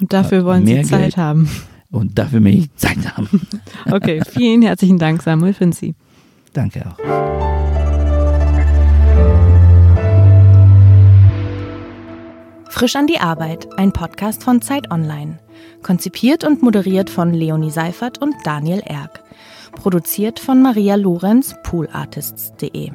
Und 0.00 0.12
dafür 0.12 0.44
wollen 0.44 0.66
Sie 0.66 0.82
Zeit 0.82 1.00
Geld. 1.00 1.16
haben. 1.16 1.48
Und 1.90 2.18
dafür 2.18 2.42
will 2.42 2.54
ich 2.54 2.74
Zeit 2.76 3.16
haben. 3.16 3.28
Okay, 3.90 4.22
vielen 4.28 4.62
herzlichen 4.62 4.98
Dank, 4.98 5.22
Samuel 5.22 5.52
Finzi. 5.54 5.94
Danke 6.52 6.86
auch. 6.86 6.96
Frisch 12.68 12.96
an 12.96 13.06
die 13.06 13.18
Arbeit, 13.18 13.68
ein 13.78 13.92
Podcast 13.92 14.44
von 14.44 14.62
Zeit 14.62 14.90
Online. 14.90 15.38
Konzipiert 15.82 16.44
und 16.44 16.62
moderiert 16.62 17.10
von 17.10 17.34
Leonie 17.34 17.70
Seifert 17.70 18.18
und 18.18 18.34
Daniel 18.44 18.80
Erck. 18.84 19.22
Produziert 19.72 20.38
von 20.38 20.62
Maria 20.62 20.94
Lorenz, 20.94 21.56
poolartists.de. 21.64 22.92